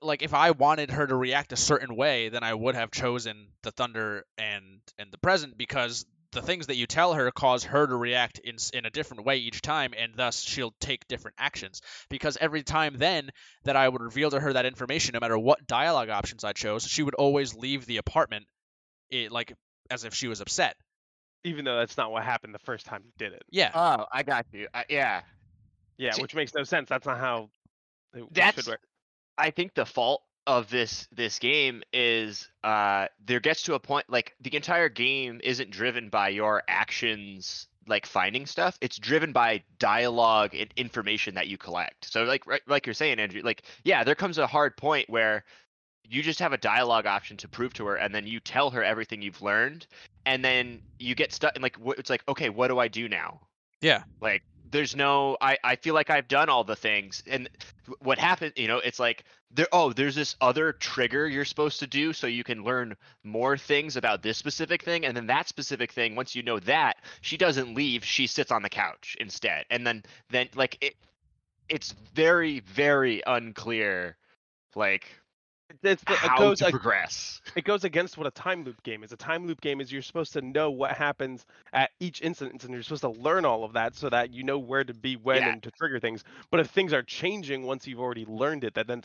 like 0.00 0.22
if 0.22 0.34
I 0.34 0.50
wanted 0.50 0.90
her 0.90 1.06
to 1.06 1.16
react 1.16 1.52
a 1.52 1.56
certain 1.56 1.96
way, 1.96 2.28
then 2.28 2.42
I 2.42 2.52
would 2.54 2.74
have 2.74 2.90
chosen 2.90 3.48
the 3.62 3.70
thunder 3.70 4.24
and 4.38 4.80
and 4.98 5.10
the 5.10 5.18
present 5.18 5.56
because 5.56 6.04
the 6.32 6.42
things 6.42 6.66
that 6.66 6.76
you 6.76 6.86
tell 6.86 7.12
her 7.14 7.30
cause 7.30 7.64
her 7.64 7.86
to 7.86 7.94
react 7.96 8.38
in 8.40 8.56
in 8.72 8.86
a 8.86 8.90
different 8.90 9.24
way 9.24 9.38
each 9.38 9.60
time 9.62 9.92
and 9.96 10.14
thus 10.16 10.40
she'll 10.42 10.74
take 10.80 11.06
different 11.08 11.36
actions 11.38 11.80
because 12.08 12.36
every 12.40 12.62
time 12.62 12.94
then 12.98 13.30
that 13.64 13.76
I 13.76 13.88
would 13.88 14.02
reveal 14.02 14.30
to 14.30 14.40
her 14.40 14.52
that 14.54 14.66
information 14.66 15.12
no 15.14 15.20
matter 15.20 15.38
what 15.38 15.66
dialogue 15.66 16.08
options 16.08 16.42
I 16.44 16.52
chose 16.52 16.84
she 16.84 17.02
would 17.02 17.14
always 17.14 17.54
leave 17.54 17.86
the 17.86 17.98
apartment 17.98 18.46
it, 19.10 19.30
like 19.30 19.52
as 19.90 20.04
if 20.04 20.14
she 20.14 20.28
was 20.28 20.40
upset 20.40 20.74
Even 21.44 21.64
though 21.64 21.76
that's 21.78 21.96
not 21.96 22.10
what 22.10 22.22
happened 22.24 22.54
the 22.54 22.58
first 22.60 22.86
time 22.86 23.02
you 23.04 23.12
did 23.18 23.32
it. 23.34 23.42
yeah 23.50 23.70
Oh, 23.74 24.06
I 24.12 24.22
got 24.22 24.46
you. 24.52 24.68
I, 24.72 24.84
yeah. 24.88 25.22
Yeah, 25.98 26.12
See- 26.12 26.22
which 26.22 26.34
makes 26.34 26.54
no 26.54 26.64
sense. 26.64 26.88
That's 26.88 27.06
not 27.06 27.18
how 27.18 27.50
it 28.14 28.20
it 28.20 28.28
That's 28.32 28.56
should 28.56 28.66
work. 28.68 28.80
I 29.36 29.50
think 29.50 29.74
the 29.74 29.84
fault 29.84 30.22
of 30.46 30.68
this 30.70 31.06
this 31.12 31.38
game 31.38 31.82
is 31.92 32.48
uh 32.64 33.06
there 33.24 33.40
gets 33.40 33.62
to 33.62 33.74
a 33.74 33.78
point 33.78 34.04
like 34.08 34.34
the 34.40 34.54
entire 34.56 34.88
game 34.88 35.40
isn't 35.44 35.70
driven 35.70 36.08
by 36.08 36.28
your 36.28 36.62
actions 36.66 37.68
like 37.88 38.06
finding 38.06 38.46
stuff. 38.46 38.78
It's 38.80 38.96
driven 38.96 39.32
by 39.32 39.62
dialogue 39.78 40.54
and 40.54 40.72
information 40.76 41.34
that 41.34 41.48
you 41.48 41.58
collect. 41.58 42.12
So 42.12 42.24
like 42.24 42.46
right, 42.46 42.62
like 42.66 42.86
you're 42.86 42.94
saying 42.94 43.18
andrew 43.18 43.42
like 43.42 43.62
yeah 43.84 44.04
there 44.04 44.14
comes 44.14 44.38
a 44.38 44.46
hard 44.46 44.76
point 44.76 45.08
where 45.08 45.44
you 46.04 46.22
just 46.22 46.40
have 46.40 46.52
a 46.52 46.58
dialogue 46.58 47.06
option 47.06 47.36
to 47.38 47.48
prove 47.48 47.72
to 47.74 47.86
her 47.86 47.96
and 47.96 48.14
then 48.14 48.26
you 48.26 48.40
tell 48.40 48.70
her 48.70 48.82
everything 48.82 49.22
you've 49.22 49.40
learned 49.42 49.86
and 50.26 50.44
then 50.44 50.82
you 50.98 51.14
get 51.14 51.32
stuck 51.32 51.52
and 51.54 51.62
like 51.62 51.76
it's 51.98 52.10
like 52.10 52.22
okay 52.28 52.48
what 52.48 52.68
do 52.68 52.78
i 52.78 52.88
do 52.88 53.08
now? 53.08 53.40
Yeah. 53.80 54.04
Like 54.20 54.42
there's 54.72 54.96
no 54.96 55.36
i 55.40 55.56
i 55.62 55.76
feel 55.76 55.94
like 55.94 56.10
i've 56.10 56.26
done 56.26 56.48
all 56.48 56.64
the 56.64 56.76
things. 56.76 57.22
And 57.26 57.48
what 58.00 58.18
happened 58.18 58.54
you 58.56 58.66
know 58.66 58.78
it's 58.78 58.98
like 58.98 59.24
there 59.52 59.68
oh 59.72 59.92
there's 59.92 60.14
this 60.16 60.34
other 60.40 60.72
trigger 60.72 61.28
you're 61.28 61.44
supposed 61.44 61.80
to 61.80 61.86
do 61.86 62.12
so 62.12 62.26
you 62.26 62.42
can 62.42 62.64
learn 62.64 62.96
more 63.22 63.56
things 63.56 63.96
about 63.96 64.22
this 64.22 64.38
specific 64.38 64.82
thing. 64.82 65.04
And 65.04 65.16
then 65.16 65.26
that 65.28 65.48
specific 65.48 65.92
thing 65.92 66.16
once 66.16 66.34
you 66.34 66.42
know 66.42 66.58
that 66.60 66.96
she 67.20 67.36
doesn't 67.36 67.74
leave. 67.74 68.04
She 68.04 68.26
sits 68.26 68.50
on 68.50 68.62
the 68.62 68.70
couch 68.70 69.16
instead. 69.20 69.66
And 69.70 69.86
then 69.86 70.02
then 70.30 70.48
like 70.54 70.78
it 70.80 70.96
it's 71.68 71.94
very 72.14 72.60
very 72.60 73.22
unclear 73.26 74.16
like 74.74 75.06
It's 75.82 76.02
the, 76.04 76.12
it 76.12 76.18
how 76.18 76.38
goes 76.38 76.58
to 76.58 76.66
ag- 76.66 76.72
progress 76.72 77.40
it 77.56 77.64
goes 77.64 77.84
against 77.84 78.16
what 78.18 78.26
a 78.26 78.30
time 78.30 78.64
loop 78.64 78.82
game 78.82 79.02
is. 79.04 79.12
A 79.12 79.16
time 79.16 79.46
loop 79.46 79.60
game 79.60 79.80
is 79.80 79.90
you're 79.92 80.02
supposed 80.02 80.32
to 80.34 80.42
know 80.42 80.70
what 80.70 80.92
happens 80.92 81.44
at 81.72 81.90
each 82.00 82.20
instance, 82.22 82.64
and 82.64 82.72
you're 82.72 82.82
supposed 82.82 83.02
to 83.02 83.10
learn 83.10 83.44
all 83.44 83.64
of 83.64 83.72
that 83.74 83.94
so 83.94 84.08
that 84.10 84.32
you 84.32 84.42
know 84.42 84.58
where 84.58 84.84
to 84.84 84.94
be 84.94 85.16
when 85.16 85.38
Yeah. 85.38 85.52
and 85.52 85.62
to 85.62 85.70
trigger 85.70 85.98
things. 86.00 86.24
But 86.50 86.60
if 86.60 86.68
things 86.70 86.92
are 86.92 87.02
changing 87.02 87.62
once 87.64 87.86
you've 87.86 88.00
already 88.00 88.24
learned 88.26 88.64
it, 88.64 88.74
that 88.74 88.86
then, 88.86 89.02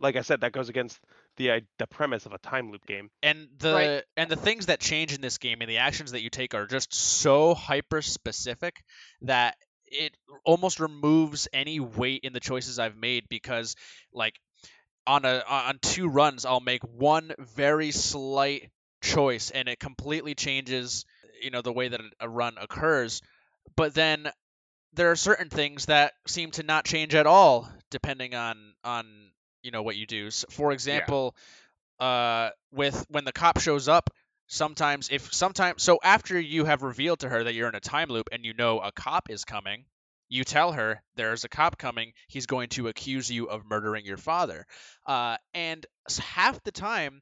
like 0.00 0.16
I 0.16 0.22
said, 0.22 0.40
that 0.40 0.52
goes 0.52 0.68
against 0.68 0.98
the 1.36 1.52
i- 1.52 1.62
the 1.78 1.86
premise 1.86 2.26
of 2.26 2.32
a 2.32 2.38
time 2.38 2.70
loop 2.70 2.86
game. 2.86 3.10
and 3.22 3.48
the 3.58 3.72
Right. 3.74 4.04
and 4.16 4.30
the 4.30 4.36
things 4.36 4.66
that 4.66 4.80
change 4.80 5.12
in 5.12 5.20
this 5.20 5.38
game 5.38 5.60
and 5.60 5.70
the 5.70 5.78
actions 5.78 6.12
that 6.12 6.22
you 6.22 6.30
take 6.30 6.54
are 6.54 6.66
just 6.66 6.92
so 6.94 7.54
hyper 7.54 8.00
specific 8.02 8.82
that 9.22 9.56
it 9.86 10.16
almost 10.44 10.80
removes 10.80 11.46
any 11.52 11.78
weight 11.80 12.20
in 12.24 12.32
the 12.32 12.40
choices 12.40 12.78
I've 12.78 12.96
made 12.96 13.28
because 13.28 13.76
like 14.12 14.38
on 15.06 15.24
a 15.24 15.42
on 15.46 15.78
two 15.80 16.08
runs 16.08 16.44
I'll 16.44 16.60
make 16.60 16.82
one 16.82 17.32
very 17.38 17.90
slight 17.90 18.70
choice 19.02 19.50
and 19.50 19.68
it 19.68 19.78
completely 19.78 20.34
changes 20.34 21.04
you 21.42 21.50
know 21.50 21.62
the 21.62 21.72
way 21.72 21.88
that 21.88 22.00
a 22.20 22.28
run 22.28 22.56
occurs. 22.60 23.20
But 23.76 23.94
then 23.94 24.28
there 24.94 25.10
are 25.10 25.16
certain 25.16 25.48
things 25.48 25.86
that 25.86 26.12
seem 26.26 26.50
to 26.52 26.62
not 26.62 26.84
change 26.84 27.14
at 27.14 27.26
all 27.26 27.68
depending 27.90 28.34
on 28.34 28.74
on 28.82 29.06
you 29.62 29.70
know 29.70 29.82
what 29.82 29.96
you 29.96 30.06
do. 30.06 30.28
S 30.28 30.44
for 30.50 30.72
example 30.72 31.34
uh 32.00 32.50
with 32.72 33.06
when 33.08 33.24
the 33.24 33.32
cop 33.32 33.60
shows 33.60 33.88
up 33.88 34.10
sometimes 34.46 35.08
if 35.10 35.32
sometimes 35.32 35.82
so 35.82 35.98
after 36.02 36.38
you 36.38 36.64
have 36.64 36.82
revealed 36.82 37.20
to 37.20 37.28
her 37.28 37.44
that 37.44 37.54
you're 37.54 37.68
in 37.68 37.74
a 37.74 37.80
time 37.80 38.08
loop 38.08 38.28
and 38.32 38.44
you 38.44 38.52
know 38.52 38.80
a 38.80 38.92
cop 38.92 39.30
is 39.30 39.44
coming 39.44 39.84
you 40.28 40.44
tell 40.44 40.72
her 40.72 41.02
there's 41.16 41.44
a 41.44 41.48
cop 41.48 41.78
coming 41.78 42.12
he's 42.28 42.46
going 42.46 42.68
to 42.68 42.88
accuse 42.88 43.30
you 43.30 43.46
of 43.46 43.64
murdering 43.68 44.04
your 44.04 44.16
father 44.16 44.66
uh, 45.06 45.36
and 45.52 45.86
half 46.20 46.62
the 46.64 46.72
time 46.72 47.20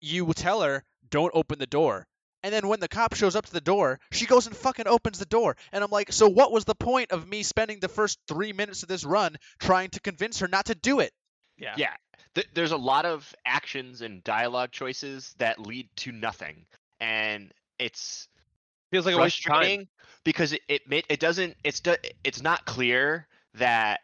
you 0.00 0.24
will 0.24 0.34
tell 0.34 0.62
her 0.62 0.84
don't 1.10 1.32
open 1.34 1.58
the 1.58 1.66
door 1.66 2.06
and 2.42 2.52
then 2.52 2.68
when 2.68 2.80
the 2.80 2.88
cop 2.88 3.14
shows 3.14 3.34
up 3.34 3.46
to 3.46 3.52
the 3.52 3.60
door 3.60 3.98
she 4.12 4.26
goes 4.26 4.46
and 4.46 4.56
fucking 4.56 4.86
opens 4.86 5.18
the 5.18 5.26
door 5.26 5.56
and 5.72 5.82
i'm 5.82 5.90
like 5.90 6.12
so 6.12 6.28
what 6.28 6.52
was 6.52 6.64
the 6.64 6.74
point 6.74 7.10
of 7.12 7.26
me 7.26 7.42
spending 7.42 7.80
the 7.80 7.88
first 7.88 8.18
three 8.28 8.52
minutes 8.52 8.82
of 8.82 8.88
this 8.88 9.04
run 9.04 9.36
trying 9.58 9.88
to 9.90 10.00
convince 10.00 10.40
her 10.40 10.48
not 10.48 10.66
to 10.66 10.74
do 10.74 11.00
it 11.00 11.12
Yeah. 11.58 11.74
Yeah. 11.76 11.94
Th- 12.34 12.48
there's 12.52 12.72
a 12.72 12.76
lot 12.76 13.06
of 13.06 13.34
actions 13.46 14.02
and 14.02 14.22
dialogue 14.22 14.70
choices 14.70 15.34
that 15.38 15.58
lead 15.58 15.88
to 15.96 16.12
nothing 16.12 16.66
and 17.00 17.50
it's 17.78 18.28
Feels 18.90 19.06
like 19.06 19.16
a 19.16 19.18
waste 19.18 19.38
of 19.46 19.52
time. 19.52 19.88
Because 20.26 20.52
it 20.52 20.60
it, 20.68 21.06
it 21.08 21.20
doesn't 21.20 21.56
it's 21.64 21.80
it's 22.24 22.42
not 22.42 22.66
clear 22.66 23.26
that 23.54 24.00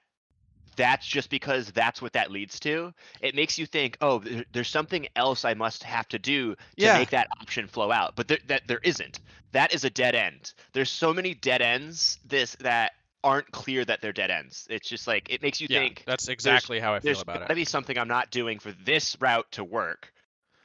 that's 0.76 1.06
just 1.06 1.28
because 1.28 1.70
that's 1.72 2.00
what 2.00 2.14
that 2.14 2.30
leads 2.30 2.58
to. 2.60 2.94
It 3.20 3.34
makes 3.34 3.58
you 3.58 3.66
think 3.66 3.98
oh 4.00 4.22
there's 4.52 4.68
something 4.68 5.06
else 5.16 5.44
i 5.44 5.52
must 5.52 5.82
have 5.82 6.08
to 6.08 6.18
do 6.18 6.54
to 6.54 6.58
Yeah. 6.78 6.94
make 6.94 7.10
that 7.10 7.28
option 7.40 7.66
flow 7.68 7.90
out. 7.92 8.16
But 8.16 8.28
there, 8.28 8.38
that 8.46 8.62
there 8.68 8.80
isn't. 8.82 9.20
That 9.52 9.74
is 9.74 9.84
a 9.84 9.90
dead 9.90 10.14
end. 10.14 10.54
There's 10.72 10.88
so 10.90 11.12
many 11.12 11.34
dead 11.34 11.60
ends 11.60 12.18
this 12.24 12.56
that 12.60 12.92
aren't 13.22 13.50
clear 13.50 13.84
that 13.84 14.00
they're 14.00 14.12
dead 14.14 14.30
ends. 14.30 14.66
It's 14.70 14.88
just 14.88 15.06
like 15.06 15.28
it 15.28 15.42
makes 15.42 15.60
you 15.60 15.66
yeah 15.68 15.80
think 15.80 16.04
that's 16.06 16.28
exactly 16.28 16.80
how 16.80 16.94
i 16.94 17.00
feel 17.00 17.08
there's 17.08 17.22
about 17.22 17.40
gotta 17.40 17.52
it 17.52 17.56
be 17.56 17.64
something 17.64 17.98
i'm 17.98 18.08
not 18.08 18.30
doing 18.30 18.60
for 18.60 18.72
this 18.84 19.16
route 19.20 19.50
to 19.52 19.64
work. 19.64 20.12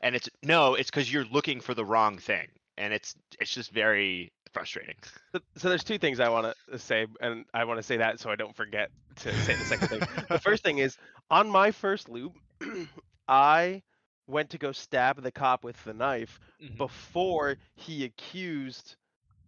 And 0.02 0.16
it's 0.16 0.30
no 0.44 0.76
it's 0.76 0.90
because 0.90 1.12
you're 1.12 1.26
looking 1.26 1.60
for 1.62 1.74
the 1.74 1.84
wrong 1.84 2.18
thing. 2.20 2.48
And 2.78 2.94
it's 2.94 3.16
it's 3.42 3.52
just 3.54 3.72
very 3.72 4.32
frustrating 4.58 4.96
So, 5.34 5.40
so 5.58 5.70
there's 5.70 5.84
two 5.84 5.98
things 5.98 6.20
I 6.20 6.30
want 6.30 6.54
to 6.72 6.80
say, 6.80 7.06
and 7.22 7.46
I 7.54 7.66
want 7.66 7.78
to 7.80 7.84
say 7.84 7.98
that 7.98 8.20
so 8.20 8.30
I 8.30 8.36
don't 8.36 8.56
forget 8.56 8.90
to 9.18 9.34
say 9.44 9.56
the 9.56 9.66
second 9.66 9.88
thing. 9.90 10.02
The 10.30 10.40
first 10.40 10.64
thing 10.64 10.78
is 10.80 10.98
on 11.30 11.50
my 11.50 11.72
first 11.72 12.10
loop, 12.10 12.34
I 13.28 13.82
went 14.28 14.50
to 14.52 14.58
go 14.58 14.72
stab 14.72 15.22
the 15.22 15.32
cop 15.32 15.64
with 15.64 15.82
the 15.84 15.94
knife 15.94 16.40
Mhm. 16.62 16.78
before 16.78 17.58
he 17.76 18.04
accused 18.06 18.96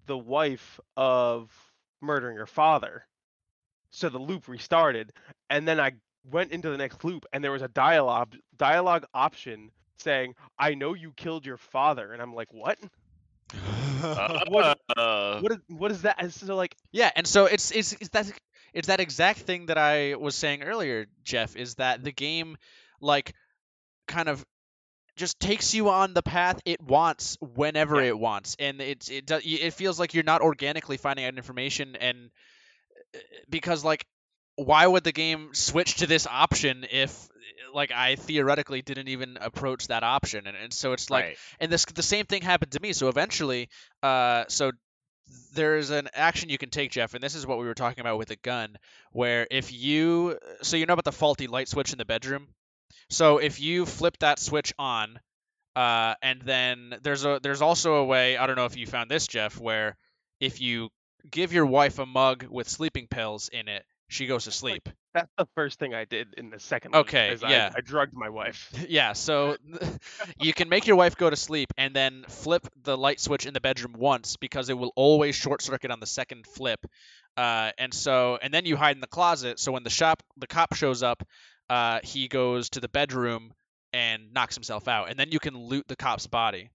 the 0.08 0.18
wife 0.18 0.80
of 0.98 1.52
murdering 2.02 2.38
her 2.38 2.48
father. 2.48 3.06
So 3.92 4.10
the 4.10 4.20
loop 4.20 4.48
restarted, 4.48 5.12
and 5.50 5.68
then 5.68 5.80
I 5.80 5.94
went 6.24 6.52
into 6.52 6.70
the 6.70 6.78
next 6.78 7.04
loop, 7.04 7.26
and 7.34 7.44
there 7.44 7.52
was 7.52 7.62
a 7.62 7.68
dialogue 7.68 8.36
dialogue 8.58 9.06
option 9.14 9.72
saying, 9.98 10.36
"I 10.58 10.76
know 10.76 10.94
you 10.94 11.14
killed 11.14 11.46
your 11.46 11.58
father," 11.58 12.14
and 12.14 12.22
I'm 12.22 12.34
like, 12.34 12.54
"What? 12.54 12.78
What- 14.48 14.80
Uh, 14.96 15.40
What 15.42 15.52
is 15.52 15.58
what 15.68 15.92
is 15.92 16.02
that?" 16.04 16.32
So 16.34 16.56
like, 16.56 16.76
Yeah, 16.92 17.12
and 17.16 17.28
so 17.28 17.46
it's 17.46 17.72
it's 17.72 17.94
it's 17.94 18.10
that 18.10 18.32
it's 18.74 18.88
that 18.88 19.00
exact 19.00 19.40
thing 19.40 19.68
that 19.68 19.78
I 19.78 20.16
was 20.16 20.36
saying 20.36 20.64
earlier, 20.64 21.08
Jeff, 21.24 21.56
is 21.56 21.76
that 21.76 22.04
the 22.04 22.12
game 22.12 22.58
like 23.02 23.34
kind 24.08 24.30
of 24.30 24.46
just 25.16 25.40
takes 25.40 25.74
you 25.74 25.90
on 25.90 26.14
the 26.14 26.22
path 26.24 26.60
it 26.66 26.82
wants 26.82 27.38
whenever 27.42 28.02
Yeah. 28.02 28.10
it 28.10 28.20
wants, 28.20 28.56
and 28.60 28.82
it's 28.82 29.10
it 29.10 29.26
does 29.26 29.42
it 29.46 29.74
feels 29.74 30.00
like 30.00 30.14
you're 30.14 30.24
not 30.24 30.42
organically 30.42 30.98
finding 30.98 31.26
out 31.26 31.36
information, 31.36 31.96
and 31.96 32.30
uh, 33.16 33.20
because 33.50 33.84
like 33.84 34.06
why 34.56 34.86
would 34.86 35.04
the 35.04 35.12
game 35.14 35.54
switch 35.54 35.96
to 35.98 36.08
this 36.08 36.28
option 36.28 36.86
if 36.92 37.30
like 37.74 37.92
I 37.92 38.16
theoretically 38.16 38.82
didn't 38.82 39.08
even 39.08 39.38
approach 39.40 39.88
that 39.88 40.04
option, 40.04 40.48
and, 40.48 40.56
and 40.56 40.74
so 40.74 40.94
it's 40.94 41.10
like 41.10 41.26
right. 41.26 41.38
and 41.60 41.72
this 41.72 41.86
the 41.86 42.04
same 42.04 42.26
thing 42.26 42.42
happened 42.42 42.72
to 42.72 42.80
me. 42.80 42.94
So 42.94 43.08
eventually, 43.10 43.70
uh, 44.04 44.46
so 44.48 44.72
there's 45.54 45.90
an 45.90 46.10
action 46.14 46.50
you 46.50 46.58
can 46.58 46.70
take, 46.70 46.92
Jeff, 46.92 47.14
and 47.14 47.24
this 47.24 47.36
is 47.36 47.46
what 47.46 47.60
we 47.60 47.66
were 47.66 47.74
talking 47.74 48.02
about 48.02 48.18
with 48.18 48.32
a 48.32 48.36
gun, 48.38 48.78
where 49.12 49.48
if 49.50 49.72
you 49.72 50.38
so 50.62 50.78
you 50.78 50.86
know 50.86 50.94
about 50.94 51.06
the 51.06 51.12
faulty 51.12 51.48
light 51.48 51.68
switch 51.68 51.92
in 51.92 51.98
the 51.98 52.06
bedroom. 52.06 52.48
So 53.10 53.38
if 53.38 53.60
you 53.60 53.86
flip 53.86 54.18
that 54.20 54.40
switch 54.40 54.74
on, 54.78 55.20
uh, 55.76 56.16
and 56.22 56.42
then 56.42 56.96
there's 57.02 57.26
a 57.26 57.40
there's 57.42 57.62
also 57.62 57.96
a 57.96 58.06
way 58.06 58.38
I 58.38 58.48
don't 58.48 58.56
know 58.56 58.66
if 58.66 58.78
you 58.78 58.88
found 58.88 59.10
this, 59.10 59.28
Jeff, 59.28 59.60
where 59.60 59.98
if 60.40 60.62
you 60.62 60.90
give 61.30 61.54
your 61.54 61.66
wife 61.66 62.00
a 62.00 62.06
mug 62.06 62.46
with 62.50 62.70
sleeping 62.70 63.08
pills 63.08 63.50
in 63.50 63.68
it, 63.68 63.86
she 64.08 64.28
goes 64.28 64.46
to 64.46 64.52
sleep. 64.52 64.90
That's 65.14 65.32
the 65.38 65.48
first 65.56 65.80
thing 65.80 65.94
I 65.94 66.06
did 66.06 66.34
in 66.38 66.50
the 66.50 66.60
second. 66.60 66.96
Okay, 66.96 67.30
is 67.30 67.42
yeah. 67.42 67.72
I, 67.76 67.82
drugged 67.82 68.14
my 68.14 68.30
wife. 68.30 68.72
yeah, 68.90 69.14
so 69.14 69.58
you 70.40 70.54
can 70.54 70.70
make 70.70 70.88
your 70.88 70.96
wife 70.96 71.18
go 71.18 71.30
to 71.30 71.36
sleep 71.36 71.74
and 71.78 71.96
then 71.96 72.26
flip 72.28 72.68
the 72.84 72.98
light 72.98 73.20
switch 73.20 73.46
in 73.46 73.54
the 73.54 73.62
bedroom 73.62 73.96
once 73.98 74.36
because 74.38 74.70
it 74.70 74.78
will 74.78 74.94
always 74.96 75.36
short 75.36 75.62
circuit 75.62 75.92
on 75.92 76.00
the 76.00 76.06
second 76.06 76.46
flip. 76.46 76.86
Uh, 77.38 77.72
and 77.78 77.94
so, 77.94 78.38
and 78.42 78.54
then 78.54 78.66
you 78.66 78.76
hide 78.76 78.96
in 78.96 79.02
the 79.02 79.08
closet. 79.08 79.60
So 79.60 79.72
when 79.72 79.84
the 79.84 79.90
shop, 79.90 80.22
the 80.38 80.48
cop 80.48 80.76
shows 80.76 81.04
up, 81.04 81.24
uh, 81.70 82.00
he 82.04 82.28
goes 82.28 82.70
to 82.72 82.80
the 82.80 82.90
bedroom 82.90 83.54
and 83.94 84.34
knocks 84.34 84.56
himself 84.56 84.88
out, 84.88 85.10
and 85.10 85.18
then 85.18 85.32
you 85.32 85.40
can 85.40 85.58
loot 85.58 85.88
the 85.88 85.96
cop's 85.96 86.28
body. 86.28 86.70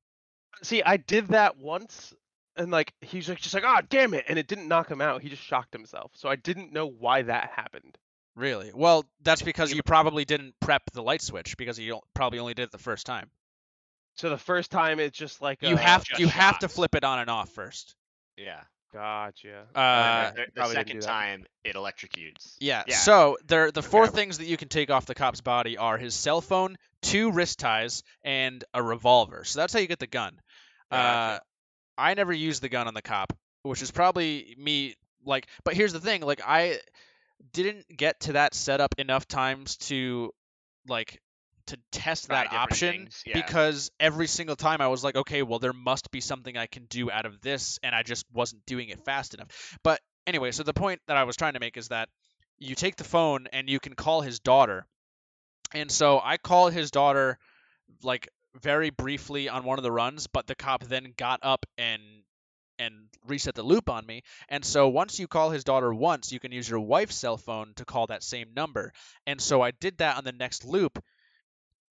See, 0.63 0.83
I 0.83 0.97
did 0.97 1.29
that 1.29 1.59
once, 1.59 2.15
and 2.57 2.71
like 2.71 2.93
he's 3.01 3.29
like 3.29 3.41
just 3.41 3.55
like, 3.55 3.65
"Ah, 3.65 3.83
damn 3.89 4.15
it!" 4.15 4.25
and 4.29 4.39
it 4.39 4.47
didn't 4.47 4.69
knock 4.69 4.91
him 4.91 5.01
out. 5.01 5.23
He 5.23 5.29
just 5.29 5.43
shocked 5.43 5.73
himself. 5.73 6.13
So 6.15 6.29
I 6.29 6.37
didn't 6.37 6.73
know 6.73 6.87
why 6.87 7.23
that 7.23 7.51
happened. 7.55 7.99
Really? 8.37 8.73
Well, 8.75 9.05
that's 9.23 9.43
because 9.43 9.73
you 9.73 9.83
probably 9.83 10.25
didn't 10.25 10.55
prep 10.61 10.83
the 10.93 11.03
light 11.03 11.23
switch 11.23 11.57
because 11.57 11.79
you 11.79 12.01
probably 12.15 12.39
only 12.41 12.55
did 12.55 12.65
it 12.65 12.73
the 12.73 12.79
first 12.79 13.07
time. 13.07 13.31
So 14.17 14.31
the 14.31 14.39
first 14.39 14.71
time 14.71 15.01
it's 15.01 15.17
just 15.17 15.41
like 15.41 15.63
You 15.63 15.75
uh, 15.75 15.79
have 15.79 16.05
just 16.05 16.21
you 16.21 16.29
have 16.29 16.59
to 16.61 16.69
flip 16.69 16.95
it 16.95 17.05
on 17.05 17.19
and 17.21 17.31
off 17.31 17.51
first. 17.51 17.95
Yeah. 18.37 18.61
Gotcha. 18.93 19.67
Uh, 19.75 20.31
the, 20.31 20.47
the 20.55 20.69
second 20.69 21.01
time, 21.01 21.47
it 21.65 21.75
electrocutes. 21.75 22.55
Yeah. 22.61 22.85
Yeah. 22.87 22.95
So 22.95 23.39
there, 23.45 23.73
the 23.73 23.83
four 23.83 24.05
Okay. 24.05 24.15
things 24.15 24.39
that 24.39 24.47
you 24.47 24.57
can 24.57 24.69
take 24.69 24.89
off 24.89 25.05
the 25.05 25.17
cop's 25.17 25.41
body 25.41 25.77
are 25.77 25.99
his 25.99 26.15
cell 26.15 26.41
phone, 26.41 26.77
two 27.03 27.33
wrist 27.33 27.59
ties, 27.59 28.05
and 28.23 28.63
a 28.73 28.81
revolver. 28.81 29.43
So 29.45 29.59
that's 29.59 29.73
how 29.73 29.81
you 29.81 29.89
get 29.89 29.99
the 29.99 30.07
gun. 30.07 30.41
Uh, 30.93 31.41
I 31.99 32.15
never 32.15 32.33
used 32.33 32.63
the 32.63 32.69
gun 32.69 32.87
on 32.87 32.95
the 32.95 33.03
cop, 33.03 33.33
which 33.65 33.83
is 33.83 33.91
probably 33.91 34.55
me. 34.59 34.95
Like, 35.25 35.49
but 35.65 35.75
here's 35.75 35.93
the 35.93 36.01
thing: 36.01 36.21
like, 36.23 36.41
I 36.47 36.79
didn't 37.53 37.87
get 37.95 38.21
to 38.21 38.33
that 38.33 38.55
setup 38.55 38.95
enough 38.99 39.27
times 39.27 39.77
to, 39.77 40.33
like, 40.89 41.21
to 41.67 41.79
test 41.93 42.27
Try 42.27 42.45
that 42.45 42.53
option 42.53 43.09
yeah. 43.25 43.35
because 43.35 43.91
every 43.99 44.27
single 44.27 44.57
time 44.57 44.81
I 44.81 44.89
was 44.89 45.03
like, 45.03 45.17
okay, 45.17 45.43
well, 45.43 45.59
there 45.59 45.73
must 45.73 46.11
be 46.11 46.21
something 46.21 46.57
I 46.57 46.67
can 46.67 46.85
do 46.87 47.11
out 47.11 47.27
of 47.27 47.41
this, 47.41 47.79
and 47.83 47.95
I 47.95 48.03
just 48.03 48.27
wasn't 48.33 48.65
doing 48.67 48.91
it 48.91 49.05
fast 49.05 49.35
enough. 49.35 49.79
But 49.83 50.01
anyway, 50.27 50.51
so 50.51 50.63
the 50.63 50.75
point 50.75 51.01
that 51.07 51.17
I 51.17 51.25
was 51.25 51.37
trying 51.37 51.55
to 51.55 51.61
make 51.61 51.77
is 51.77 51.89
that 51.89 52.09
you 52.59 52.75
take 52.75 52.97
the 52.97 53.05
phone 53.05 53.47
and 53.53 53.69
you 53.69 53.81
can 53.81 53.95
call 53.95 54.21
his 54.21 54.41
daughter. 54.41 54.87
And 55.75 55.91
so 55.91 56.21
I 56.23 56.37
called 56.37 56.73
his 56.73 56.91
daughter 56.91 57.39
like 58.03 58.29
very 58.61 58.91
briefly 58.91 59.49
on 59.49 59.65
one 59.65 59.79
of 59.79 59.83
the 59.83 59.93
runs, 59.93 60.27
but 60.27 60.47
the 60.47 60.55
cop 60.55 60.85
then 60.85 61.13
got 61.17 61.41
up 61.43 61.67
and 61.77 62.03
and 62.79 63.09
reset 63.27 63.55
the 63.55 63.63
loop 63.63 63.89
on 63.91 64.05
me. 64.07 64.23
And 64.49 64.65
so 64.65 64.89
once 64.89 65.19
you 65.19 65.27
call 65.29 65.51
his 65.51 65.65
daughter 65.65 65.93
once, 65.93 66.33
you 66.33 66.41
can 66.41 66.53
use 66.53 66.69
your 66.69 66.81
wife's 66.81 67.17
cell 67.17 67.37
phone 67.37 67.73
to 67.77 67.85
call 67.85 68.07
that 68.09 68.23
same 68.23 68.55
number. 68.55 68.93
And 69.27 69.41
so 69.41 69.63
I 69.63 69.71
did 69.73 69.99
that 69.99 70.17
on 70.17 70.25
the 70.25 70.33
next 70.33 70.65
loop. 70.65 71.03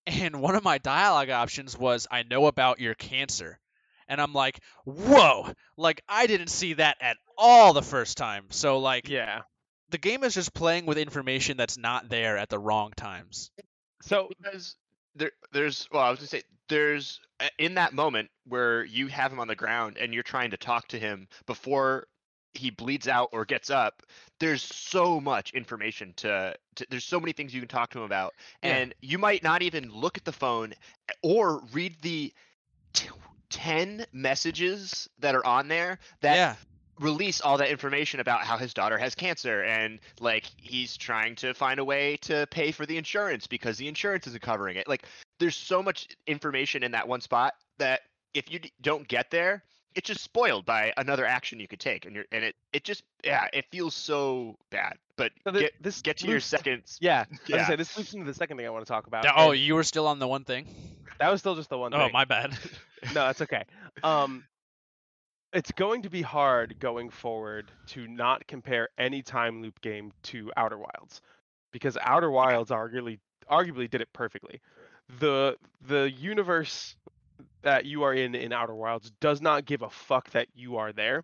And 0.06 0.42
one 0.42 0.56
of 0.56 0.64
my 0.64 0.78
dialogue 0.78 1.30
options 1.30 1.78
was 1.78 2.08
I 2.12 2.24
know 2.24 2.48
about 2.48 2.80
your 2.80 2.94
cancer. 2.96 3.60
And 4.08 4.20
I'm 4.22 4.34
like, 4.34 4.60
"Whoa, 4.86 5.54
like 5.78 6.02
I 6.10 6.28
didn't 6.28 6.48
see 6.50 6.74
that 6.74 6.98
at 7.02 7.18
all 7.38 7.74
the 7.74 7.82
first 7.82 8.18
time." 8.18 8.48
So 8.50 8.80
like 8.80 9.08
Yeah. 9.08 9.44
the 9.90 9.98
game 9.98 10.24
is 10.24 10.34
just 10.34 10.54
playing 10.54 10.86
with 10.86 10.98
information 10.98 11.56
that's 11.58 11.78
not 11.78 12.10
there 12.10 12.38
at 12.38 12.50
the 12.50 12.60
wrong 12.60 12.92
times. 12.98 13.50
So 14.02 14.30
because 14.30 14.76
there 15.16 15.32
there's 15.52 15.88
well 15.92 16.02
i 16.02 16.10
was 16.10 16.20
gonna 16.20 16.28
say 16.28 16.44
there's 16.74 17.20
uh, 17.40 17.48
in 17.60 17.76
that 17.76 17.94
moment 17.94 18.30
where 18.48 18.84
you 18.84 19.06
have 19.08 19.32
him 19.32 19.40
on 19.40 19.48
the 19.48 19.56
ground 19.56 19.98
and 20.00 20.12
you're 20.12 20.24
trying 20.24 20.50
to 20.50 20.58
talk 20.58 20.88
to 20.88 20.98
him 20.98 21.28
before 21.46 22.08
he 22.56 22.72
bleeds 22.72 23.08
out 23.08 23.30
or 23.32 23.46
gets 23.46 23.70
up 23.70 24.02
there's 24.40 24.64
so 24.64 25.20
much 25.20 25.52
information 25.54 26.14
to, 26.16 26.56
to 26.76 26.86
there's 26.90 27.06
so 27.06 27.20
many 27.20 27.32
things 27.32 27.54
you 27.54 27.62
can 27.62 27.68
talk 27.68 27.92
to 27.92 28.00
him 28.00 28.06
about 28.06 28.34
Yeah. 28.64 28.76
and 28.76 28.96
you 29.02 29.20
might 29.20 29.44
not 29.44 29.62
even 29.62 29.90
look 29.92 30.18
at 30.18 30.26
the 30.26 30.32
phone 30.32 30.74
or 31.22 31.62
read 31.74 31.96
the 32.02 32.34
t- 32.94 33.10
10 33.52 34.08
messages 34.12 35.08
that 35.20 35.36
are 35.36 35.46
on 35.46 35.68
there 35.68 36.00
that 36.22 36.36
yeah. 36.36 36.56
release 37.00 37.40
all 37.40 37.58
that 37.58 37.70
information 37.70 38.20
about 38.20 38.42
how 38.42 38.58
his 38.58 38.74
daughter 38.74 38.98
has 38.98 39.14
cancer 39.14 39.64
and 39.64 40.00
like 40.20 40.46
he's 40.58 40.98
trying 40.98 41.36
to 41.36 41.54
find 41.54 41.80
a 41.80 41.86
way 41.86 42.18
to 42.18 42.48
pay 42.50 42.72
for 42.72 42.88
the 42.88 42.98
insurance 42.98 43.46
because 43.46 43.78
the 43.78 43.88
insurance 43.88 44.26
isn't 44.26 44.42
covering 44.42 44.78
it. 44.78 44.88
Like 44.88 45.06
there's 45.44 45.58
so 45.58 45.84
much 45.84 46.08
information 46.26 46.84
in 46.84 46.92
that 46.94 47.06
one 47.06 47.20
spot 47.20 47.54
that 47.78 48.00
if 48.34 48.50
you 48.50 48.60
d- 48.60 48.72
don't 48.82 49.06
get 49.10 49.30
there, 49.30 49.62
it's 49.94 50.08
just 50.08 50.22
spoiled 50.22 50.66
by 50.66 50.94
another 50.98 51.26
action 51.26 51.60
you 51.60 51.68
could 51.68 51.82
take 51.82 52.06
and 52.06 52.16
you're 52.16 52.24
and 52.32 52.46
it 52.46 52.56
it 52.72 52.84
just 52.86 53.04
yeah, 53.26 53.48
it 53.52 53.66
feels 53.72 53.94
so 53.94 54.58
bad. 54.72 54.94
But 55.18 55.34
So 55.44 55.52
the- 55.52 55.60
get 55.60 55.74
this 55.82 56.02
get 56.02 56.18
to 56.20 56.26
your 56.28 56.36
loops- 56.36 56.46
seconds. 56.46 56.98
yeah, 57.02 57.26
I 57.52 57.58
was 57.58 57.68
say 57.68 57.76
this 57.76 57.98
loops 57.98 58.14
into 58.14 58.26
the 58.26 58.34
second 58.34 58.56
thing 58.58 58.66
I 58.66 58.70
want 58.70 58.86
to 58.86 58.90
talk 58.92 59.08
about. 59.08 59.26
Oh, 59.36 59.52
you 59.52 59.76
were 59.76 59.84
still 59.84 60.08
on 60.08 60.20
the 60.20 60.28
one 60.28 60.46
thing. 60.46 60.66
that 61.20 61.30
was 61.30 61.42
still 61.42 61.56
just 61.56 61.70
the 61.70 61.78
one 61.78 61.94
Oh, 61.94 61.98
thing. 61.98 62.10
Oh, 62.10 62.14
my 62.14 62.24
bad. 62.26 62.58
no, 63.14 63.28
it's 63.30 63.42
okay. 63.42 63.64
Um, 64.02 64.46
it's 65.52 65.72
going 65.74 66.02
to 66.04 66.10
be 66.10 66.22
hard 66.22 66.80
going 66.80 67.10
forward 67.10 67.70
to 67.88 68.08
not 68.08 68.48
compare 68.48 68.88
any 68.98 69.22
time 69.22 69.62
loop 69.62 69.80
game 69.82 70.12
to 70.24 70.52
Outer 70.58 70.78
Wilds, 70.78 71.22
because 71.72 71.98
Outer 72.02 72.32
Wilds 72.32 72.72
arguably 72.72 73.20
arguably 73.52 73.88
did 73.90 74.00
it 74.02 74.12
perfectly. 74.14 74.62
The 75.20 75.58
The 75.82 76.12
universe 76.12 76.96
that 77.64 77.86
you 77.86 78.04
are 78.04 78.14
in 78.14 78.36
in 78.36 78.52
Outer 78.54 78.76
Wilds 78.76 79.12
does 79.20 79.42
not 79.42 79.66
give 79.66 79.82
a 79.82 79.90
fuck 79.90 80.30
that 80.32 80.48
you 80.56 80.78
are 80.78 80.92
there, 80.94 81.24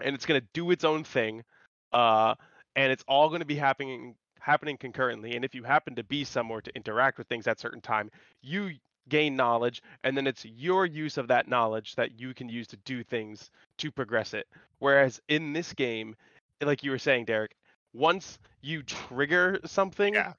and 0.00 0.14
it's 0.14 0.26
gonna 0.26 0.42
do 0.54 0.70
its 0.70 0.84
own 0.84 1.04
thing, 1.04 1.44
uh, 1.92 2.34
and 2.76 2.92
it's 2.92 3.04
all 3.08 3.28
gonna 3.30 3.44
be 3.44 3.56
happening 3.56 4.16
happening 4.40 4.76
concurrently. 4.76 5.36
And 5.36 5.44
if 5.44 5.54
you 5.54 5.62
happen 5.64 5.94
to 5.96 6.04
be 6.04 6.24
somewhere 6.24 6.60
to 6.62 6.74
interact 6.76 7.18
with 7.18 7.28
things 7.28 7.46
at 7.46 7.60
certain 7.60 7.80
time, 7.80 8.10
you 8.42 8.72
gain 9.08 9.36
knowledge 9.36 9.82
and 10.04 10.16
then 10.16 10.26
it's 10.26 10.44
your 10.44 10.86
use 10.86 11.16
of 11.18 11.28
that 11.28 11.48
knowledge 11.48 11.94
that 11.96 12.18
you 12.20 12.34
can 12.34 12.48
use 12.48 12.68
to 12.68 12.76
do 12.78 13.02
things 13.02 13.50
to 13.76 13.90
progress 13.90 14.32
it 14.32 14.46
whereas 14.78 15.20
in 15.28 15.52
this 15.52 15.72
game 15.72 16.14
like 16.62 16.84
you 16.84 16.90
were 16.90 16.98
saying 16.98 17.24
derek 17.24 17.56
once 17.92 18.38
you 18.62 18.82
trigger 18.82 19.58
something 19.64 20.14
Yeah. 20.14 20.34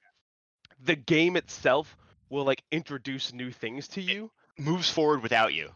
the 0.84 0.96
game 0.96 1.36
itself 1.36 1.96
will 2.34 2.44
like 2.44 2.62
introduce 2.70 3.32
new 3.32 3.50
things 3.50 3.88
to 3.88 4.00
you 4.00 4.30
Moves 4.58 4.90
forward 4.90 5.22
without 5.22 5.54
you. 5.54 5.70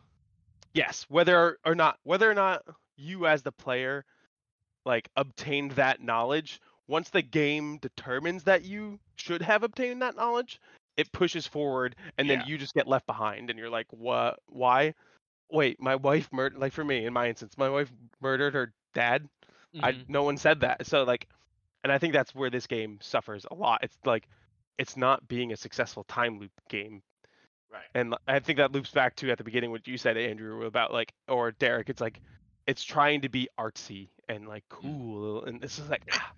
yes 0.75 1.07
whether 1.09 1.59
or 1.65 1.75
not 1.75 1.99
whether 2.05 2.31
or 2.31 2.35
not 2.35 2.63
you 2.97 3.27
as 3.27 3.43
the 3.43 3.53
player 3.53 4.05
like 4.85 5.09
obtained 5.17 5.73
that 5.73 6.01
knowledge 6.03 6.61
once 6.89 7.11
the 7.11 7.23
game 7.23 7.79
determines 7.79 8.45
that 8.45 8.63
you 8.65 8.99
should 9.17 9.43
have 9.43 9.63
obtained 9.63 10.03
that 10.03 10.17
knowledge 10.17 10.61
it 10.97 11.13
pushes 11.13 11.47
forward 11.47 11.95
and 12.19 12.29
then 12.29 12.41
Yeah. 12.41 12.47
you 12.47 12.59
just 12.59 12.75
get 12.75 12.87
left 12.89 13.07
behind 13.07 13.51
and 13.51 13.59
you're 13.59 13.71
like 13.71 13.87
what 13.91 14.39
why 14.47 14.95
wait 15.51 15.81
my 15.81 15.97
wife 15.97 16.29
murdered 16.33 16.59
like 16.59 16.73
for 16.73 16.85
me 16.85 17.05
in 17.07 17.13
my 17.13 17.29
instance 17.29 17.57
my 17.57 17.69
wife 17.69 17.91
murdered 18.21 18.55
her 18.55 18.73
dad 18.95 19.29
I 19.81 19.93
Mhm. 19.93 20.05
no 20.09 20.23
one 20.25 20.37
said 20.37 20.61
that 20.61 20.87
so 20.87 21.05
like 21.05 21.29
and 21.85 21.93
i 21.93 21.99
think 21.99 22.13
that's 22.13 22.35
where 22.35 22.51
this 22.51 22.67
game 22.67 22.99
suffers 23.01 23.47
a 23.51 23.55
lot 23.55 23.81
it's 23.85 23.97
like 24.05 24.29
it's 24.79 24.97
not 24.97 25.27
being 25.29 25.53
a 25.53 25.57
successful 25.57 26.05
time 26.05 26.39
loop 26.39 26.53
game 26.69 27.03
Right. 27.73 27.83
And 27.95 28.15
I 28.27 28.39
think 28.41 28.59
that 28.59 28.73
loops 28.73 28.91
back 28.91 29.17
to 29.17 29.31
at 29.31 29.39
the 29.39 29.45
beginning 29.45 29.71
what 29.71 29.87
you 29.87 29.99
said, 29.99 30.17
Andrew, 30.17 30.65
about 30.65 30.93
like 30.93 31.13
or 31.29 31.53
Derek. 31.53 31.91
It's 31.91 32.01
like 32.01 32.21
it's 32.67 32.83
trying 32.83 33.23
to 33.23 33.29
be 33.29 33.49
artsy 33.59 34.09
and 34.29 34.49
like 34.49 34.65
cool, 34.71 35.45
and 35.45 35.61
this 35.61 35.79
is 35.79 35.89
like 35.91 36.03
ah, 36.13 36.33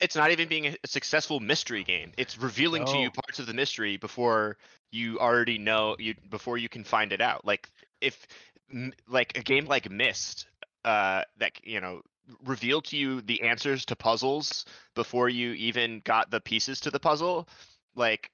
It's 0.00 0.16
not 0.16 0.30
even 0.30 0.48
being 0.48 0.66
a 0.66 0.76
successful 0.86 1.40
mystery 1.40 1.84
game. 1.84 2.12
It's 2.16 2.38
revealing 2.38 2.84
to 2.86 2.98
you 2.98 3.10
parts 3.10 3.38
of 3.38 3.46
the 3.46 3.54
mystery 3.54 3.96
before 3.96 4.56
you 4.90 5.18
already 5.18 5.58
know 5.58 5.96
you 5.98 6.14
before 6.30 6.58
you 6.58 6.68
can 6.68 6.84
find 6.84 7.12
it 7.12 7.20
out. 7.20 7.44
Like 7.44 7.68
if 8.00 8.26
like 9.08 9.36
a 9.38 9.42
game 9.42 9.66
like 9.66 9.90
Myst, 9.90 10.46
uh, 10.84 11.22
that 11.38 11.52
you 11.64 11.80
know 11.80 12.02
revealed 12.44 12.86
to 12.86 12.96
you 12.96 13.20
the 13.20 13.42
answers 13.42 13.84
to 13.86 13.96
puzzles 13.96 14.64
before 14.94 15.28
you 15.28 15.52
even 15.52 16.00
got 16.04 16.30
the 16.30 16.40
pieces 16.40 16.80
to 16.80 16.90
the 16.90 17.00
puzzle. 17.00 17.48
Like, 17.94 18.30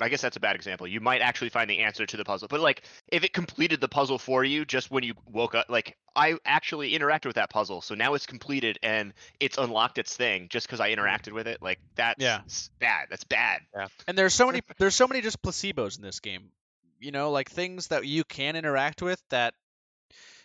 I 0.00 0.08
guess 0.08 0.20
that's 0.22 0.36
a 0.36 0.40
bad 0.40 0.56
example. 0.56 0.86
You 0.86 1.00
might 1.00 1.20
actually 1.20 1.50
find 1.50 1.68
the 1.68 1.80
answer 1.80 2.06
to 2.06 2.16
the 2.16 2.24
puzzle, 2.24 2.48
but 2.48 2.60
like 2.60 2.82
if 3.08 3.24
it 3.24 3.32
completed 3.32 3.80
the 3.80 3.88
puzzle 3.88 4.18
for 4.18 4.44
you 4.44 4.64
just 4.64 4.90
when 4.90 5.04
you 5.04 5.14
woke 5.26 5.54
up, 5.54 5.66
like 5.68 5.96
I 6.16 6.36
actually 6.44 6.92
interacted 6.92 7.26
with 7.26 7.36
that 7.36 7.50
puzzle, 7.50 7.80
so 7.80 7.94
now 7.94 8.14
it's 8.14 8.26
completed 8.26 8.78
and 8.82 9.12
it's 9.38 9.58
unlocked 9.58 9.98
its 9.98 10.16
thing 10.16 10.48
just 10.48 10.66
because 10.66 10.80
I 10.80 10.92
hmm. 10.94 11.00
interacted 11.00 11.32
with 11.32 11.46
it. 11.46 11.60
Like 11.60 11.80
that's 11.94 12.22
Yeah. 12.22 12.40
bad. 12.78 13.08
That's 13.10 13.24
bad. 13.24 13.60
Yeah. 13.74 13.88
And 14.06 14.16
there's 14.16 14.34
so 14.34 14.46
many 14.46 14.62
there's 14.78 14.94
so 14.94 15.06
many 15.06 15.20
just 15.20 15.42
placebos 15.42 15.96
in 15.98 16.02
this 16.02 16.20
game. 16.20 16.50
You 16.98 17.12
know, 17.12 17.30
like 17.30 17.50
things 17.50 17.88
that 17.88 18.06
you 18.06 18.24
can 18.24 18.56
interact 18.56 19.02
with 19.02 19.22
that 19.30 19.54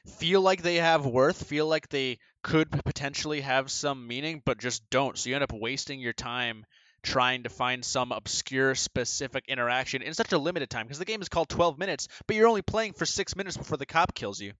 feel 0.06 0.42
like 0.42 0.62
they 0.62 0.76
have 0.76 1.06
worth, 1.06 1.48
feel 1.48 1.68
like 1.68 1.90
they 1.90 2.20
could 2.44 2.70
potentially 2.72 3.42
have 3.42 3.72
some 3.72 4.08
meaning, 4.08 4.42
but 4.46 4.60
just 4.60 4.88
don't. 4.90 5.18
So 5.18 5.30
you 5.30 5.36
end 5.36 5.44
up 5.44 5.54
wasting 5.54 6.00
your 6.00 6.14
time 6.14 6.66
trying 7.02 7.44
to 7.44 7.50
find 7.50 7.86
some 7.86 8.12
obscure 8.12 8.74
specific 8.76 9.46
interaction 9.48 10.02
in 10.02 10.14
such 10.14 10.32
a 10.34 10.38
limited 10.38 10.70
time 10.70 10.86
because 10.88 11.00
the 11.00 11.06
game 11.06 11.22
is 11.22 11.30
called 11.30 11.50
12 11.50 11.78
minutes, 11.78 12.08
but 12.28 12.36
you're 12.36 12.48
only 12.48 12.64
playing 12.64 12.94
for 12.94 13.06
6 13.06 13.36
minutes 13.36 13.58
before 13.58 13.78
the 13.78 13.86
cop 13.86 14.14
kills 14.14 14.42
you. 14.42 14.54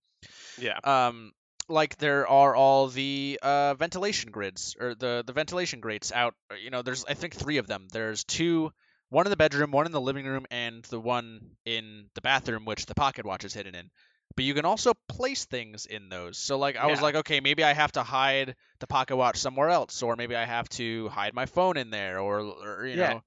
yeah. 0.60 0.78
um 0.84 1.32
like 1.68 1.98
there 1.98 2.28
are 2.28 2.56
all 2.56 2.88
the 2.88 3.40
uh, 3.42 3.74
ventilation 3.74 4.30
grids 4.32 4.76
or 4.80 4.94
the 4.94 5.24
the 5.26 5.34
ventilation 5.34 5.80
grates 5.80 6.12
out 6.12 6.36
uh, 6.52 6.56
you 6.56 6.70
know 6.70 6.84
there's 6.84 7.04
i 7.06 7.16
think 7.16 7.34
three 7.34 7.58
of 7.58 7.66
them 7.66 7.88
there's 7.92 8.24
two 8.24 8.72
one 9.10 9.26
in 9.26 9.32
the 9.32 9.36
bedroom 9.38 9.72
one 9.72 9.88
in 9.88 9.92
the 9.92 10.02
living 10.02 10.26
room 10.28 10.46
and 10.52 10.84
the 10.86 11.00
one 11.00 11.40
in 11.66 12.06
the 12.14 12.22
bathroom 12.22 12.66
which 12.66 12.86
the 12.86 12.94
pocket 12.94 13.26
watch 13.26 13.44
is 13.46 13.54
hidden 13.54 13.74
in 13.74 13.90
but 14.36 14.44
you 14.46 14.54
can 14.54 14.66
also 14.66 14.94
place 15.08 15.46
things 15.46 15.86
in 15.86 16.10
those 16.10 16.38
so 16.38 16.58
like 16.58 16.76
i 16.76 16.88
was 16.88 17.02
like 17.02 17.16
okay 17.16 17.40
maybe 17.40 17.64
i 17.64 17.74
have 17.74 17.92
to 17.92 18.04
hide 18.04 18.56
the 18.80 18.88
pocket 18.88 19.16
watch 19.16 19.38
somewhere 19.38 19.70
else 19.70 20.02
or 20.04 20.16
maybe 20.16 20.36
i 20.36 20.46
have 20.46 20.68
to 20.70 21.08
hide 21.10 21.34
my 21.34 21.46
phone 21.46 21.78
in 21.78 21.90
there 21.90 22.20
or, 22.20 22.40
or 22.40 22.86
you 22.88 22.96
Yeah, 22.98 23.14
know 23.14 23.24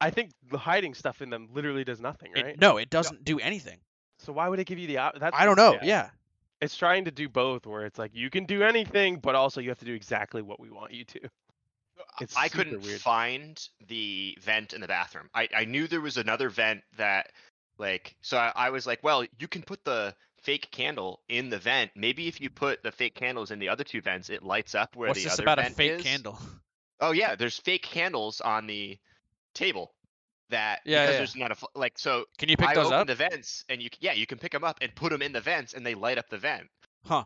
I 0.00 0.10
think 0.10 0.30
hiding 0.52 0.94
stuff 0.94 1.22
in 1.22 1.30
them 1.30 1.48
literally 1.52 1.82
does 1.82 2.00
nothing, 2.00 2.30
it- 2.32 2.44
right? 2.44 2.60
no 2.60 2.76
it 2.76 2.88
doesn't 2.88 3.24
do 3.24 3.40
anything 3.40 3.80
So 4.20 4.32
why 4.32 4.48
would 4.48 4.60
it 4.60 4.66
give 4.66 4.78
you 4.78 4.86
the 4.86 4.98
op- 4.98 5.18
that's 5.18 5.36
i 5.36 5.44
don't 5.44 5.56
know 5.56 5.72
yeah. 5.72 5.84
yeah 5.84 6.10
It's 6.60 6.76
trying 6.76 7.04
to 7.04 7.10
do 7.10 7.28
both, 7.28 7.66
where 7.66 7.84
it's 7.84 7.98
like 7.98 8.12
you 8.14 8.30
can 8.30 8.44
do 8.44 8.62
anything, 8.62 9.18
but 9.20 9.34
also 9.34 9.60
you 9.60 9.68
have 9.70 9.78
to 9.78 9.84
do 9.84 9.94
exactly 9.94 10.42
what 10.42 10.58
we 10.60 10.70
want 10.70 10.92
you 10.92 11.04
to. 11.04 11.20
Uh, 11.24 12.02
it's 12.20 12.36
I 12.36 12.48
couldn't 12.48 12.82
weird. 12.82 13.00
find 13.00 13.68
the 13.88 14.36
vent 14.40 14.72
in 14.72 14.80
the 14.80 14.88
bathroom. 14.88 15.28
I, 15.34 15.48
I 15.54 15.64
knew 15.64 15.86
there 15.86 16.00
was 16.00 16.16
another 16.16 16.48
vent 16.48 16.82
that 16.96 17.30
like 17.78 18.16
so 18.22 18.36
I, 18.38 18.52
I 18.54 18.70
was 18.70 18.86
like, 18.86 19.00
well, 19.02 19.24
you 19.38 19.48
can 19.48 19.62
put 19.62 19.84
the 19.84 20.14
fake 20.48 20.70
candle 20.70 21.20
in 21.28 21.50
the 21.50 21.58
vent. 21.58 21.90
Maybe 21.94 22.26
if 22.26 22.40
you 22.40 22.48
put 22.48 22.82
the 22.82 22.90
fake 22.90 23.14
candles 23.14 23.50
in 23.50 23.58
the 23.58 23.68
other 23.68 23.84
two 23.84 24.00
vents, 24.00 24.30
it 24.30 24.42
lights 24.42 24.74
up 24.74 24.96
where 24.96 25.08
what's 25.08 25.20
the 25.20 25.24
this 25.24 25.34
other 25.34 25.42
about 25.42 25.58
a 25.58 25.62
vent 25.62 25.76
fake 25.76 25.92
is. 25.92 26.02
candle 26.02 26.38
Oh 27.00 27.12
yeah, 27.12 27.36
there's 27.36 27.58
fake 27.58 27.82
candles 27.82 28.40
on 28.40 28.66
the 28.66 28.98
table 29.54 29.92
that 30.50 30.80
Yeah, 30.86 31.02
because 31.02 31.12
yeah. 31.12 31.18
there's 31.18 31.36
not 31.36 31.52
a 31.52 31.54
fl- 31.54 31.66
like 31.74 31.98
so 31.98 32.24
can 32.38 32.48
you 32.48 32.56
pick 32.56 32.68
I 32.68 32.74
those 32.74 32.86
opened 32.86 33.00
up 33.02 33.06
the 33.08 33.14
vents 33.14 33.64
and 33.68 33.82
you 33.82 33.90
yeah 34.00 34.12
you 34.12 34.26
can 34.26 34.38
pick 34.38 34.52
them 34.52 34.64
up 34.64 34.78
and 34.80 34.94
put 34.94 35.10
them 35.12 35.20
in 35.20 35.32
the 35.32 35.40
vents 35.40 35.74
and 35.74 35.84
they 35.84 35.94
light 35.94 36.16
up 36.18 36.28
the 36.30 36.38
vent. 36.38 36.66
huh 37.04 37.24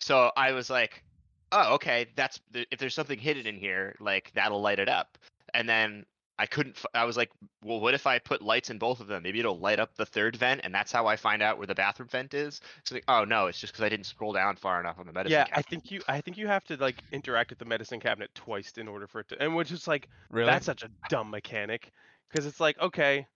So 0.00 0.30
I 0.36 0.52
was 0.52 0.68
like, 0.68 1.02
oh, 1.50 1.74
okay, 1.76 2.06
that's 2.16 2.38
th- 2.52 2.68
if 2.70 2.78
there's 2.78 2.94
something 2.94 3.18
hidden 3.18 3.46
in 3.46 3.56
here, 3.56 3.96
like 3.98 4.30
that'll 4.34 4.60
light 4.60 4.78
it 4.78 4.88
up. 4.88 5.16
And 5.54 5.66
then 5.68 6.04
I 6.38 6.46
couldn't. 6.46 6.76
I 6.94 7.04
was 7.04 7.16
like, 7.16 7.30
well, 7.64 7.80
what 7.80 7.94
if 7.94 8.06
I 8.06 8.18
put 8.18 8.42
lights 8.42 8.70
in 8.70 8.78
both 8.78 9.00
of 9.00 9.08
them? 9.08 9.22
Maybe 9.22 9.40
it'll 9.40 9.58
light 9.58 9.80
up 9.80 9.96
the 9.96 10.06
third 10.06 10.36
vent, 10.36 10.60
and 10.62 10.72
that's 10.72 10.92
how 10.92 11.06
I 11.06 11.16
find 11.16 11.42
out 11.42 11.58
where 11.58 11.66
the 11.66 11.74
bathroom 11.74 12.08
vent 12.08 12.32
is. 12.32 12.60
So 12.84 12.94
like, 12.94 13.04
oh 13.08 13.24
no, 13.24 13.46
it's 13.46 13.58
just 13.58 13.72
because 13.72 13.84
I 13.84 13.88
didn't 13.88 14.06
scroll 14.06 14.32
down 14.32 14.56
far 14.56 14.78
enough 14.78 14.98
on 14.98 15.06
the 15.06 15.12
medicine. 15.12 15.32
Yeah, 15.32 15.46
I 15.52 15.62
think 15.62 15.90
you 15.90 16.00
I 16.06 16.20
think 16.20 16.36
you 16.36 16.46
have 16.46 16.64
to 16.64 16.76
like 16.76 17.02
interact 17.10 17.50
with 17.50 17.58
the 17.58 17.64
medicine 17.64 17.98
cabinet 17.98 18.30
twice 18.34 18.72
in 18.76 18.86
order 18.86 19.06
for 19.06 19.20
it 19.20 19.28
to 19.30 19.42
and 19.42 19.56
which 19.56 19.72
is 19.72 19.88
like 19.88 20.08
really 20.30 20.46
that's 20.46 20.66
such 20.66 20.82
a 20.84 20.90
dumb 21.08 21.30
mechanic 21.30 21.92
because 22.30 22.46
it's 22.46 22.60
like 22.60 22.78
okay 22.78 23.26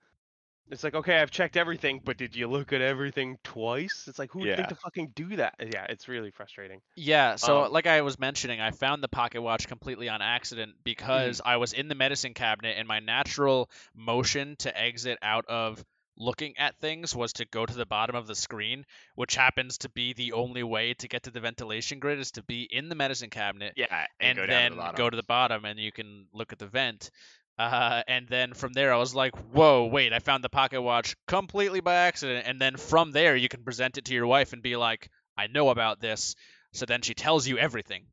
it's 0.72 0.84
like 0.84 0.94
okay 0.94 1.20
I've 1.20 1.30
checked 1.30 1.56
everything 1.56 2.00
but 2.04 2.16
did 2.16 2.34
you 2.36 2.48
look 2.48 2.72
at 2.72 2.80
everything 2.80 3.38
twice? 3.44 4.06
It's 4.08 4.18
like 4.18 4.32
who 4.32 4.40
would 4.40 4.48
Yeah. 4.48 4.56
think 4.56 4.68
to 4.68 4.76
fucking 4.76 5.12
do 5.14 5.36
that? 5.36 5.54
Yeah, 5.60 5.86
it's 5.88 6.08
really 6.08 6.30
frustrating. 6.30 6.80
Yeah, 6.94 7.36
so 7.36 7.62
Um, 7.62 7.70
like 7.70 7.86
I 7.86 8.02
was 8.02 8.18
mentioning, 8.18 8.60
I 8.60 8.70
found 8.70 9.02
the 9.02 9.08
pocket 9.08 9.40
watch 9.40 9.66
completely 9.66 10.08
on 10.10 10.20
accident 10.20 10.74
because 10.84 11.40
Mm-hmm. 11.40 11.48
I 11.48 11.56
was 11.56 11.72
in 11.72 11.88
the 11.88 11.94
medicine 11.94 12.34
cabinet 12.34 12.76
and 12.78 12.86
my 12.86 13.00
natural 13.00 13.70
motion 13.94 14.56
to 14.56 14.78
exit 14.78 15.18
out 15.22 15.46
of 15.46 15.82
looking 16.18 16.58
at 16.58 16.76
things 16.78 17.16
was 17.16 17.32
to 17.34 17.46
go 17.46 17.64
to 17.64 17.74
the 17.74 17.86
bottom 17.86 18.14
of 18.14 18.26
the 18.26 18.34
screen, 18.34 18.84
which 19.14 19.34
happens 19.34 19.78
to 19.78 19.88
be 19.88 20.12
the 20.12 20.32
only 20.32 20.62
way 20.62 20.92
to 20.94 21.08
get 21.08 21.22
to 21.22 21.30
the 21.30 21.40
ventilation 21.40 21.98
grid 21.98 22.18
is 22.18 22.32
to 22.32 22.42
be 22.42 22.68
in 22.70 22.90
the 22.90 22.94
medicine 22.94 23.30
cabinet 23.30 23.74
yeah, 23.74 24.06
and, 24.20 24.38
then 24.38 24.76
the 24.76 24.92
go 24.94 25.08
to 25.08 25.16
the 25.16 25.22
bottom 25.22 25.64
and 25.64 25.80
you 25.80 25.90
can 25.92 26.26
look 26.34 26.52
at 26.52 26.58
the 26.58 26.66
vent. 26.66 27.10
Uh, 27.58 28.02
and 28.08 28.26
then 28.28 28.54
from 28.54 28.72
there, 28.72 28.92
I 28.92 28.96
was 28.96 29.14
like, 29.14 29.36
"Whoa, 29.52 29.86
wait! 29.86 30.12
I 30.12 30.18
found 30.18 30.42
the 30.42 30.48
pocket 30.48 30.80
watch 30.80 31.14
completely 31.26 31.80
by 31.80 31.94
accident." 31.94 32.46
And 32.46 32.60
then 32.60 32.76
from 32.76 33.12
there, 33.12 33.36
you 33.36 33.48
can 33.48 33.62
present 33.62 33.98
it 33.98 34.06
to 34.06 34.14
your 34.14 34.26
wife 34.26 34.52
and 34.52 34.62
be 34.62 34.76
like, 34.76 35.10
"I 35.36 35.46
know 35.48 35.68
about 35.68 36.00
this." 36.00 36.34
So 36.72 36.86
then 36.86 37.02
she 37.02 37.14
tells 37.14 37.46
you 37.46 37.58
everything, 37.58 38.06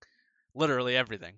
literally 0.53 0.95
everything. 0.95 1.35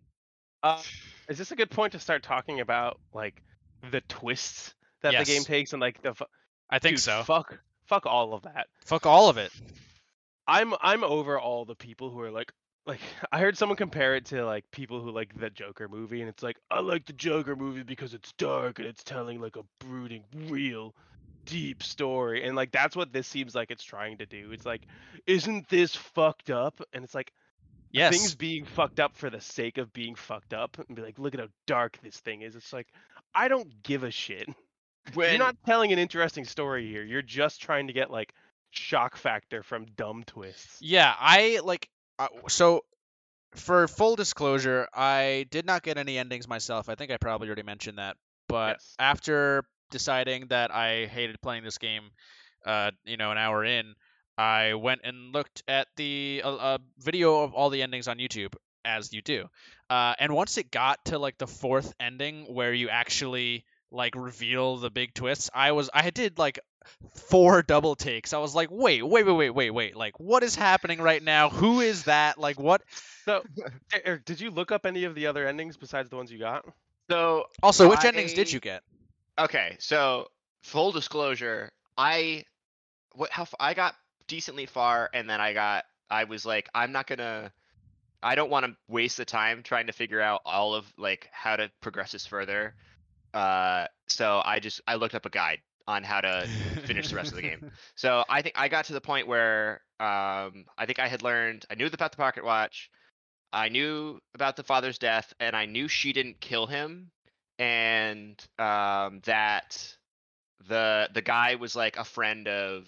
Uh, 0.64 0.82
is 1.30 1.38
this 1.38 1.52
a 1.52 1.56
good 1.56 1.70
point 1.70 1.94
to 1.94 2.00
start 2.00 2.24
talking 2.24 2.60
about 2.60 3.00
like 3.14 3.42
the 3.90 4.02
twists 4.02 4.74
that 5.02 5.18
the 5.18 5.26
game 5.26 5.44
takes 5.44 5.74
and 5.74 5.82
like 5.82 6.02
the 6.02 6.14
fu- 6.14 6.26
I 6.70 6.80
think 6.80 6.98
dude, 6.98 7.04
so. 7.04 7.24
Fuck, 7.24 7.60
fuck 7.86 8.06
all 8.06 8.34
of 8.34 8.44
that. 8.44 8.68
Fuck 8.86 9.06
all 9.06 9.30
of 9.30 9.38
it. 9.38 9.52
I'm 10.48 10.74
I'm 10.82 11.04
over 11.04 11.40
all 11.40 11.66
the 11.66 11.76
people 11.76 12.10
who 12.10 12.20
are 12.22 12.32
like 12.32 12.52
like 12.86 13.00
I 13.32 13.40
heard 13.40 13.58
someone 13.58 13.78
compare 13.78 14.16
it 14.16 14.26
to 14.28 14.46
like 14.46 14.66
people 14.72 15.02
who 15.02 15.12
like 15.12 15.38
the 15.40 15.50
Joker 15.50 15.88
movie 15.88 16.22
and 16.22 16.30
it's 16.30 16.44
like 16.44 16.58
I 16.70 16.80
like 16.82 17.06
the 17.06 17.14
Joker 17.14 17.56
movie 17.56 17.84
because 17.84 18.14
it's 18.14 18.32
dark 18.34 18.80
and 18.80 18.88
it's 18.88 19.04
telling 19.04 19.40
like 19.42 19.56
a 19.56 19.64
brooding 19.80 20.24
real 20.48 20.96
deep 21.46 21.82
story 21.84 22.46
and 22.46 22.56
like 22.56 22.72
that's 22.72 22.96
what 22.96 23.12
this 23.12 23.28
seems 23.28 23.56
like 23.56 23.72
it's 23.72 23.84
trying 23.84 24.18
to 24.18 24.26
do. 24.26 24.52
It's 24.52 24.66
like 24.66 24.86
isn't 25.28 25.70
this 25.70 25.96
fucked 25.96 26.50
up? 26.50 26.82
And 26.94 27.04
it's 27.04 27.16
like 27.16 27.32
Yes. 27.94 28.16
things 28.16 28.36
being 28.36 28.64
fucked 28.64 29.02
up 29.02 29.18
for 29.18 29.30
the 29.30 29.42
sake 29.42 29.78
of 29.78 29.92
being 29.92 30.16
fucked 30.16 30.54
up 30.54 30.78
and 30.88 30.96
be 30.96 31.02
like 31.02 31.20
look 31.20 31.34
at 31.34 31.42
how 31.42 31.50
dark 31.68 31.98
this 32.02 32.18
thing 32.20 32.42
is. 32.42 32.56
It's 32.56 32.72
like 32.74 32.88
I 33.36 33.48
don't 33.48 33.84
give 33.84 34.04
a 34.04 34.12
shit. 34.12 34.48
when, 35.14 35.32
You're 35.32 35.40
not 35.40 35.58
telling 35.66 35.92
an 35.92 36.00
interesting 36.00 36.46
story 36.46 36.88
here. 36.88 37.04
You're 37.04 37.22
just 37.22 37.62
trying 37.62 37.88
to 37.88 37.94
get 37.94 38.10
like 38.10 38.34
shock 38.72 39.18
factor 39.18 39.62
from 39.64 39.86
dumb 39.98 40.24
twists. 40.26 40.82
Yeah, 40.82 41.14
I 41.20 41.60
like 41.64 41.90
so 42.48 42.84
for 43.56 43.88
full 43.88 44.16
disclosure, 44.16 44.88
I 44.94 45.48
did 45.52 45.66
not 45.66 45.84
get 45.84 45.98
any 45.98 46.18
endings 46.18 46.48
myself. 46.48 46.90
I 46.90 46.96
think 46.96 47.12
I 47.12 47.18
probably 47.18 47.48
already 47.48 47.64
mentioned 47.64 47.98
that. 47.98 48.18
But 48.48 48.78
Yes. 48.78 48.96
after 49.00 49.64
deciding 49.92 50.48
that 50.48 50.72
I 50.72 51.06
hated 51.08 51.42
playing 51.42 51.64
this 51.64 51.78
game, 51.78 52.12
uh, 52.66 52.92
you 53.06 53.18
know, 53.18 53.32
an 53.32 53.38
hour 53.38 53.64
in, 53.64 53.96
I 54.38 54.74
went 54.76 55.02
and 55.04 55.34
looked 55.34 55.64
at 55.68 55.88
the 55.96 56.42
uh, 56.44 56.56
uh, 56.56 56.78
video 57.00 57.42
of 57.44 57.54
all 57.54 57.70
the 57.70 57.82
endings 57.82 58.08
on 58.08 58.18
YouTube, 58.18 58.54
as 58.86 59.14
you 59.14 59.22
do. 59.22 59.48
Uh, 59.90 60.14
and 60.20 60.34
once 60.34 60.58
it 60.58 60.72
got 60.72 61.04
to 61.06 61.20
like 61.20 61.38
the 61.38 61.48
fourth 61.48 61.94
ending 62.00 62.46
where 62.54 62.74
you 62.74 62.90
actually 62.90 63.66
like 63.92 64.16
reveal 64.16 64.78
the 64.78 64.90
big 64.90 65.14
twists, 65.14 65.50
I 65.54 65.74
was 65.74 65.90
I 65.94 66.10
did 66.10 66.38
like 66.40 66.60
four 67.16 67.62
double 67.62 67.96
takes. 67.96 68.34
I 68.34 68.40
was 68.40 68.56
like, 68.56 68.70
wait, 68.72 69.04
wait, 69.04 69.26
wait, 69.26 69.34
wait, 69.34 69.50
wait, 69.50 69.72
wait. 69.72 69.96
Like, 69.96 70.20
what 70.20 70.44
is 70.44 70.56
happening 70.56 71.02
right 71.02 71.22
now? 71.22 71.50
Who 71.50 71.82
is 71.82 72.04
that? 72.04 72.38
Like, 72.38 72.60
what? 72.60 72.82
So, 73.26 73.44
Eric, 74.04 74.26
did 74.26 74.40
you 74.40 74.52
look 74.52 74.72
up 74.72 74.86
any 74.86 75.04
of 75.04 75.16
the 75.16 75.28
other 75.28 75.48
endings 75.48 75.78
besides 75.78 76.10
the 76.10 76.16
ones 76.16 76.32
you 76.32 76.40
got? 76.40 76.66
so 77.10 77.46
Also, 77.62 77.90
which 77.90 78.04
endings 78.04 78.34
did 78.34 78.52
you 78.52 78.60
get? 78.60 78.84
Okay, 79.38 79.76
so 79.80 80.28
full 80.64 80.92
disclosure, 80.92 81.72
I 81.98 82.46
what 83.14 83.30
how 83.32 83.48
I 83.60 83.74
got 83.74 83.96
decently 84.28 84.66
far, 84.66 85.10
and 85.14 85.30
then 85.30 85.42
I 85.42 85.54
got 85.54 85.86
I 86.10 86.26
was 86.26 86.46
like, 86.46 86.70
I'm 86.76 86.92
not 86.92 87.08
gonna, 87.08 87.52
I 88.22 88.36
don't 88.36 88.50
want 88.50 88.66
to 88.66 88.76
waste 88.88 89.18
the 89.18 89.26
time 89.26 89.64
trying 89.64 89.88
to 89.88 89.94
figure 89.94 90.22
out 90.22 90.42
all 90.46 90.76
of 90.76 90.86
like 90.98 91.30
how 91.32 91.56
to 91.56 91.72
progress 91.82 92.12
this 92.12 92.26
further. 92.26 92.76
Uh, 93.34 93.88
so 94.08 94.42
I 94.44 94.60
just 94.60 94.82
I 94.88 94.96
looked 94.96 95.16
up 95.16 95.26
a 95.26 95.30
guide 95.30 95.60
on 95.92 96.04
how 96.04 96.22
to 96.22 96.48
finish 96.86 97.10
the 97.10 97.16
rest 97.16 97.30
of 97.32 97.36
the 97.36 97.42
game. 97.42 97.72
So 97.96 98.24
I 98.30 98.42
think 98.42 98.56
I 98.58 98.68
got 98.68 98.86
to 98.86 98.94
the 98.94 99.02
point 99.02 99.28
where 99.28 99.82
um 100.00 100.66
I 100.78 100.86
think 100.86 101.00
I 101.00 101.08
had 101.08 101.22
learned 101.22 101.66
I 101.70 101.76
knew 101.76 101.86
about 101.88 102.12
the 102.12 102.18
pocket 102.18 102.44
watch, 102.44 102.90
I 103.54 103.70
knew 103.70 104.20
about 104.34 104.56
the 104.56 104.64
father's 104.64 104.98
death, 104.98 105.34
and 105.40 105.56
I 105.56 105.66
knew 105.66 105.88
she 105.88 106.14
didn't 106.14 106.40
kill 106.40 106.66
him, 106.68 107.12
and 107.60 108.40
um 108.58 109.22
that 109.26 109.96
the 110.68 111.10
the 111.14 111.22
guy 111.22 111.56
was 111.56 111.76
like 111.76 111.98
a 111.98 112.04
friend 112.04 112.48
of 112.48 112.88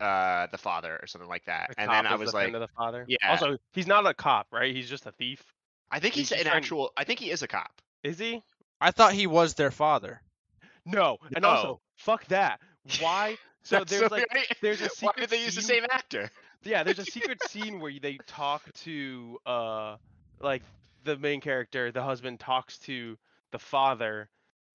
uh 0.00 0.46
the 0.52 0.58
father 0.58 0.98
or 1.02 1.06
something 1.06 1.28
like 1.28 1.44
that. 1.46 1.70
The 1.76 1.82
and 1.82 1.90
then 1.90 2.06
I 2.06 2.14
was 2.16 2.30
the 2.30 2.36
like, 2.36 2.44
friend 2.44 2.56
of 2.56 2.60
the 2.60 2.74
father. 2.76 3.04
yeah. 3.08 3.30
Also, 3.30 3.56
he's 3.72 3.86
not 3.86 4.06
a 4.06 4.14
cop, 4.14 4.46
right? 4.52 4.74
He's 4.74 4.88
just 4.88 5.06
a 5.06 5.12
thief. 5.12 5.42
I 5.90 6.00
think 6.00 6.14
he's 6.14 6.28
he's, 6.30 6.38
an 6.40 6.44
trying- 6.46 6.56
actual. 6.56 6.92
I 6.96 7.04
think 7.04 7.18
he 7.20 7.30
is 7.30 7.42
a 7.42 7.48
cop. 7.48 7.72
Is 8.04 8.18
he? 8.18 8.42
I 8.80 8.90
thought 8.92 9.12
he 9.12 9.26
was 9.26 9.54
their 9.54 9.70
father. 9.72 10.20
No. 10.88 11.18
And 11.34 11.44
No. 11.44 11.46
also, 11.46 11.80
fuck 11.96 12.26
that. 12.26 12.60
Why? 12.84 13.38
So 13.62 13.84
there's 13.84 14.10
like 14.10 14.26
right. 14.34 14.46
there's 14.60 14.80
a 14.82 14.88
Why 15.00 15.12
secret 15.12 15.18
did 15.18 15.30
they 15.30 15.42
use 15.44 15.54
the 15.54 15.62
same 15.62 15.84
actor? 15.90 16.30
yeah, 16.64 16.82
there's 16.84 16.98
a 16.98 17.04
secret 17.06 17.40
scene 17.40 17.80
where 17.80 17.92
they 18.00 18.18
talk 18.26 18.72
to 18.72 19.38
uh 19.46 19.96
like 20.40 20.64
the 21.04 21.16
main 21.18 21.40
character, 21.40 21.92
the 21.92 22.02
husband 22.02 22.40
talks 22.40 22.78
to 22.80 23.18
the 23.52 23.58
father, 23.58 24.30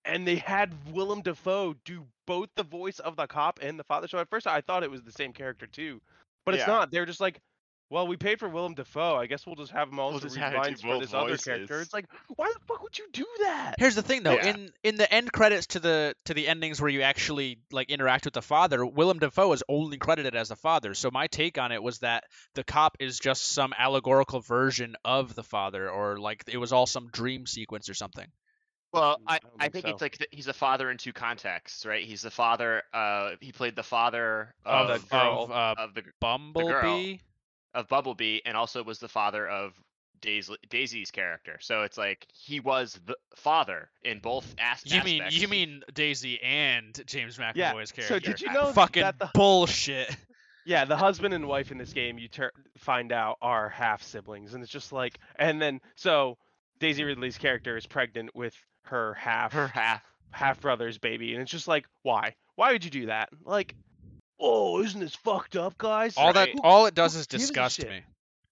and 0.06 0.28
they 0.28 0.36
had 0.38 0.74
Willem 0.94 1.22
Dafoe 1.22 1.74
do 1.86 2.08
both 2.28 2.50
the 2.56 2.64
voice 2.64 3.00
of 3.00 3.16
the 3.16 3.28
cop 3.28 3.60
and 3.62 3.80
the 3.80 3.84
father. 3.84 4.08
So 4.08 4.20
at 4.20 4.30
first 4.30 4.48
I 4.48 4.62
thought 4.62 4.84
it 4.84 4.92
was 4.92 5.04
the 5.04 5.12
same 5.12 5.34
character 5.34 5.68
too, 5.68 6.02
but 6.46 6.54
it's 6.56 6.66
Yeah. 6.66 6.68
not. 6.68 6.92
They're 6.92 7.06
just 7.06 7.22
like, 7.22 7.42
well, 7.90 8.08
we 8.08 8.18
paid 8.18 8.40
for 8.40 8.50
Willem 8.50 8.74
Dafoe. 8.74 9.16
I 9.18 9.28
guess 9.28 9.46
we'll 9.46 9.56
just 9.56 9.72
have 9.72 9.90
him 9.90 10.00
also 10.00 10.20
just 10.20 10.36
read 10.36 10.42
have 10.44 10.54
him 10.54 10.60
do 10.62 10.64
lines 10.68 10.82
for 10.82 10.88
both 10.88 11.02
this 11.02 11.14
other 11.14 11.38
character. 11.38 11.80
It's 11.82 11.94
like, 11.94 12.06
why 12.36 12.52
the 12.52 12.60
fuck 12.68 12.82
would 12.82 12.98
you 12.98 13.06
do 13.14 13.26
that? 13.42 13.76
Here's 13.78 13.96
the 13.96 14.02
thing, 14.02 14.24
though. 14.24 14.34
Yeah. 14.34 14.48
In 14.48 14.72
in 14.84 14.96
the 14.96 15.12
end 15.14 15.32
credits 15.32 15.68
to 15.68 15.80
the 15.80 16.16
to 16.26 16.34
the 16.34 16.48
endings 16.48 16.82
where 16.82 16.90
you 16.90 17.02
actually 17.04 17.60
like 17.72 17.90
interact 17.92 18.26
with 18.26 18.34
the 18.34 18.42
father, 18.42 18.84
Willem 18.86 19.20
Dafoe 19.20 19.52
is 19.54 19.64
only 19.70 19.98
credited 19.98 20.36
as 20.36 20.50
the 20.50 20.56
father. 20.56 20.94
So 20.96 21.12
my 21.12 21.28
take 21.28 21.58
on 21.60 21.72
it 21.72 21.84
was 21.84 22.00
that 22.00 22.24
the 22.56 22.64
cop 22.64 22.98
is 23.00 23.20
just 23.20 23.44
some 23.52 23.74
allegorical 23.78 24.40
version 24.42 24.96
of 25.06 25.36
the 25.36 25.44
father, 25.44 25.90
or 25.90 26.18
like 26.18 26.44
it 26.48 26.58
was 26.58 26.74
all 26.74 26.88
some 26.88 27.10
dream 27.12 27.46
sequence 27.46 27.90
or 27.90 27.94
something. 27.94 28.28
Well, 28.92 29.18
Mm, 29.18 29.24
I, 29.28 29.36
I 29.36 29.40
don't 29.40 29.52
I 29.60 29.64
think 29.64 29.74
think 29.74 29.86
so. 29.86 29.90
it's 29.92 30.02
like 30.02 30.18
th- 30.20 30.30
he's 30.32 30.48
a 30.48 30.54
father 30.54 30.92
in 30.92 30.98
two 30.98 31.14
contexts, 31.14 31.84
right? 31.86 32.04
He's 32.06 32.22
the 32.22 32.30
father. 32.32 32.84
Uh, 32.94 33.32
he 33.42 33.52
played 33.52 33.76
the 33.76 33.82
father 33.84 34.54
Of 34.66 34.90
of 34.90 35.10
girl. 35.10 35.44
of 35.46 35.52
uh, 35.52 35.76
of 35.80 35.94
the 35.96 36.04
Bumblebee. 36.22 37.18
Of 37.74 37.88
Bumblebee, 37.88 38.40
and 38.46 38.56
also 38.58 38.84
was 38.84 39.00
the 39.00 39.08
father 39.08 39.48
of 39.48 39.74
Daisy, 40.22 40.56
Daisy's 40.70 41.12
character. 41.12 41.58
So 41.62 41.82
it's 41.84 41.98
like 41.98 42.26
he 42.34 42.60
was 42.60 43.00
the 43.06 43.16
father 43.36 43.90
in 44.04 44.20
both 44.20 44.54
as- 44.58 44.86
You 44.86 45.04
mean 45.04 45.22
aspects. 45.22 45.42
you 45.42 45.48
mean 45.50 45.82
Daisy 45.94 46.42
and 46.42 47.00
James 47.06 47.38
McAvoy's 47.38 47.56
Yeah. 47.58 47.72
character? 47.74 48.04
So 48.04 48.20
did 48.20 48.40
you 48.42 48.52
know 48.54 48.72
Fucking 48.74 49.04
that 49.04 49.20
the 49.20 49.30
bullshit. 49.34 50.16
Yeah, 50.66 50.86
the 50.86 50.96
husband 50.96 51.34
and 51.34 51.46
wife 51.46 51.72
in 51.74 51.78
this 51.78 51.92
game 51.92 52.18
you 52.18 52.30
ter- 52.30 52.54
find 52.78 53.12
out 53.12 53.38
are 53.42 53.68
half 53.68 54.02
siblings, 54.02 54.54
and 54.54 54.64
it's 54.64 54.72
just 54.72 54.94
like, 54.94 55.20
and 55.36 55.62
then 55.62 55.82
so 55.96 56.38
Daisy 56.80 57.04
Ridley's 57.04 57.38
character 57.38 57.76
is 57.76 57.86
pregnant 57.86 58.34
with 58.34 58.56
her 58.84 59.14
half 59.16 59.52
her 59.52 59.68
half. 59.68 60.02
half 60.32 60.62
brother's 60.62 60.98
baby, 60.98 61.34
and 61.34 61.42
it's 61.42 61.52
just 61.52 61.68
like, 61.68 61.86
why? 62.04 62.36
Why 62.56 62.72
would 62.72 62.86
you 62.86 62.92
do 62.92 63.08
that? 63.08 63.28
Like, 63.44 63.76
oh, 64.44 64.82
isn't 64.84 65.00
this 65.00 65.16
fucked 65.16 65.56
up, 65.56 65.78
guys? 65.78 66.16
All 66.18 66.34
that 66.34 66.40
Right. 66.48 66.54
Who- 66.54 66.62
all 66.64 66.86
it 66.86 66.94
does 66.94 67.16
is 67.16 67.26
gives 67.28 67.44
a 67.44 67.48
disgust 67.48 67.78
shit? 67.78 67.90
me. 67.90 68.02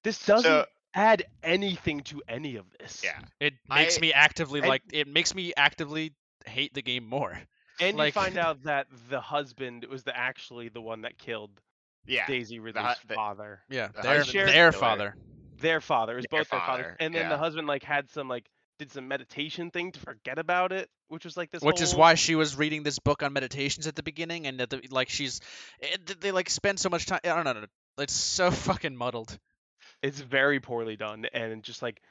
This 0.03 0.25
doesn't 0.25 0.49
So 0.49 0.65
add 0.95 1.25
anything 1.43 2.01
to 2.01 2.21
any 2.27 2.55
of 2.55 2.65
this. 2.79 3.01
yeah, 3.03 3.19
It 3.39 3.53
makes 3.69 3.97
I- 3.97 4.01
me 4.01 4.13
actively 4.13 4.59
and- 4.61 4.69
like 4.69 4.83
it 4.91 5.07
makes 5.07 5.35
me 5.35 5.53
actively 5.55 6.13
hate 6.45 6.73
the 6.73 6.81
game 6.81 7.05
more. 7.05 7.39
and 7.79 7.97
like- 7.97 8.15
you 8.15 8.21
find 8.21 8.37
out 8.37 8.63
that 8.63 8.87
the 9.09 9.21
husband 9.21 9.85
was 9.85 10.03
the 10.03 10.15
actually 10.15 10.69
the 10.69 10.81
one 10.81 11.01
that 11.01 11.17
killed 11.17 11.51
yeah. 12.05 12.25
Daisy 12.27 12.59
Ridley's 12.59 12.97
the- 13.07 13.13
father. 13.15 13.61
Yeah, 13.69 13.87
The 13.89 14.01
their 14.01 14.17
husband 14.17 14.47
is 14.49 14.53
their 14.53 14.71
killer. 14.71 14.79
father. 14.79 15.15
Their 15.57 15.81
father. 15.81 16.13
It 16.13 16.15
was 16.17 16.25
Their 16.31 16.39
both 16.41 16.49
their 16.49 16.59
fathers. 16.59 16.85
father, 16.85 16.97
And 16.99 17.13
then 17.13 17.23
yeah. 17.23 17.29
the 17.29 17.37
husband 17.37 17.67
like 17.67 17.83
had 17.83 18.09
some 18.09 18.27
like 18.27 18.49
did 18.81 18.91
some 18.91 19.07
meditation 19.07 19.69
thing 19.69 19.91
to 19.91 19.99
forget 19.99 20.39
about 20.39 20.71
it, 20.71 20.89
which 21.07 21.23
was 21.23 21.37
like 21.37 21.51
this. 21.51 21.61
Which 21.61 21.81
is 21.81 21.93
why 21.95 22.15
she 22.15 22.33
was 22.35 22.55
reading 22.57 22.81
this 22.81 22.97
book 22.97 23.21
on 23.21 23.31
meditations 23.31 23.85
at 23.85 23.95
the 23.95 24.01
beginning, 24.03 24.47
and 24.47 24.59
that 24.59 24.71
the, 24.71 24.81
like 24.89 25.09
she's, 25.09 25.39
eh, 25.83 25.87
it, 25.93 26.19
they 26.19 26.31
like 26.31 26.49
spend 26.49 26.79
so 26.79 26.89
much 26.89 27.05
time. 27.05 27.19
I 27.23 27.29
don't 27.29 27.43
know. 27.45 27.65
It's 27.99 28.13
so 28.13 28.49
fucking 28.67 28.95
muddled. 28.95 29.37
it's 30.01 30.19
very 30.19 30.59
poorly 30.59 30.95
done 30.95 31.25
and 31.33 31.61
just 31.63 31.81
like 31.81 32.01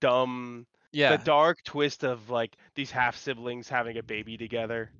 dumb. 0.00 0.66
Yeah, 0.92 1.16
The 1.16 1.24
dark 1.24 1.58
twist 1.64 2.04
of 2.04 2.30
like 2.30 2.56
these 2.74 2.90
half 2.90 3.16
siblings 3.18 3.68
having 3.68 3.98
a 3.98 4.02
baby 4.02 4.36
together 4.38 4.90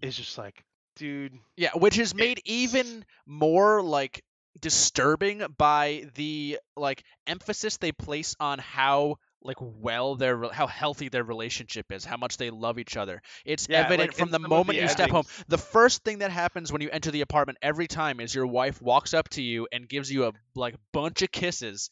is 0.00 0.16
just 0.16 0.36
like, 0.38 0.64
dude. 0.96 1.38
yeah, 1.56 1.70
which 1.74 1.98
is 1.98 2.14
made 2.14 2.38
It's- 2.38 2.42
even 2.46 3.04
more 3.26 3.82
like 3.82 4.22
disturbing 4.60 5.42
by 5.58 6.06
the 6.14 6.58
like 6.76 7.04
emphasis 7.26 7.76
they 7.76 7.92
place 7.92 8.34
on 8.40 8.58
how 8.58 9.16
like 9.44 9.56
well 9.60 10.14
their 10.16 10.50
how 10.52 10.66
healthy 10.66 11.08
their 11.08 11.24
relationship 11.24 11.92
is 11.92 12.04
how 12.04 12.16
much 12.16 12.36
they 12.36 12.50
love 12.50 12.78
each 12.78 12.96
other. 12.96 13.22
It's 13.44 13.68
Yeah, 13.68 13.80
evident 13.80 13.98
like, 13.98 14.14
from 14.14 14.30
the 14.30 14.38
moment 14.38 14.78
the 14.78 14.82
you 14.82 14.88
step 14.88 15.10
home. 15.10 15.24
the 15.48 15.58
first 15.58 16.04
thing 16.04 16.18
that 16.18 16.30
happens 16.30 16.72
when 16.72 16.80
you 16.82 16.90
enter 16.90 17.10
the 17.10 17.20
apartment 17.22 17.58
every 17.62 17.86
time 17.86 18.20
is 18.20 18.34
your 18.34 18.46
wife 18.46 18.80
walks 18.82 19.14
up 19.14 19.28
to 19.30 19.42
you 19.42 19.66
and 19.72 19.88
gives 19.88 20.10
you 20.10 20.26
a 20.26 20.32
like 20.54 20.74
bunch 20.92 21.22
of 21.22 21.30
kisses. 21.30 21.90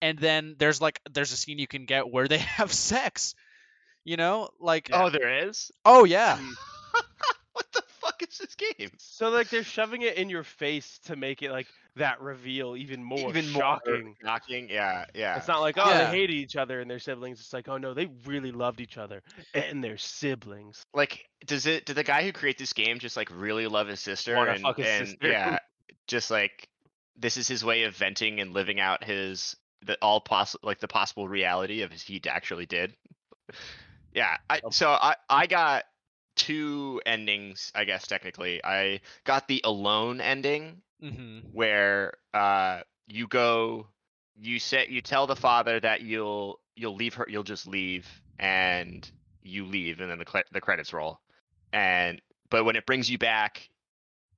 And 0.00 0.18
then 0.18 0.56
there's 0.58 0.80
like 0.80 1.00
there's 1.12 1.32
a 1.32 1.36
scene 1.36 1.58
you 1.58 1.66
can 1.68 1.86
get 1.86 2.10
where 2.10 2.28
they 2.28 2.38
have 2.58 2.72
sex 2.72 3.34
you 4.04 4.16
know? 4.16 4.48
Like 4.60 4.90
Oh, 4.92 5.10
there 5.10 5.46
is. 5.48 5.70
oh 5.84 6.04
yeah. 6.04 6.36
Hmm. 6.36 6.52
What 7.52 7.66
the 7.72 7.82
fuck 8.02 8.22
is 8.22 8.38
this 8.38 8.54
game? 8.54 8.90
So 8.98 9.30
like 9.30 9.48
they're 9.50 9.62
shoving 9.64 10.02
it 10.02 10.16
in 10.16 10.28
your 10.28 10.44
face 10.44 10.98
to 11.06 11.16
make 11.16 11.42
it 11.42 11.50
like 11.50 11.66
that 11.96 12.20
reveal 12.22 12.74
even 12.76 13.04
more 13.04 13.28
Even 13.28 13.44
shocking. 13.44 14.04
more 14.04 14.14
shocking. 14.24 14.68
Yeah, 14.70 15.04
yeah. 15.14 15.36
It's 15.36 15.48
not 15.48 15.60
like 15.60 15.76
oh 15.78 15.88
Yeah. 15.88 16.10
they 16.10 16.18
hated 16.18 16.34
each 16.34 16.56
other 16.56 16.80
and 16.80 16.90
they're 16.90 16.98
siblings. 16.98 17.38
It's 17.40 17.52
like 17.52 17.68
oh 17.68 17.76
no 17.78 17.94
they 17.94 18.08
really 18.26 18.50
loved 18.52 18.80
each 18.80 18.96
other 18.98 19.22
eh 19.54 19.60
and 19.60 19.82
they're 19.84 19.98
siblings. 19.98 20.82
like 20.94 21.28
does 21.46 21.66
it 21.66 21.84
did 21.86 21.96
the 21.96 22.04
guy 22.04 22.22
who 22.24 22.32
create 22.32 22.58
this 22.58 22.72
game 22.72 22.98
just 22.98 23.16
like 23.16 23.28
really 23.32 23.66
love 23.66 23.88
his 23.88 24.00
sister 24.00 24.34
Wanna 24.36 24.52
and, 24.52 24.62
fuck 24.62 24.76
his 24.78 24.86
and 24.86 25.08
sister. 25.08 25.28
yeah 25.28 25.58
just 26.06 26.30
like 26.30 26.68
this 27.16 27.36
is 27.36 27.46
his 27.46 27.64
way 27.64 27.84
of 27.84 27.94
venting 27.94 28.40
and 28.40 28.52
living 28.52 28.80
out 28.80 29.04
his 29.04 29.54
the 29.84 29.98
all 30.00 30.20
possible 30.20 30.66
like 30.66 30.80
the 30.80 30.88
possible 30.88 31.28
reality 31.28 31.82
of 31.82 31.90
his 31.92 32.02
he 32.02 32.20
actually 32.26 32.66
did 32.66 32.94
yeah 34.14 34.36
I, 34.48 34.60
so 34.70 34.88
i 34.90 35.14
i 35.28 35.46
got 35.46 35.84
two 36.36 37.00
endings 37.06 37.70
i 37.74 37.84
guess 37.84 38.06
technically 38.06 38.62
i 38.64 39.00
got 39.24 39.48
the 39.48 39.60
alone 39.64 40.20
ending 40.20 40.82
hmm 41.00 41.40
where 41.52 42.14
uh 42.34 42.80
you 43.06 43.26
go 43.28 43.86
you 44.36 44.58
say 44.58 44.86
you 44.88 45.00
tell 45.02 45.26
the 45.26 45.36
father 45.36 45.78
that 45.80 46.00
you'll 46.02 46.60
you'll 46.74 46.94
leave 46.94 47.14
her 47.14 47.26
you'll 47.28 47.42
just 47.42 47.66
leave 47.66 48.08
and 48.38 49.10
you 49.42 49.64
leave 49.66 50.00
and 50.00 50.10
then 50.10 50.18
the 50.18 50.24
cre- 50.24 50.38
the 50.52 50.60
credits 50.60 50.92
roll 50.92 51.20
and 51.72 52.20
but 52.50 52.64
when 52.64 52.76
it 52.76 52.86
brings 52.86 53.10
you 53.10 53.18
back 53.18 53.68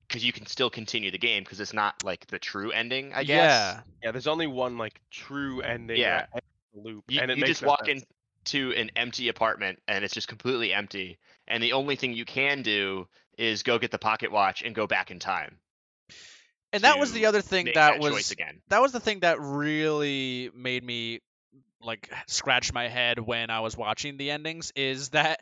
because 0.08 0.24
you 0.24 0.32
can 0.32 0.46
still 0.46 0.70
continue 0.70 1.10
the 1.10 1.18
game 1.18 1.42
because 1.44 1.60
it's 1.60 1.72
not 1.72 1.94
like 2.04 2.26
the 2.28 2.38
true 2.38 2.70
ending 2.72 3.12
i 3.14 3.24
guess 3.24 3.74
yeah 3.74 3.82
Yeah, 4.02 4.12
there's 4.12 4.26
only 4.26 4.46
one 4.46 4.76
like 4.78 5.00
true 5.10 5.60
ending. 5.62 6.00
Yeah. 6.00 6.10
that 6.10 6.28
ends 6.34 6.44
the 6.74 6.80
loop, 6.80 7.04
you, 7.08 7.20
and 7.20 7.30
it 7.30 7.36
you 7.36 7.40
makes 7.40 7.60
just 7.60 7.62
walk 7.62 7.88
sense. 7.88 8.04
Into 8.44 8.72
an 8.72 8.90
empty 8.96 9.28
apartment 9.28 9.80
and 9.88 10.04
it's 10.04 10.14
just 10.14 10.28
completely 10.28 10.72
empty 10.72 11.18
and 11.48 11.62
the 11.62 11.72
only 11.72 11.96
thing 11.96 12.12
you 12.12 12.24
can 12.24 12.62
do 12.62 13.06
is 13.38 13.62
go 13.62 13.78
get 13.78 13.90
the 13.90 13.98
pocket 13.98 14.30
watch 14.30 14.62
and 14.62 14.74
go 14.74 14.86
back 14.86 15.10
in 15.10 15.18
time 15.18 15.58
and 16.72 16.82
that 16.82 16.98
was 16.98 17.12
the 17.12 17.26
other 17.26 17.40
thing 17.40 17.66
that 17.66 17.74
that 17.74 18.00
was 18.00 18.30
again. 18.32 18.60
that 18.68 18.82
was 18.82 18.92
the 18.92 19.00
thing 19.00 19.20
that 19.20 19.40
really 19.40 20.50
made 20.54 20.84
me 20.84 21.20
like 21.80 22.10
scratch 22.26 22.72
my 22.72 22.88
head 22.88 23.18
when 23.18 23.50
I 23.50 23.60
was 23.60 23.76
watching 23.76 24.16
the 24.16 24.30
endings 24.30 24.72
is 24.74 25.10
that 25.10 25.40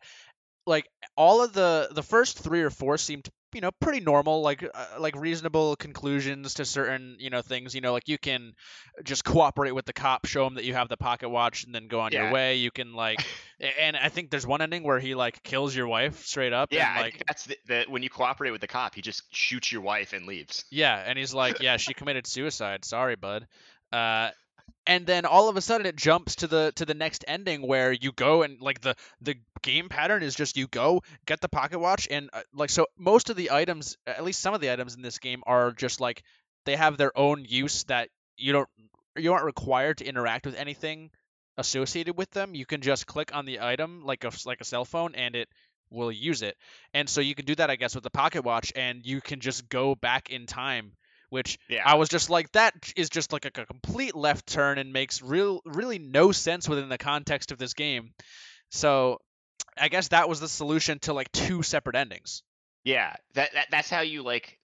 like 0.66 0.86
all 1.16 1.42
of 1.42 1.52
the 1.52 1.88
the 1.90 2.02
first 2.02 2.38
three 2.38 2.62
or 2.62 2.70
four 2.70 2.98
seemed 2.98 3.28
you 3.54 3.60
know 3.60 3.70
pretty 3.80 4.00
normal 4.00 4.42
like 4.42 4.62
uh, 4.62 4.86
like 4.98 5.16
reasonable 5.16 5.76
conclusions 5.76 6.54
to 6.54 6.64
certain 6.64 7.16
you 7.18 7.30
know 7.30 7.42
things 7.42 7.74
you 7.74 7.80
know 7.80 7.92
like 7.92 8.08
you 8.08 8.18
can 8.18 8.52
just 9.04 9.24
cooperate 9.24 9.72
with 9.72 9.84
the 9.84 9.92
cop 9.92 10.26
show 10.26 10.46
him 10.46 10.54
that 10.54 10.64
you 10.64 10.74
have 10.74 10.88
the 10.88 10.96
pocket 10.96 11.28
watch 11.28 11.64
and 11.64 11.74
then 11.74 11.88
go 11.88 12.00
on 12.00 12.12
your 12.12 12.30
way 12.30 12.56
you 12.56 12.70
can 12.70 12.94
like 12.94 13.24
and 13.80 13.96
I 13.96 14.08
think 14.08 14.30
there's 14.30 14.46
one 14.46 14.60
ending 14.60 14.82
where 14.82 14.98
he 14.98 15.14
like 15.14 15.42
kills 15.42 15.74
your 15.74 15.86
wife 15.86 16.24
straight 16.24 16.52
up 16.52 16.72
yeah 16.72 16.88
and, 16.88 16.98
I 16.98 17.02
like 17.02 17.12
think 17.12 17.26
that's 17.26 17.44
the, 17.44 17.56
the 17.66 17.84
when 17.88 18.02
you 18.02 18.10
cooperate 18.10 18.50
with 18.50 18.60
the 18.60 18.66
cop 18.66 18.94
he 18.94 19.02
just 19.02 19.22
shoots 19.34 19.70
your 19.70 19.82
wife 19.82 20.12
and 20.12 20.26
leaves 20.26 20.64
Yeah, 20.70 21.02
and 21.04 21.18
he's 21.18 21.34
like, 21.34 21.60
"Yeah, 21.60 21.76
she 21.76 21.94
committed 21.94 22.26
suicide. 22.26 22.84
Sorry, 22.84 23.16
bud." 23.16 23.46
Uh, 23.92 24.30
and 24.86 25.06
then 25.06 25.24
all 25.24 25.48
of 25.48 25.56
a 25.56 25.60
sudden 25.60 25.86
it 25.86 25.96
jumps 25.96 26.36
to 26.36 26.46
the 26.46 26.72
to 26.76 26.84
the 26.84 26.94
next 26.94 27.24
ending 27.28 27.66
where 27.66 27.92
you 27.92 28.12
go 28.12 28.42
and 28.42 28.60
like 28.60 28.80
the 28.80 28.94
the 29.20 29.36
game 29.62 29.88
pattern 29.88 30.22
is 30.22 30.34
just 30.34 30.56
you 30.56 30.66
go 30.66 31.02
get 31.26 31.40
the 31.40 31.48
pocket 31.48 31.78
watch 31.78 32.08
and 32.10 32.30
uh, 32.32 32.40
like 32.52 32.70
so 32.70 32.86
most 32.98 33.30
of 33.30 33.36
the 33.36 33.50
items 33.50 33.96
at 34.06 34.24
least 34.24 34.40
some 34.40 34.54
of 34.54 34.60
the 34.60 34.72
items 34.72 34.94
in 34.94 35.02
this 35.02 35.18
game 35.18 35.42
are 35.46 35.72
just 35.72 36.00
like 36.00 36.22
they 36.64 36.76
have 36.76 36.96
their 36.96 37.16
own 37.16 37.44
use 37.48 37.84
that 37.84 38.08
you 38.36 38.52
don't 38.52 38.68
you 39.16 39.32
aren't 39.32 39.44
required 39.44 39.98
to 39.98 40.06
interact 40.06 40.46
with 40.46 40.54
anything 40.54 41.10
associated 41.58 42.16
with 42.16 42.30
them. 42.30 42.54
You 42.54 42.64
can 42.64 42.80
just 42.80 43.06
click 43.06 43.34
on 43.34 43.44
the 43.44 43.60
item 43.60 44.04
like 44.04 44.24
a 44.24 44.30
like 44.46 44.60
a 44.60 44.64
cell 44.64 44.84
phone 44.84 45.14
and 45.14 45.34
it 45.36 45.48
will 45.90 46.10
use 46.10 46.42
it. 46.42 46.56
And 46.94 47.08
so 47.08 47.20
you 47.20 47.34
can 47.34 47.44
do 47.44 47.54
that 47.56 47.70
i 47.70 47.76
guess 47.76 47.94
with 47.94 48.04
the 48.04 48.10
pocket 48.10 48.44
watch 48.44 48.72
and 48.74 49.04
you 49.04 49.20
can 49.20 49.40
just 49.40 49.68
go 49.68 49.94
back 49.94 50.30
in 50.30 50.46
time 50.46 50.92
which 51.32 51.58
yeah 51.68 51.82
I 51.84 51.94
was 51.94 52.10
just 52.10 52.28
like, 52.28 52.52
that 52.52 52.74
is 52.94 53.08
just 53.08 53.32
like 53.32 53.46
a, 53.46 53.62
a 53.62 53.64
complete 53.64 54.14
left 54.14 54.46
turn 54.46 54.76
and 54.76 54.92
makes 54.92 55.22
real 55.22 55.62
really 55.64 55.98
no 55.98 56.30
sense 56.30 56.68
within 56.68 56.90
the 56.90 56.98
context 56.98 57.52
of 57.52 57.58
this 57.58 57.72
game. 57.72 58.12
So 58.70 59.18
I 59.78 59.88
guess 59.88 60.08
that 60.08 60.28
was 60.28 60.40
the 60.40 60.48
solution 60.48 60.98
to 61.00 61.14
like 61.14 61.32
two 61.32 61.62
separate 61.62 61.96
endings. 61.96 62.42
Yeah, 62.84 63.14
that, 63.34 63.54
that 63.54 63.68
that's 63.70 63.88
how 63.88 64.02
you 64.02 64.22
like 64.22 64.58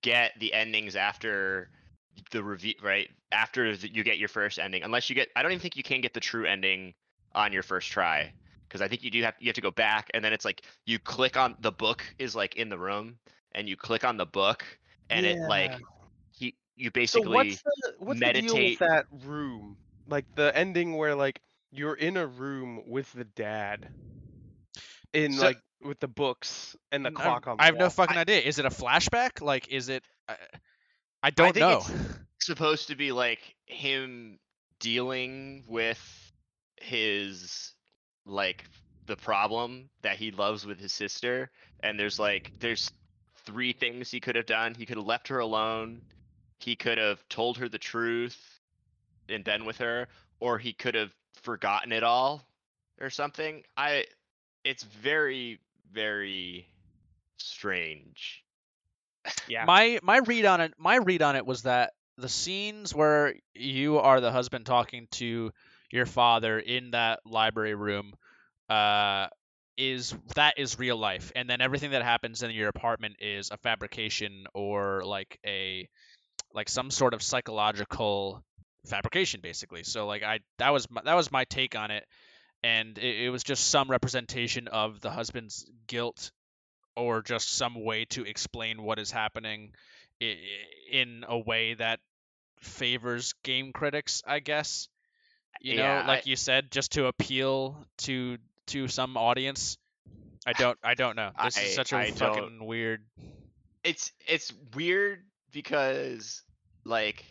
get 0.00 0.32
the 0.38 0.54
endings 0.54 0.94
after 0.94 1.70
the 2.30 2.42
review, 2.42 2.74
right? 2.82 3.08
After 3.32 3.76
the, 3.76 3.92
you 3.92 4.04
get 4.04 4.18
your 4.18 4.28
first 4.28 4.60
ending, 4.60 4.84
unless 4.84 5.08
you 5.10 5.16
get, 5.16 5.28
I 5.34 5.42
don't 5.42 5.50
even 5.50 5.60
think 5.60 5.76
you 5.76 5.82
can 5.82 6.02
get 6.02 6.14
the 6.14 6.20
true 6.20 6.46
ending 6.46 6.94
on 7.34 7.52
your 7.52 7.62
first 7.62 7.90
try, 7.90 8.32
because 8.68 8.80
I 8.80 8.88
think 8.88 9.02
you 9.02 9.10
do 9.10 9.22
have 9.22 9.34
you 9.40 9.48
have 9.48 9.54
to 9.56 9.60
go 9.60 9.70
back, 9.70 10.10
and 10.14 10.24
then 10.24 10.32
it's 10.32 10.44
like 10.44 10.62
you 10.86 10.98
click 10.98 11.36
on 11.36 11.56
the 11.60 11.72
book 11.72 12.04
is 12.18 12.36
like 12.36 12.56
in 12.56 12.68
the 12.68 12.78
room, 12.78 13.16
and 13.52 13.68
you 13.68 13.76
click 13.76 14.04
on 14.04 14.18
the 14.18 14.26
book, 14.26 14.64
and 15.08 15.26
it 15.26 15.38
like 15.48 15.72
You 16.76 16.86
So 16.86 16.90
basically 16.92 17.28
what's 17.34 17.62
the 17.62 17.94
what's 17.98 18.20
the 18.20 18.32
deal 18.32 18.42
meditate- 18.54 18.80
with 18.80 18.88
that 18.88 19.06
room? 19.26 19.76
Like 20.08 20.24
the 20.34 20.56
ending 20.56 20.96
where 20.96 21.14
like 21.14 21.40
you're 21.70 21.94
in 21.94 22.16
a 22.16 22.26
room 22.26 22.82
with 22.86 23.12
the 23.12 23.24
dad, 23.24 23.88
in 25.12 25.34
So- 25.34 25.44
like 25.46 25.58
with 25.82 26.00
the 26.00 26.08
books 26.08 26.76
and 26.92 27.04
the 27.04 27.08
N- 27.10 27.14
clock 27.14 27.46
on. 27.46 27.56
The 27.56 27.62
I 27.62 27.66
have 27.66 27.74
no 27.76 27.84
wall. 27.84 27.90
fucking 27.90 28.16
idea. 28.16 28.40
Is 28.40 28.58
it 28.58 28.64
a 28.66 28.70
flashback? 28.70 29.40
Like, 29.42 29.68
is 29.68 29.88
it? 29.88 30.04
Uh, 30.28 30.34
I, 31.22 31.28
I 31.28 31.30
don't 31.30 31.52
think 31.54 31.56
know. 31.60 31.78
it's- 31.78 32.18
supposed 32.40 32.88
to 32.88 32.96
be 32.96 33.12
like 33.12 33.54
him 33.66 34.38
dealing 34.80 35.64
with 35.68 36.32
his 36.80 37.74
like 38.26 38.64
the 39.06 39.16
problem 39.16 39.88
that 40.02 40.16
he 40.16 40.30
loves 40.32 40.66
with 40.66 40.78
his 40.80 40.92
sister 40.92 41.50
and 41.80 41.98
there's 41.98 42.18
like 42.18 42.52
there's 42.58 42.90
three 43.44 43.72
things 43.72 44.10
he 44.10 44.18
could 44.20 44.34
have 44.36 44.46
done 44.46 44.74
he 44.74 44.84
could 44.86 44.96
have 44.96 45.06
left 45.06 45.28
her 45.28 45.38
alone 45.38 46.00
he 46.62 46.76
could 46.76 46.98
have 46.98 47.26
told 47.28 47.58
her 47.58 47.68
the 47.68 47.78
truth 47.78 48.60
and 49.28 49.44
been 49.44 49.64
with 49.64 49.78
her 49.78 50.08
or 50.40 50.58
he 50.58 50.72
could 50.72 50.94
have 50.94 51.12
forgotten 51.42 51.92
it 51.92 52.02
all 52.02 52.46
or 53.00 53.10
something 53.10 53.62
i 53.76 54.04
it's 54.64 54.82
very 54.84 55.58
very 55.92 56.68
strange 57.38 58.44
Yeah. 59.48 59.64
My 59.66 59.98
my 60.02 60.18
read 60.18 60.44
on 60.44 60.60
it 60.60 60.74
my 60.78 60.96
read 60.96 61.22
on 61.22 61.36
it 61.36 61.46
was 61.46 61.62
that 61.62 61.92
the 62.18 62.28
scenes 62.28 62.94
where 62.94 63.34
you 63.54 63.98
are 63.98 64.20
the 64.20 64.32
husband 64.32 64.66
talking 64.66 65.08
to 65.12 65.52
your 65.90 66.06
father 66.06 66.58
in 66.58 66.92
that 66.92 67.20
library 67.26 67.74
room 67.74 68.14
uh 68.68 69.28
is 69.76 70.14
that 70.36 70.54
is 70.58 70.78
real 70.78 70.96
life 70.96 71.32
and 71.34 71.48
then 71.48 71.60
everything 71.60 71.92
that 71.92 72.02
happens 72.02 72.42
in 72.42 72.50
your 72.50 72.68
apartment 72.68 73.16
is 73.20 73.50
a 73.50 73.56
fabrication 73.56 74.46
or 74.54 75.02
like 75.04 75.38
a 75.46 75.88
like 76.54 76.68
some 76.68 76.90
sort 76.90 77.14
of 77.14 77.22
psychological 77.22 78.42
fabrication 78.86 79.40
basically 79.40 79.82
so 79.84 80.06
like 80.06 80.22
i 80.22 80.40
that 80.58 80.70
was 80.70 80.90
my, 80.90 81.00
that 81.04 81.14
was 81.14 81.30
my 81.30 81.44
take 81.44 81.76
on 81.76 81.90
it 81.90 82.04
and 82.64 82.98
it, 82.98 83.24
it 83.26 83.30
was 83.30 83.42
just 83.44 83.68
some 83.68 83.88
representation 83.90 84.68
of 84.68 85.00
the 85.00 85.10
husband's 85.10 85.64
guilt 85.86 86.30
or 86.96 87.22
just 87.22 87.50
some 87.56 87.84
way 87.84 88.04
to 88.06 88.24
explain 88.24 88.82
what 88.82 88.98
is 88.98 89.10
happening 89.10 89.72
in 90.90 91.24
a 91.26 91.38
way 91.38 91.74
that 91.74 91.98
favors 92.60 93.34
game 93.42 93.72
critics, 93.72 94.22
I 94.26 94.38
guess. 94.38 94.88
You 95.60 95.76
know, 95.76 95.82
Yeah, 95.82 96.06
like 96.06 96.20
I- 96.20 96.30
you 96.30 96.36
said, 96.36 96.70
just 96.70 96.92
to 96.92 97.06
appeal 97.06 97.84
to 97.98 98.38
to 98.68 98.88
some 98.88 99.16
audience. 99.16 99.78
I 100.46 100.52
don't 100.52 100.78
I 100.82 100.94
don't 100.94 101.16
know. 101.16 101.30
This 101.44 101.58
I- 101.58 101.62
is 101.62 101.74
such 101.74 101.92
a 101.92 101.96
I 101.96 102.10
fucking 102.10 102.58
don't- 102.58 102.66
weird 102.66 103.04
it's 103.84 104.12
it's 104.28 104.52
weird 104.74 105.24
because 105.52 106.42
like 106.84 107.24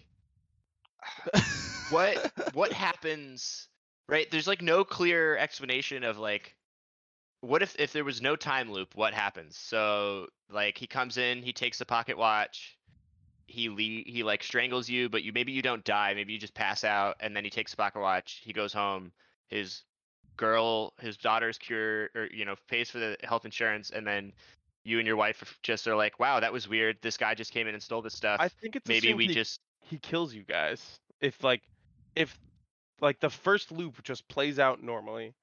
what 1.89 2.31
what 2.53 2.71
happens 2.85 3.67
right? 4.07 4.29
There's 4.29 4.47
like 4.47 4.61
no 4.61 4.83
clear 4.83 5.37
explanation 5.37 6.03
of 6.03 6.17
like 6.17 6.55
what 7.41 7.63
if 7.63 7.75
if 7.79 7.93
there 7.93 8.03
was 8.03 8.21
no 8.21 8.35
time 8.35 8.71
loop 8.71 8.95
what 8.95 9.13
happens? 9.13 9.57
So 9.57 10.27
like 10.49 10.77
he 10.77 10.87
comes 10.87 11.17
in 11.17 11.41
he 11.41 11.53
takes 11.53 11.79
the 11.79 11.85
pocket 11.85 12.17
watch 12.17 12.77
he 13.47 13.69
le- 13.69 14.09
he 14.11 14.23
like 14.23 14.43
strangles 14.43 14.89
you 14.89 15.09
but 15.09 15.23
you 15.23 15.33
maybe 15.33 15.51
you 15.51 15.61
don't 15.61 15.83
die 15.83 16.13
maybe 16.13 16.33
you 16.33 16.39
just 16.39 16.53
pass 16.53 16.83
out 16.83 17.17
and 17.19 17.35
then 17.35 17.43
he 17.43 17.49
takes 17.49 17.71
the 17.71 17.77
pocket 17.77 17.99
watch 17.99 18.41
he 18.43 18.53
goes 18.53 18.71
home 18.71 19.11
his 19.49 19.83
girl 20.37 20.93
his 20.99 21.17
daughter's 21.17 21.57
cure 21.57 22.09
or 22.15 22.27
you 22.31 22.45
know 22.45 22.55
pays 22.67 22.89
for 22.89 22.99
the 22.99 23.17
health 23.23 23.45
insurance 23.45 23.91
and 23.91 24.07
then 24.07 24.31
you 24.83 24.97
and 24.97 25.07
your 25.07 25.15
wife 25.15 25.57
just 25.63 25.87
are 25.87 25.95
like 25.95 26.19
wow 26.19 26.39
that 26.39 26.51
was 26.51 26.67
weird 26.67 26.97
this 27.01 27.17
guy 27.17 27.33
just 27.35 27.51
came 27.51 27.67
in 27.67 27.73
and 27.73 27.83
stole 27.83 28.01
this 28.01 28.15
stuff 28.15 28.37
I 28.39 28.47
think 28.47 28.75
it's 28.75 28.87
maybe 28.87 29.13
we 29.13 29.27
he, 29.27 29.33
just 29.33 29.59
he 29.79 29.97
kills 29.97 30.33
you 30.33 30.43
guys 30.43 30.99
if 31.21 31.43
like 31.43 31.61
if 32.15 32.37
like 33.01 33.19
the 33.19 33.29
first 33.29 33.71
loop 33.71 34.01
just 34.03 34.27
plays 34.27 34.59
out 34.59 34.81
normally. 34.81 35.33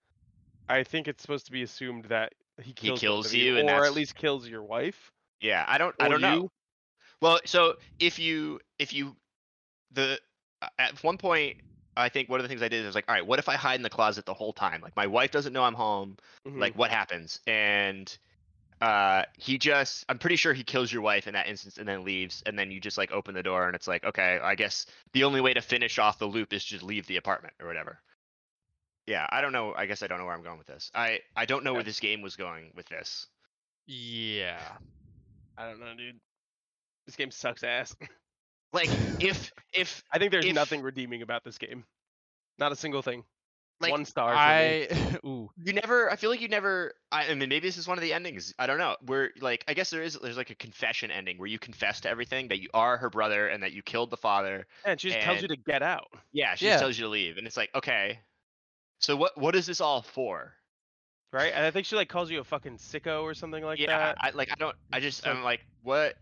I 0.68 0.84
think 0.84 1.08
it's 1.08 1.22
supposed 1.22 1.46
to 1.46 1.52
be 1.52 1.62
assumed 1.62 2.04
that 2.06 2.34
he 2.62 2.72
kills, 2.72 3.00
both 3.00 3.00
kills 3.00 3.34
you 3.34 3.58
or 3.58 3.62
that's- 3.62 3.86
at 3.86 3.94
least 3.94 4.14
kills 4.14 4.46
your 4.48 4.62
wife. 4.62 5.10
Yeah, 5.40 5.64
I 5.66 5.78
don't 5.78 5.94
I 6.00 6.08
don't 6.08 6.20
know. 6.20 6.50
Well, 7.20 7.40
so 7.44 7.74
if 7.98 8.18
you 8.18 8.60
if 8.78 8.92
you 8.92 9.16
the 9.92 10.20
at 10.78 11.02
one 11.02 11.18
point 11.18 11.58
I 11.96 12.08
think 12.08 12.28
one 12.28 12.38
of 12.38 12.44
the 12.44 12.48
things 12.48 12.62
I 12.62 12.68
did 12.68 12.84
is 12.84 12.94
like, 12.94 13.06
all 13.08 13.14
right, 13.14 13.26
what 13.26 13.38
if 13.40 13.48
I 13.48 13.56
hide 13.56 13.76
in 13.76 13.82
the 13.82 13.90
closet 13.90 14.24
the 14.24 14.34
whole 14.34 14.52
time? 14.52 14.80
Like 14.82 14.94
my 14.94 15.06
wife 15.06 15.30
doesn't 15.32 15.52
know 15.52 15.64
I'm 15.64 15.74
home. 15.74 16.16
Mhm. 16.46 16.58
Like 16.58 16.76
what 16.76 16.90
happens? 16.90 17.40
And 17.46 18.16
uh 18.80 19.24
he 19.36 19.58
just 19.58 20.04
I'm 20.08 20.18
pretty 20.18 20.36
sure 20.36 20.52
he 20.52 20.62
kills 20.62 20.92
your 20.92 21.02
wife 21.02 21.26
in 21.26 21.34
that 21.34 21.48
instance 21.48 21.78
and 21.78 21.88
then 21.88 22.04
leaves 22.04 22.42
and 22.46 22.58
then 22.58 22.70
you 22.70 22.80
just 22.80 22.96
like 22.98 23.10
open 23.10 23.34
the 23.34 23.42
door 23.42 23.66
and 23.66 23.74
it's 23.74 23.88
like, 23.88 24.04
okay, 24.04 24.38
I 24.42 24.54
guess 24.54 24.86
the 25.12 25.24
only 25.24 25.40
way 25.40 25.54
to 25.54 25.60
finish 25.60 25.98
off 25.98 26.18
the 26.18 26.26
loop 26.26 26.52
is 26.52 26.64
just 26.64 26.82
leave 26.84 27.06
the 27.06 27.16
apartment 27.16 27.54
or 27.60 27.66
whatever. 27.66 27.98
Yeah, 29.06 29.26
I 29.30 29.40
don't 29.40 29.52
know. 29.52 29.74
I 29.74 29.86
guess 29.86 30.02
I 30.02 30.06
don't 30.06 30.18
know 30.18 30.26
where 30.26 30.34
I'm 30.34 30.42
going 30.42 30.58
with 30.58 30.66
this. 30.66 30.90
I 30.94 31.20
I 31.34 31.46
don't 31.46 31.64
know 31.64 31.72
where 31.74 31.82
this 31.82 31.98
game 32.00 32.20
was 32.22 32.36
going 32.36 32.72
with 32.76 32.86
this. 32.88 33.26
Yeah. 33.86 34.60
I 35.56 35.68
don't 35.68 35.80
know, 35.80 35.94
dude. 35.96 36.20
This 37.06 37.16
game 37.16 37.30
sucks 37.30 37.62
ass. 37.64 37.96
Like 38.72 38.90
if 39.18 39.50
if 39.72 40.04
I 40.12 40.18
think 40.18 40.30
there's 40.30 40.44
If- 40.44 40.54
nothing 40.54 40.82
redeeming 40.82 41.22
about 41.22 41.42
this 41.42 41.58
game. 41.58 41.84
Not 42.58 42.70
a 42.70 42.76
single 42.76 43.02
thing. 43.02 43.24
Like 43.80 43.92
One 43.92 44.04
star. 44.04 44.30
For 44.30 44.36
me. 44.36 44.40
I 44.42 45.18
ooh. 45.26 45.50
you 45.62 45.72
never 45.72 46.10
i 46.10 46.16
feel 46.16 46.30
like 46.30 46.40
you 46.40 46.48
never 46.48 46.92
I, 47.12 47.26
I 47.28 47.34
mean 47.34 47.48
maybe 47.48 47.60
this 47.68 47.76
is 47.76 47.86
one 47.86 47.96
of 47.98 48.02
the 48.02 48.12
endings 48.12 48.52
i 48.58 48.66
don't 48.66 48.78
know 48.78 48.96
where 49.06 49.30
like 49.40 49.64
i 49.68 49.74
guess 49.74 49.90
there 49.90 50.02
is 50.02 50.18
there's 50.20 50.36
like 50.36 50.50
a 50.50 50.54
confession 50.56 51.10
ending 51.10 51.38
where 51.38 51.46
you 51.46 51.58
confess 51.58 52.00
to 52.00 52.08
everything 52.08 52.48
that 52.48 52.58
you 52.60 52.68
are 52.74 52.96
her 52.96 53.08
brother 53.10 53.46
and 53.48 53.62
that 53.62 53.72
you 53.72 53.82
killed 53.82 54.10
the 54.10 54.16
father 54.16 54.66
Yeah, 54.84 54.90
and 54.92 55.00
she 55.00 55.10
just 55.10 55.20
tells 55.20 55.42
you 55.42 55.48
to 55.48 55.56
get 55.56 55.82
out. 55.82 56.08
yeah 56.32 56.54
she 56.56 56.66
Yeah. 56.66 56.72
just 56.72 56.82
tells 56.82 56.98
you 56.98 57.04
to 57.04 57.10
leave 57.10 57.36
and 57.36 57.46
it's 57.46 57.56
like 57.56 57.70
okay 57.74 58.18
so 58.98 59.14
what 59.16 59.38
what 59.38 59.54
is 59.54 59.66
this 59.66 59.80
all 59.80 60.02
for 60.02 60.54
Right? 61.30 61.52
And 61.54 61.62
I 61.62 61.70
think 61.70 61.84
she 61.84 61.94
like 61.94 62.08
calls 62.08 62.30
you 62.30 62.40
a 62.40 62.44
fucking 62.44 62.78
sicko 62.78 63.22
or 63.22 63.34
something 63.34 63.62
like 63.62 63.78
yeah 63.78 63.98
that. 63.98 64.16
i 64.20 64.30
like 64.30 64.50
i 64.50 64.54
don't 64.58 64.74
i 64.92 64.98
just 64.98 65.22
So- 65.22 65.30
i'm 65.30 65.42
like 65.44 65.60
what 65.82 66.14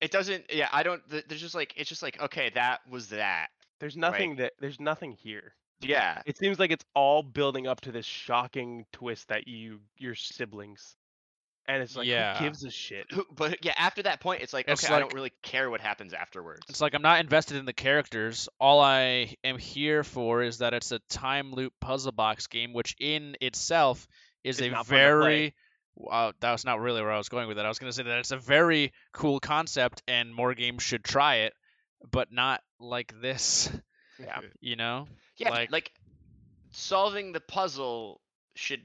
it 0.00 0.10
doesn't 0.10 0.44
yeah 0.52 0.68
i 0.72 0.82
don't 0.82 1.02
there's 1.08 1.40
just 1.42 1.54
like 1.54 1.74
it's 1.76 1.88
just 1.88 2.02
like 2.02 2.20
okay 2.22 2.50
that 2.54 2.80
was 2.90 3.08
that 3.08 3.48
There's 3.78 3.96
nothing 3.96 4.36
that 4.36 4.54
there's 4.58 4.80
nothing 4.80 5.12
here. 5.12 5.52
Yeah 5.80 6.22
It 6.26 6.36
seems 6.38 6.58
like 6.58 6.70
it's 6.70 6.84
all 6.94 7.22
building 7.22 7.66
up 7.66 7.80
to 7.82 7.92
this 7.92 8.06
shocking 8.06 8.84
twist 8.92 9.28
that 9.28 9.46
you 9.48 9.80
your 9.96 10.14
siblings. 10.14 10.96
And 11.66 11.82
it's 11.82 11.94
like 11.96 12.06
Yeah. 12.06 12.38
who 12.38 12.44
gives 12.44 12.64
a 12.64 12.70
shit? 12.70 13.06
But 13.34 13.64
yeah 13.64 13.74
after 13.76 14.02
that 14.04 14.20
point 14.20 14.42
it's 14.42 14.52
like 14.52 14.66
It's 14.68 14.82
okay 14.84 14.94
i 14.94 14.98
don't 14.98 15.12
really 15.12 15.32
care 15.42 15.68
what 15.70 15.80
happens 15.80 16.12
afterwards 16.14 16.62
It's 16.68 16.80
like 16.80 16.94
I'm 16.94 17.02
not 17.02 17.20
invested 17.20 17.56
in 17.58 17.66
the 17.66 17.72
characters. 17.74 18.48
All 18.58 18.80
I 18.80 19.34
am 19.44 19.58
here 19.58 20.02
for 20.02 20.42
is 20.42 20.58
that 20.58 20.72
it's 20.74 20.92
a 20.92 20.98
time 21.10 21.52
loop 21.52 21.72
puzzle 21.80 22.12
box 22.12 22.46
game, 22.46 22.72
which 22.72 22.96
in 22.98 23.36
itself 23.40 24.08
is 24.44 24.58
It's 24.60 24.68
a 24.68 24.70
not 24.70 24.86
fun 24.86 24.98
to 24.98 25.04
play. 25.04 25.20
very 25.20 25.54
uh, 26.10 26.32
that 26.40 26.52
was 26.52 26.64
not 26.64 26.80
really 26.80 27.02
where 27.02 27.10
I 27.12 27.18
was 27.18 27.28
going 27.28 27.48
with 27.48 27.58
it. 27.58 27.64
I 27.64 27.68
was 27.68 27.80
going 27.80 27.90
to 27.90 27.96
say 27.96 28.04
that 28.04 28.18
it's 28.20 28.30
a 28.30 28.36
very 28.36 28.92
cool 29.12 29.40
concept, 29.40 30.00
and 30.06 30.32
more 30.32 30.54
games 30.54 30.80
should 30.84 31.02
try 31.02 31.38
it, 31.38 31.54
but 32.12 32.30
not 32.32 32.62
like 32.78 33.12
this. 33.20 33.68
Yeah. 34.18 34.40
You 34.60 34.76
know? 34.76 35.06
Yeah, 35.36 35.50
Like- 35.50 35.70
like, 35.72 35.92
solving 36.70 37.32
the 37.32 37.40
puzzle 37.40 38.20
should 38.56 38.82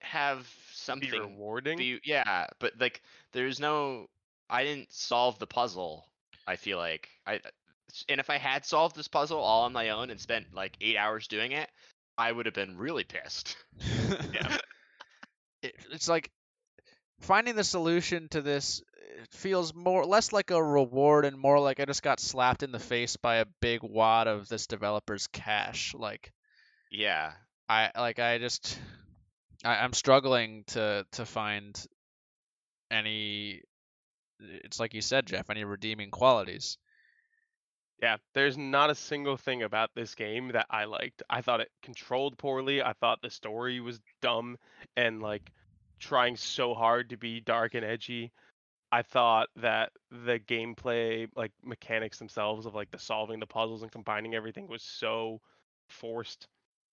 have 0.00 0.38
Be 0.40 0.48
something. 0.72 1.10
rewarding. 1.20 1.78
Be, 1.78 2.00
yeah, 2.04 2.46
but 2.58 2.72
like 2.80 3.02
there's 3.32 3.60
no. 3.60 4.06
I 4.48 4.64
didn't 4.64 4.92
solve 4.92 5.38
the 5.38 5.46
puzzle. 5.46 6.06
I 6.46 6.56
feel 6.56 6.78
like 6.78 7.08
I, 7.26 7.36
uh, 7.36 7.38
and 8.08 8.18
if 8.20 8.30
I 8.30 8.38
had 8.38 8.64
solved 8.64 8.96
this 8.96 9.08
puzzle 9.08 9.38
all 9.38 9.64
on 9.64 9.72
my 9.72 9.90
own 9.90 10.10
and 10.10 10.18
spent 10.20 10.46
like 10.54 10.76
eight 10.80 10.96
hours 10.96 11.28
doing 11.28 11.52
it, 11.52 11.68
I 12.18 12.32
would 12.32 12.46
have 12.46 12.54
been 12.54 12.76
really 12.78 13.04
pissed. 13.04 13.56
Yeah. 14.32 14.56
it, 15.62 15.74
it's 15.92 16.08
like 16.08 16.30
finding 17.20 17.54
the 17.54 17.62
solution 17.64 18.28
to 18.30 18.40
this 18.40 18.82
it 19.22 19.32
feels 19.32 19.74
more 19.74 20.04
less 20.04 20.32
like 20.32 20.50
a 20.50 20.62
reward 20.62 21.24
and 21.24 21.38
more 21.38 21.60
like 21.60 21.80
I 21.80 21.84
just 21.84 22.02
got 22.02 22.20
slapped 22.20 22.62
in 22.62 22.72
the 22.72 22.78
face 22.78 23.16
by 23.16 23.36
a 23.36 23.46
big 23.60 23.80
wad 23.82 24.26
of 24.26 24.48
this 24.48 24.66
developer's 24.66 25.26
cash. 25.26 25.94
Like 25.94 26.32
Yeah, 26.90 27.32
I 27.68 27.90
like 27.96 28.18
I 28.18 28.38
just 28.38 28.78
I, 29.64 29.76
I'm 29.76 29.92
struggling 29.92 30.64
to 30.68 31.06
to 31.12 31.26
find 31.26 31.80
any 32.90 33.62
it's 34.40 34.80
like 34.80 34.94
you 34.94 35.02
said, 35.02 35.26
Jeff, 35.26 35.50
any 35.50 35.64
redeeming 35.64 36.10
qualities. 36.10 36.78
Yeah, 38.02 38.16
there's 38.32 38.56
not 38.56 38.88
a 38.88 38.94
single 38.94 39.36
thing 39.36 39.62
about 39.62 39.90
this 39.94 40.14
game 40.14 40.52
that 40.52 40.66
I 40.70 40.84
liked. 40.84 41.22
I 41.28 41.42
thought 41.42 41.60
it 41.60 41.70
controlled 41.82 42.38
poorly. 42.38 42.82
I 42.82 42.94
thought 42.94 43.20
the 43.20 43.28
story 43.28 43.80
was 43.80 44.00
dumb 44.22 44.56
and 44.96 45.20
like 45.20 45.52
trying 45.98 46.36
so 46.36 46.72
hard 46.72 47.10
to 47.10 47.18
be 47.18 47.40
dark 47.40 47.74
and 47.74 47.84
edgy. 47.84 48.32
I 48.92 49.02
thought 49.02 49.48
that 49.56 49.92
the 50.10 50.40
gameplay, 50.40 51.28
like 51.36 51.52
mechanics 51.64 52.18
themselves 52.18 52.66
of 52.66 52.74
like 52.74 52.90
the 52.90 52.98
solving 52.98 53.38
the 53.40 53.46
puzzles 53.46 53.82
and 53.82 53.92
combining 53.92 54.34
everything 54.34 54.66
was 54.66 54.82
so 54.82 55.40
forced 55.88 56.46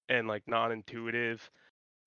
and 0.09 0.27
like 0.27 0.43
non-intuitive 0.47 1.49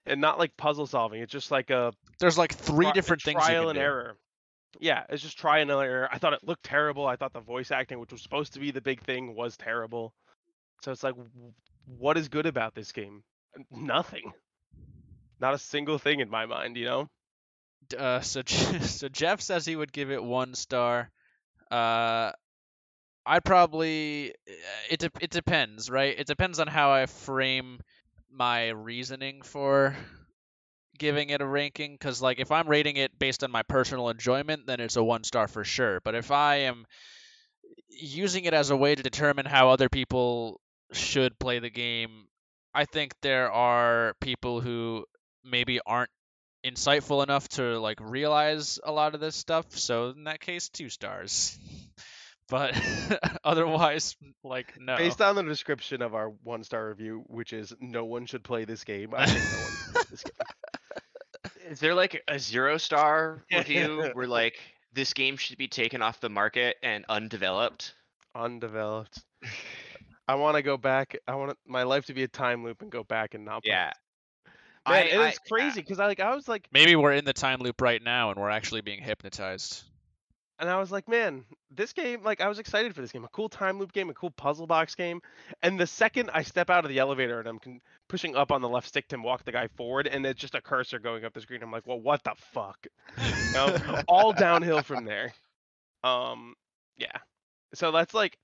and 0.07 0.21
not 0.21 0.39
like 0.39 0.57
puzzle 0.57 0.87
solving. 0.87 1.23
It's 1.23 1.33
just 1.33 1.51
like 1.51 1.71
a 1.71 1.93
There's 2.21 2.39
like 2.39 2.55
three 2.55 2.87
tri- 2.87 2.93
different 2.93 3.23
things 3.23 3.43
trial 3.43 3.69
and 3.69 3.77
do. 3.77 3.83
error. 3.83 4.17
Yeah, 4.79 5.05
it's 5.09 5.23
just 5.23 5.39
trial 5.39 5.63
and 5.63 5.71
error. 5.71 6.09
I 6.11 6.19
thought 6.19 6.33
it 6.33 6.45
looked 6.45 6.63
terrible. 6.63 7.07
I 7.07 7.17
thought 7.17 7.33
the 7.33 7.41
voice 7.41 7.71
acting, 7.73 7.99
which 7.99 8.13
was 8.13 8.23
supposed 8.23 8.55
to 8.55 8.61
be 8.61 8.71
the 8.71 8.81
big 8.81 9.03
thing, 9.03 9.35
was 9.35 9.57
terrible. 9.57 10.15
So 10.83 10.93
it's 10.93 11.03
like, 11.03 11.15
what 11.87 12.17
is 12.17 12.29
good 12.29 12.47
about 12.47 12.75
this 12.75 12.93
game? 12.93 13.23
Nothing. 13.71 14.33
Not 15.41 15.55
a 15.55 15.59
single 15.59 15.99
thing 15.99 16.21
in 16.21 16.31
my 16.31 16.47
mind, 16.47 16.77
you 16.77 16.85
know. 16.85 17.09
Uh, 17.95 18.21
so 18.21 18.43
so 18.47 19.09
Jeff 19.09 19.41
says 19.41 19.67
he 19.67 19.77
would 19.77 19.93
give 19.93 20.11
it 20.11 20.23
one 20.23 20.55
star. 20.55 21.11
Uh, 21.71 22.33
I'd 23.27 23.45
probably 23.45 24.35
it 24.91 25.01
de- 25.01 25.11
it 25.21 25.31
depends, 25.31 25.91
right? 25.91 26.19
It 26.19 26.27
depends 26.27 26.59
on 26.59 26.67
how 26.67 26.91
I 26.93 27.07
frame 27.07 27.81
my 28.31 28.69
reasoning 28.71 29.43
for 29.43 29.97
giving 30.99 31.31
it 31.31 31.41
a 31.41 31.47
ranking. 31.47 31.95
Because 31.95 32.23
like 32.23 32.39
if 32.39 32.53
I'm 32.53 32.69
rating 32.69 32.97
it 32.97 33.19
based 33.19 33.45
on 33.45 33.51
my 33.51 33.63
personal 33.63 34.09
enjoyment, 34.09 34.67
then 34.67 34.81
it's 34.81 34.97
a 34.97 35.05
one 35.05 35.25
star 35.25 35.49
for 35.49 35.65
sure. 35.65 36.01
But 36.05 36.15
if 36.15 36.31
I 36.31 36.57
am 36.57 36.87
using 37.89 38.45
it 38.45 38.55
as 38.55 38.71
a 38.71 38.77
way 38.77 38.95
to 38.95 39.03
determine 39.03 39.47
how 39.47 39.71
other 39.71 39.89
people 39.89 40.61
should 40.93 41.39
play 41.39 41.59
the 41.59 41.71
game, 41.71 42.27
I 42.75 42.85
think 42.85 43.15
there 43.23 43.51
are 43.51 44.15
people 44.21 44.61
who 44.61 45.05
maybe 45.45 45.81
aren't 45.85 46.11
insightful 46.65 47.23
enough 47.23 47.49
to 47.49 47.79
like 47.81 47.99
realize 48.01 48.79
a 48.83 48.93
lot 48.93 49.15
of 49.15 49.21
this 49.21 49.37
stuff. 49.37 49.67
So 49.79 50.11
in 50.11 50.25
that 50.25 50.41
case, 50.41 50.69
two 50.69 50.89
stars. 50.89 51.59
But 52.51 52.75
otherwise, 53.45 54.17
like 54.43 54.75
no. 54.79 54.97
Based 54.97 55.23
on 55.23 55.37
the 55.37 55.45
description 55.45 56.03
of 56.03 56.17
our 56.17 56.31
one 56.43 56.65
star 56.65 56.89
review, 56.89 57.23
which 57.29 57.53
is 57.53 57.73
no 57.81 58.05
one 58.05 58.27
should 58.27 58.43
play 58.43 58.65
this 58.65 58.83
game, 58.83 59.15
I 59.17 59.27
think 59.27 59.39
no 59.39 60.01
one 60.01 60.07
this 60.11 60.25
game. 60.25 60.33
Is 61.71 61.79
there 61.79 61.95
like 61.95 62.21
a 62.27 62.41
zero 62.41 62.77
star 62.77 63.45
review 63.53 64.11
where 64.15 64.27
like 64.27 64.59
this 64.93 65.15
game 65.15 65.37
should 65.37 65.59
be 65.59 65.69
taken 65.69 66.03
off 66.03 66.21
the 66.21 66.29
market 66.29 66.77
and 66.83 67.05
undeveloped? 67.09 67.95
Undeveloped. 68.35 69.23
I 70.27 70.35
want 70.35 70.57
to 70.57 70.63
go 70.63 70.77
back. 70.77 71.17
I 71.29 71.37
want 71.37 71.57
my 71.65 71.85
life 71.85 72.07
to 72.07 72.15
be 72.15 72.25
a 72.25 72.29
time 72.29 72.65
loop 72.65 72.83
and 72.83 72.91
go 72.91 73.05
back 73.05 73.35
and 73.35 73.45
not. 73.45 73.63
play 73.63 73.75
Yeah. 73.75 73.93
Man, 74.89 74.97
I- 74.97 75.09
it 75.09 75.19
I- 75.19 75.35
crazy 75.49 75.81
because 75.81 76.01
I 76.01 76.07
like 76.07 76.21
I 76.21 76.35
was 76.35 76.49
like, 76.49 76.67
Maybe 76.73 76.97
we're 76.97 77.13
in 77.13 77.25
the 77.25 77.33
time 77.33 77.61
loop 77.61 77.81
right 77.81 78.03
now 78.03 78.31
and 78.31 78.41
we're 78.41 78.51
actually 78.51 78.81
being 78.81 79.01
hypnotized. 79.03 79.85
and 80.59 80.69
I 80.69 80.79
was 80.79 80.91
like, 80.93 81.09
man, 81.09 81.45
this 81.71 81.93
game, 81.93 82.23
like 82.23 82.41
I 82.41 82.49
was 82.49 82.59
excited 82.59 82.95
for 82.95 83.01
this 83.01 83.13
game, 83.13 83.25
a 83.25 83.29
cool 83.29 83.49
time 83.49 83.79
loop 83.79 83.93
game, 83.93 84.11
a 84.11 84.15
cool 84.15 84.31
puzzle 84.31 84.67
box 84.67 84.95
game. 84.95 85.21
And 85.63 85.79
the 85.81 85.87
second 85.87 86.31
I 86.35 86.43
step 86.43 86.71
out 86.71 86.85
of 86.85 86.91
the 86.91 86.99
elevator 86.99 87.39
and 87.41 87.49
I'm 87.49 87.59
con- 87.59 87.81
pushing 88.09 88.37
up 88.37 88.51
on 88.53 88.61
the 88.61 88.69
left 88.69 88.89
stick 88.89 89.07
to 89.09 89.17
walk 89.19 89.45
the 89.45 89.53
guy 89.53 89.69
forward, 89.77 90.07
and 90.07 90.27
it's 90.27 90.41
just 90.41 90.55
a 90.55 90.61
cursor 90.61 90.99
going 90.99 91.25
up 91.25 91.33
the 91.33 91.41
screen, 91.41 91.63
I'm 91.63 91.71
like, 91.71 91.87
well, 91.87 92.01
what 92.01 92.23
the 92.25 92.33
fuck? 92.37 92.87
You 93.19 93.53
know, 93.55 93.77
all 94.09 94.33
downhill 94.33 94.83
from 94.83 95.05
there. 95.05 95.33
Um, 96.03 96.55
yeah. 96.97 97.17
So 97.75 97.93
that's 97.93 98.13
like 98.15 98.37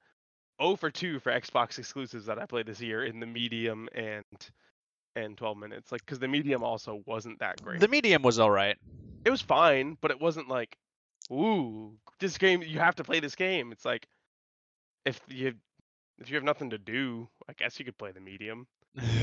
0 0.63 0.77
for 0.77 0.91
2 0.91 1.19
for 1.21 1.33
Xbox 1.33 1.79
exclusives 1.79 2.27
that 2.27 2.39
I 2.39 2.47
played 2.47 2.67
this 2.67 2.81
year 2.81 3.05
in 3.05 3.21
the 3.21 3.27
medium 3.27 3.89
and 3.95 4.25
and 5.17 5.37
12 5.37 5.57
minutes. 5.59 5.91
Like, 5.91 6.03
because 6.05 6.19
the 6.21 6.29
medium 6.29 6.63
also 6.63 7.03
wasn't 7.07 7.41
that 7.41 7.61
great. 7.63 7.81
The 7.81 7.89
medium 7.89 8.23
was 8.23 8.39
all 8.39 8.51
right. 8.51 8.77
it 9.25 9.31
was 9.31 9.41
fine, 9.43 9.97
but 10.01 10.11
it 10.13 10.21
wasn't 10.21 10.49
like, 10.49 10.77
ooh, 11.33 11.97
this 12.21 12.39
game 12.39 12.63
you 12.63 12.79
have 12.79 12.95
to 12.97 13.05
play 13.05 13.19
this 13.21 13.35
game. 13.35 13.73
It's 13.73 13.85
like 13.85 14.07
if 15.05 15.21
you 15.29 15.55
if 16.19 16.31
you 16.31 16.37
have 16.37 16.45
nothing 16.45 16.71
to 16.71 16.79
do, 16.79 17.29
I 17.49 17.53
guess 17.55 17.79
you 17.79 17.85
could 17.85 17.99
play 17.99 18.13
the 18.13 18.21
medium. 18.21 18.67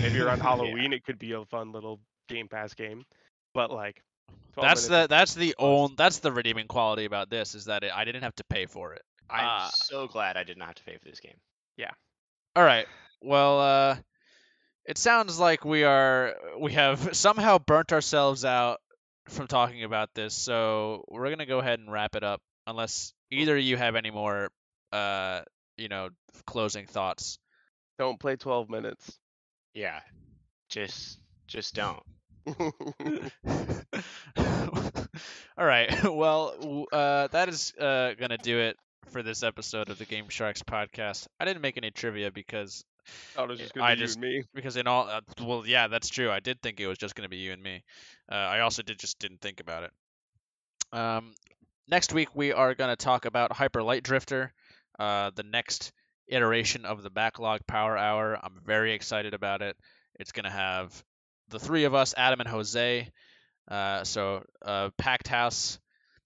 Maybe 0.02 0.20
around 0.20 0.38
Yeah. 0.40 0.44
Halloween 0.44 0.94
it 0.94 1.04
could 1.04 1.18
be 1.20 1.32
a 1.32 1.46
fun 1.46 1.72
little 1.72 2.00
Game 2.28 2.48
Pass 2.48 2.74
game. 2.74 3.06
But 3.54 3.72
like 3.72 4.02
That's 4.60 4.88
the 4.88 5.08
that's 5.10 5.34
the 5.36 5.56
plus. 5.58 5.66
own 5.68 5.96
that's 5.96 6.20
the 6.20 6.32
redeeming 6.32 6.68
quality 6.68 7.06
about 7.06 7.30
this 7.30 7.56
is 7.56 7.66
that 7.66 7.84
it, 7.84 7.92
I 7.94 8.04
didn't 8.06 8.24
have 8.24 8.36
to 8.36 8.44
pay 8.44 8.66
for 8.66 8.94
it. 8.94 9.02
I'm 9.30 9.46
Uh, 9.48 9.70
so 9.74 10.08
glad 10.08 10.38
I 10.38 10.44
did 10.44 10.58
not 10.58 10.68
have 10.68 10.76
to 10.76 10.84
pay 10.84 10.98
for 10.98 11.06
this 11.10 11.20
game. 11.20 11.38
Yeah. 11.78 11.92
All 12.56 12.64
right. 12.64 12.86
Well, 13.22 13.60
uh, 13.60 13.96
it 14.86 14.98
sounds 14.98 15.40
like 15.40 15.66
we 15.66 15.84
are 15.84 16.36
we 16.60 16.74
have 16.74 17.16
somehow 17.16 17.58
burnt 17.60 17.94
ourselves 17.94 18.46
out 18.46 18.80
from 19.30 19.48
talking 19.48 19.84
about 19.84 20.10
this, 20.14 20.34
so 20.34 21.06
we're 21.08 21.30
gonna 21.30 21.46
go 21.46 21.60
ahead 21.60 21.80
and 21.80 21.92
wrap 21.92 22.16
it 22.16 22.24
up. 22.24 22.42
Unless 22.66 23.14
either 23.30 23.58
you 23.58 23.76
have 23.76 23.96
any 23.96 24.10
more, 24.10 24.50
uh, 24.94 25.42
you 25.78 25.90
know, 25.90 26.10
closing 26.46 26.86
thoughts. 26.86 27.38
don't 28.00 28.20
play 28.20 28.36
12 28.38 28.70
minutes. 28.70 29.20
Yeah. 29.74 30.00
Just 30.70 31.20
just 31.48 31.76
don't. 31.76 32.04
All 35.58 35.66
right. 35.66 36.04
Well, 36.04 36.86
uh, 36.92 37.28
that 37.28 37.50
is 37.50 37.74
uh, 37.80 38.14
gonna 38.20 38.38
do 38.38 38.60
it 38.60 38.78
for 39.10 39.24
this 39.24 39.44
episode 39.44 39.90
of 39.90 39.98
the 39.98 40.06
Game 40.06 40.30
Sharks 40.30 40.64
podcast. 40.64 41.28
I 41.40 41.46
didn't 41.46 41.62
make 41.62 41.78
any 41.78 41.92
trivia 41.92 42.32
because 42.32 42.84
Just 43.58 43.78
I 43.78 43.96
just- 43.96 44.18
you 44.18 44.24
and 44.24 44.34
me. 44.36 44.44
because 44.54 44.78
in 44.78 44.88
all 44.88 45.08
uh, 45.10 45.22
well 45.42 45.64
yeah 45.66 45.88
that's 45.88 46.10
true 46.10 46.32
i 46.32 46.40
did 46.40 46.62
think 46.62 46.80
it 46.80 46.88
was 46.88 46.98
just 46.98 47.16
going 47.16 47.24
to 47.26 47.30
be 47.30 47.38
you 47.38 47.52
and 47.52 47.62
me 47.62 47.84
uh, 48.32 48.36
i 48.36 48.60
also 48.62 48.82
did 48.84 49.00
just 49.00 49.20
didn't 49.20 49.42
think 49.42 49.60
about 49.60 49.84
it 49.84 49.92
um, 50.98 51.34
next 51.90 52.14
week 52.14 52.30
we 52.36 52.52
are 52.54 52.76
going 52.76 52.90
to 52.90 52.96
talk 52.96 53.26
about 53.26 53.52
hyper 53.52 53.82
light 53.84 54.04
drifter 54.04 54.54
uh, 55.00 55.32
the 55.36 55.44
next 55.44 55.92
iteration 56.28 56.86
of 56.86 57.04
the 57.04 57.10
backlog 57.10 57.60
power 57.68 57.98
hour 57.98 58.40
i'm 58.42 58.60
very 58.66 58.94
excited 58.94 59.34
about 59.34 59.62
it 59.62 59.76
it's 60.20 60.32
going 60.32 60.46
to 60.46 60.50
have 60.52 61.04
the 61.50 61.60
three 61.60 61.84
of 61.84 61.94
us 61.94 62.14
adam 62.18 62.40
and 62.40 62.50
jose 62.50 63.10
uh, 63.70 64.04
so 64.04 64.44
uh, 64.64 64.90
packed 64.98 65.28
house 65.28 65.80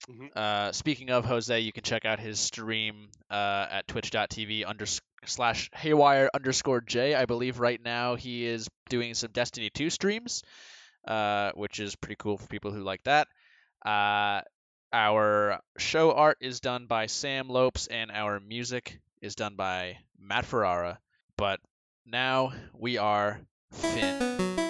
Mhm. 0.08 0.36
uh, 0.36 0.72
speaking 0.72 1.10
of 1.10 1.24
Jose, 1.24 1.58
you 1.60 1.72
can 1.72 1.82
check 1.82 2.04
out 2.04 2.18
his 2.20 2.38
stream 2.40 3.08
uh, 3.30 3.66
at 3.70 3.88
twitch.tv 3.88 4.64
under 4.66 4.86
slash 5.26 5.68
haywire 5.74 6.30
underscore 6.32 6.80
j. 6.80 7.14
I 7.14 7.26
believe 7.26 7.58
right 7.58 7.80
now 7.82 8.14
he 8.14 8.46
is 8.46 8.68
doing 8.88 9.14
some 9.14 9.32
Destiny 9.32 9.70
2 9.70 9.90
streams, 9.90 10.42
uh, 11.06 11.50
which 11.54 11.80
is 11.80 11.96
pretty 11.96 12.16
cool 12.18 12.38
for 12.38 12.46
people 12.46 12.70
who 12.70 12.82
like 12.82 13.02
that. 13.04 13.28
Uh, 13.84 14.42
our 14.92 15.60
show 15.76 16.12
art 16.12 16.38
is 16.40 16.60
done 16.60 16.86
by 16.86 17.06
Sam 17.06 17.48
Lopes, 17.48 17.86
and 17.88 18.10
our 18.10 18.40
music 18.40 19.00
is 19.20 19.34
done 19.34 19.56
by 19.56 19.98
Matt 20.18 20.46
Ferrara. 20.46 20.98
But 21.36 21.60
now 22.06 22.52
we 22.72 22.96
are 22.98 23.40
Finn. 23.72 24.67